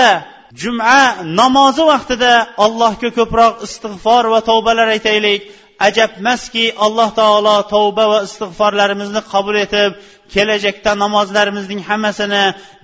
juma 0.61 0.99
namozi 1.39 1.83
vaqtida 1.91 2.33
allohga 2.65 3.09
ko'proq 3.17 3.53
istig'for 3.67 4.23
va 4.33 4.39
tavbalar 4.49 4.87
aytaylik. 4.95 5.41
Ajabmaski 5.87 6.65
alloh 6.85 7.09
taolo 7.19 7.55
tavba 7.73 8.03
va 8.11 8.19
istig'forlarimizni 8.27 9.21
qabul 9.33 9.55
etib 9.65 9.91
kelajakda 10.33 10.91
namozlarimizning 11.03 11.81
hammasini 11.89 12.43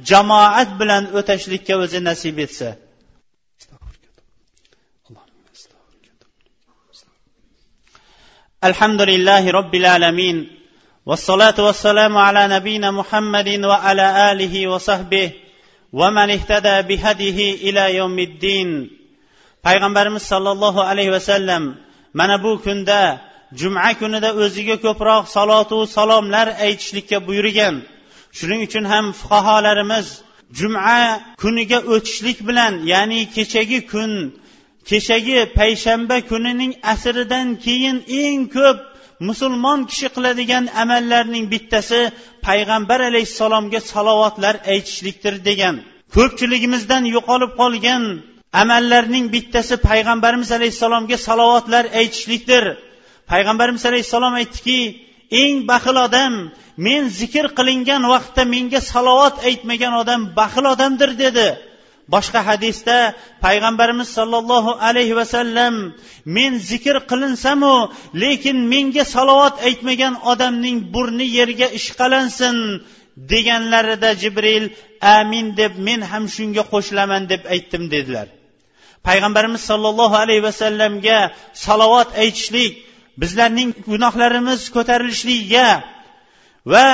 jamoat 0.09 0.69
bilan 0.79 1.03
o'tashlikka 1.19 1.73
o'zi 1.83 1.99
nasib 2.09 2.35
etsa. 2.45 2.69
Alhamdulillahi 8.69 9.49
robbil 9.57 9.85
alamin. 9.95 10.37
والصلاة 11.06 11.58
والسلام 11.58 12.16
على 12.16 12.42
نبينا 12.48 12.90
محمد 12.90 13.48
وعلى 13.64 14.06
آله 14.32 14.54
وصحبه 14.68 15.30
ومن 15.92 16.30
اهتدى 16.30 16.76
بهديه 16.88 17.38
إلى 17.70 17.96
يوم 17.96 18.18
الدين 18.18 18.90
payg'ambarimiz 19.66 20.22
sollallohu 20.32 20.80
alayhi 20.80 21.12
vasallam 21.12 21.62
mana 22.14 22.42
bu 22.42 22.62
kunda 22.66 23.20
juma 23.60 23.90
kunida 24.00 24.30
o'ziga 24.42 24.76
ko'proq 24.84 25.24
salotu 25.36 25.78
salomlar 25.96 26.46
aytishlikka 26.66 27.18
buyurgan 27.26 27.74
shuning 28.38 28.60
uchun 28.66 28.84
ham 28.92 29.04
fuqarolarimiz 29.20 30.06
juma 30.58 31.00
kuniga 31.42 31.78
o'tishlik 31.94 32.38
bilan 32.48 32.72
ya'ni 32.92 33.20
kechagi 33.36 33.80
kun 33.92 34.12
kechagi 34.90 35.38
payshanba 35.58 36.16
kunining 36.30 36.72
asridan 36.92 37.46
keyin 37.64 37.96
eng 38.22 38.40
ko'p 38.56 38.78
musulmon 39.27 39.79
kishi 39.89 40.07
qiladigan 40.15 40.65
amallarning 40.83 41.45
bittasi 41.53 41.99
payg'ambar 42.47 42.99
alayhissalomga 43.09 43.79
salovatlar 43.91 44.55
aytishlikdir 44.73 45.35
degan. 45.49 45.75
Ko'pchiligimizdan 46.15 47.03
yo'qolib 47.15 47.51
qolgan 47.61 48.03
amallarning 48.61 49.25
bittasi 49.35 49.75
payg'ambarimiz 49.89 50.49
alayhissalomga 50.57 51.17
salovatlar 51.27 51.85
aytishlikdir. 51.99 52.63
Payg'ambarimiz 53.31 53.83
alayhissalom 53.89 54.33
aytdiki 54.41 54.79
eng 55.41 55.55
baxil 55.71 55.97
odam 56.07 56.33
men 56.85 57.01
zikr 57.19 57.45
qilingan 57.57 58.03
vaqtda 58.13 58.43
menga 58.53 58.81
salovat 58.93 59.35
aytmagan 59.49 59.93
odam 60.01 60.21
baxil 60.39 60.65
odamdir 60.73 61.11
dedi. 61.23 61.47
Boshqa 62.13 62.39
hadisda 62.49 62.97
payg'ambarimiz 63.45 64.09
sollallohu 64.17 64.71
alayhi 64.87 65.15
vasallam 65.21 65.73
men 66.35 66.51
zikr 66.69 66.95
qilinsamu 67.11 67.75
lekin 68.23 68.57
menga 68.73 69.03
salovat 69.15 69.55
aytmagan 69.67 70.13
odamning 70.31 70.77
burni 70.93 71.27
yerga 71.37 71.67
ishqalansin 71.79 72.57
deganlarida 73.31 74.11
jibril 74.21 74.65
amin 75.17 75.45
deb 75.59 75.73
men 75.87 76.01
ham 76.11 76.23
shunga 76.35 76.63
qo'shilaman 76.73 77.23
deb 77.31 77.41
aytdim 77.53 77.83
dedilar. 77.93 78.27
Payg'ambarimiz 79.07 79.61
sollallohu 79.69 80.15
alayhi 80.23 80.43
vasallamga 80.49 81.19
salovat 81.65 82.09
aytishlik 82.23 82.73
bizlarning 83.21 83.69
gunohlarimiz 83.91 84.61
ko'tarilishligiga 84.75 85.67
va 86.73 86.85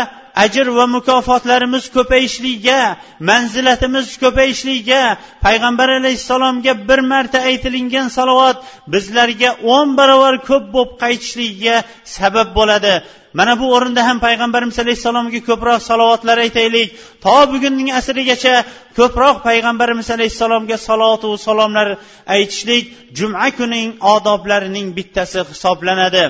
ajr 0.43 0.67
va 0.77 0.85
mukofotlarimiz 0.95 1.85
ko'payishligiga 1.95 2.81
manzilatimiz 3.29 4.07
ko'payishligiga 4.23 5.03
payg'ambar 5.45 5.89
alayhissalomga 5.99 6.73
bir 6.89 6.99
marta 7.11 7.39
aytilingan 7.49 8.07
salovat 8.17 8.57
bizlarga 8.93 9.49
o'n 9.75 9.87
barobar 9.99 10.35
ko'p 10.49 10.65
bo'lib 10.75 10.91
qaytishligiga 11.03 11.75
sabab 12.17 12.49
bo'ladi. 12.59 12.93
mana 13.38 13.52
bu 13.60 13.66
o'rinda 13.76 14.02
ham 14.08 14.18
payg'ambarimiz 14.26 14.78
alayhissalomga 14.84 15.40
ko'proq 15.48 15.80
salovatlar 15.90 16.38
aytaylik 16.44 16.88
to 17.24 17.36
bugunning 17.52 17.88
asrigacha 17.98 18.54
ko'proq 18.98 19.36
payg'ambarimiz 19.48 20.08
alayhissalomga 20.16 20.76
salotu 20.88 21.30
salomlar 21.46 21.88
aytishlik 22.36 22.84
juma 23.18 23.46
kuning 23.58 23.88
odoblarining 24.14 24.86
bittasi 24.96 25.40
hisoblanadi 25.50 26.24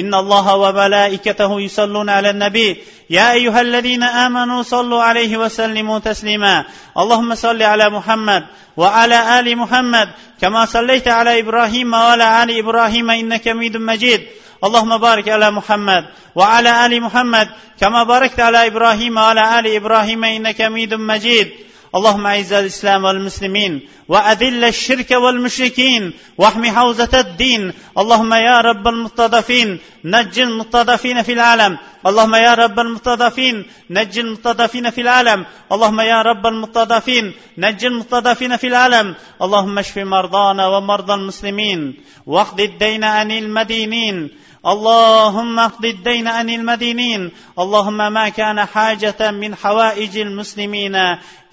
إن 0.00 0.14
الله 0.14 0.56
وملائكته 0.56 1.60
يصلون 1.60 2.08
على 2.10 2.30
النبي 2.30 2.68
يا 3.10 3.32
أيها 3.32 3.60
الذين 3.60 4.02
آمنوا 4.02 4.62
صلوا 4.62 5.02
عليه 5.02 5.36
وسلموا 5.36 5.98
تسليما 5.98 6.64
اللهم 6.98 7.34
صل 7.34 7.62
على 7.62 7.90
محمد 7.90 8.42
وعلى 8.76 9.18
آل 9.40 9.56
محمد 9.56 10.08
كما 10.40 10.64
صليت 10.66 11.08
على 11.08 11.40
إبراهيم 11.40 11.92
وعلى 11.94 12.42
آل 12.42 12.58
إبراهيم 12.58 13.10
إنك 13.10 13.48
حميد 13.48 13.76
مجيد 13.76 14.20
اللهم 14.63 14.97
بارك 14.97 15.29
على 15.29 15.51
محمد 15.51 16.05
وعلى 16.35 16.85
آل 16.85 17.01
محمد 17.01 17.47
كما 17.79 18.03
باركت 18.03 18.39
على 18.39 18.67
إبراهيم 18.67 19.17
وعلى 19.17 19.59
آل 19.59 19.75
إبراهيم 19.75 20.23
إنك 20.23 20.61
حميد 20.61 20.93
مجيد. 20.93 21.51
اللهم 21.95 22.25
أعز 22.25 22.53
الإسلام 22.53 23.03
والمسلمين 23.03 23.87
وأذل 24.07 24.63
الشرك 24.65 25.11
والمشركين 25.11 26.13
واحم 26.37 26.65
حوزة 26.65 27.09
الدين. 27.13 27.73
اللهم 27.97 28.33
يا 28.33 28.61
رب 28.61 28.87
المستضعفين 28.87 29.79
نج 30.05 30.39
المستضعفين 30.39 31.21
في 31.21 31.33
العالم. 31.33 31.77
اللهم 32.07 32.35
يا 32.35 32.53
رب 32.53 32.79
المستضعفين 32.79 33.65
نج 33.89 34.19
المستضعفين 34.19 34.89
في 34.89 35.01
العالم. 35.01 35.45
اللهم 35.71 35.99
يا 36.01 36.21
رب 36.21 36.47
المستضعفين 36.47 37.33
نج 37.57 37.85
المستضعفين 37.85 38.57
في 38.57 38.67
العالم. 38.67 39.15
اللهم 39.41 39.79
اشف 39.79 39.97
مرضانا 39.97 40.67
ومرضى 40.67 41.13
المسلمين 41.13 41.95
واقض 42.25 42.59
الدين 42.59 43.03
عن 43.03 43.31
المدينين. 43.31 44.29
اللهم 44.65 45.59
اقض 45.59 45.85
الدين 45.85 46.27
عن 46.27 46.49
المدينين. 46.49 47.31
اللهم 47.59 48.13
ما 48.13 48.29
كان 48.29 48.65
حاجة 48.65 49.31
من 49.31 49.55
حوائج 49.55 50.17
المسلمين 50.17 50.95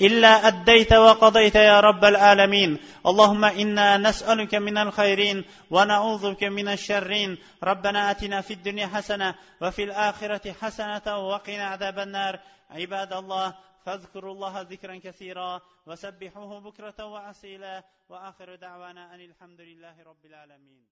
إلا 0.00 0.48
أديت 0.48 0.92
وقضيت 0.92 1.54
يا 1.54 1.80
رب 1.80 2.04
العالمين. 2.04 2.78
اللهم 3.06 3.44
إنا 3.44 3.96
نسألك 3.96 4.54
من 4.54 4.78
الخيرين 4.78 5.44
ونعوذ 5.70 6.32
بك 6.32 6.44
من 6.44 6.68
الشرين. 6.68 7.38
ربنا 7.62 8.10
آتنا 8.10 8.40
في 8.40 8.52
الدنيا 8.52 8.86
حسنة 8.86 9.34
وفي 9.62 9.82
الآخرة 9.84 10.52
حسنة 10.52 11.18
وقنا 11.18 11.64
عذاب 11.64 11.98
النار. 11.98 12.40
عباد 12.70 13.12
الله 13.12 13.54
فاذكروا 13.86 14.34
الله 14.34 14.60
ذكرا 14.60 15.00
كثيرا 15.04 15.60
وسبحوه 15.86 16.60
بكرة 16.60 17.04
وأصيلا. 17.04 17.84
وآخر 18.08 18.54
دعوانا 18.54 19.14
أن 19.14 19.20
الحمد 19.20 19.60
لله 19.60 19.94
رب 20.06 20.24
العالمين. 20.26 20.85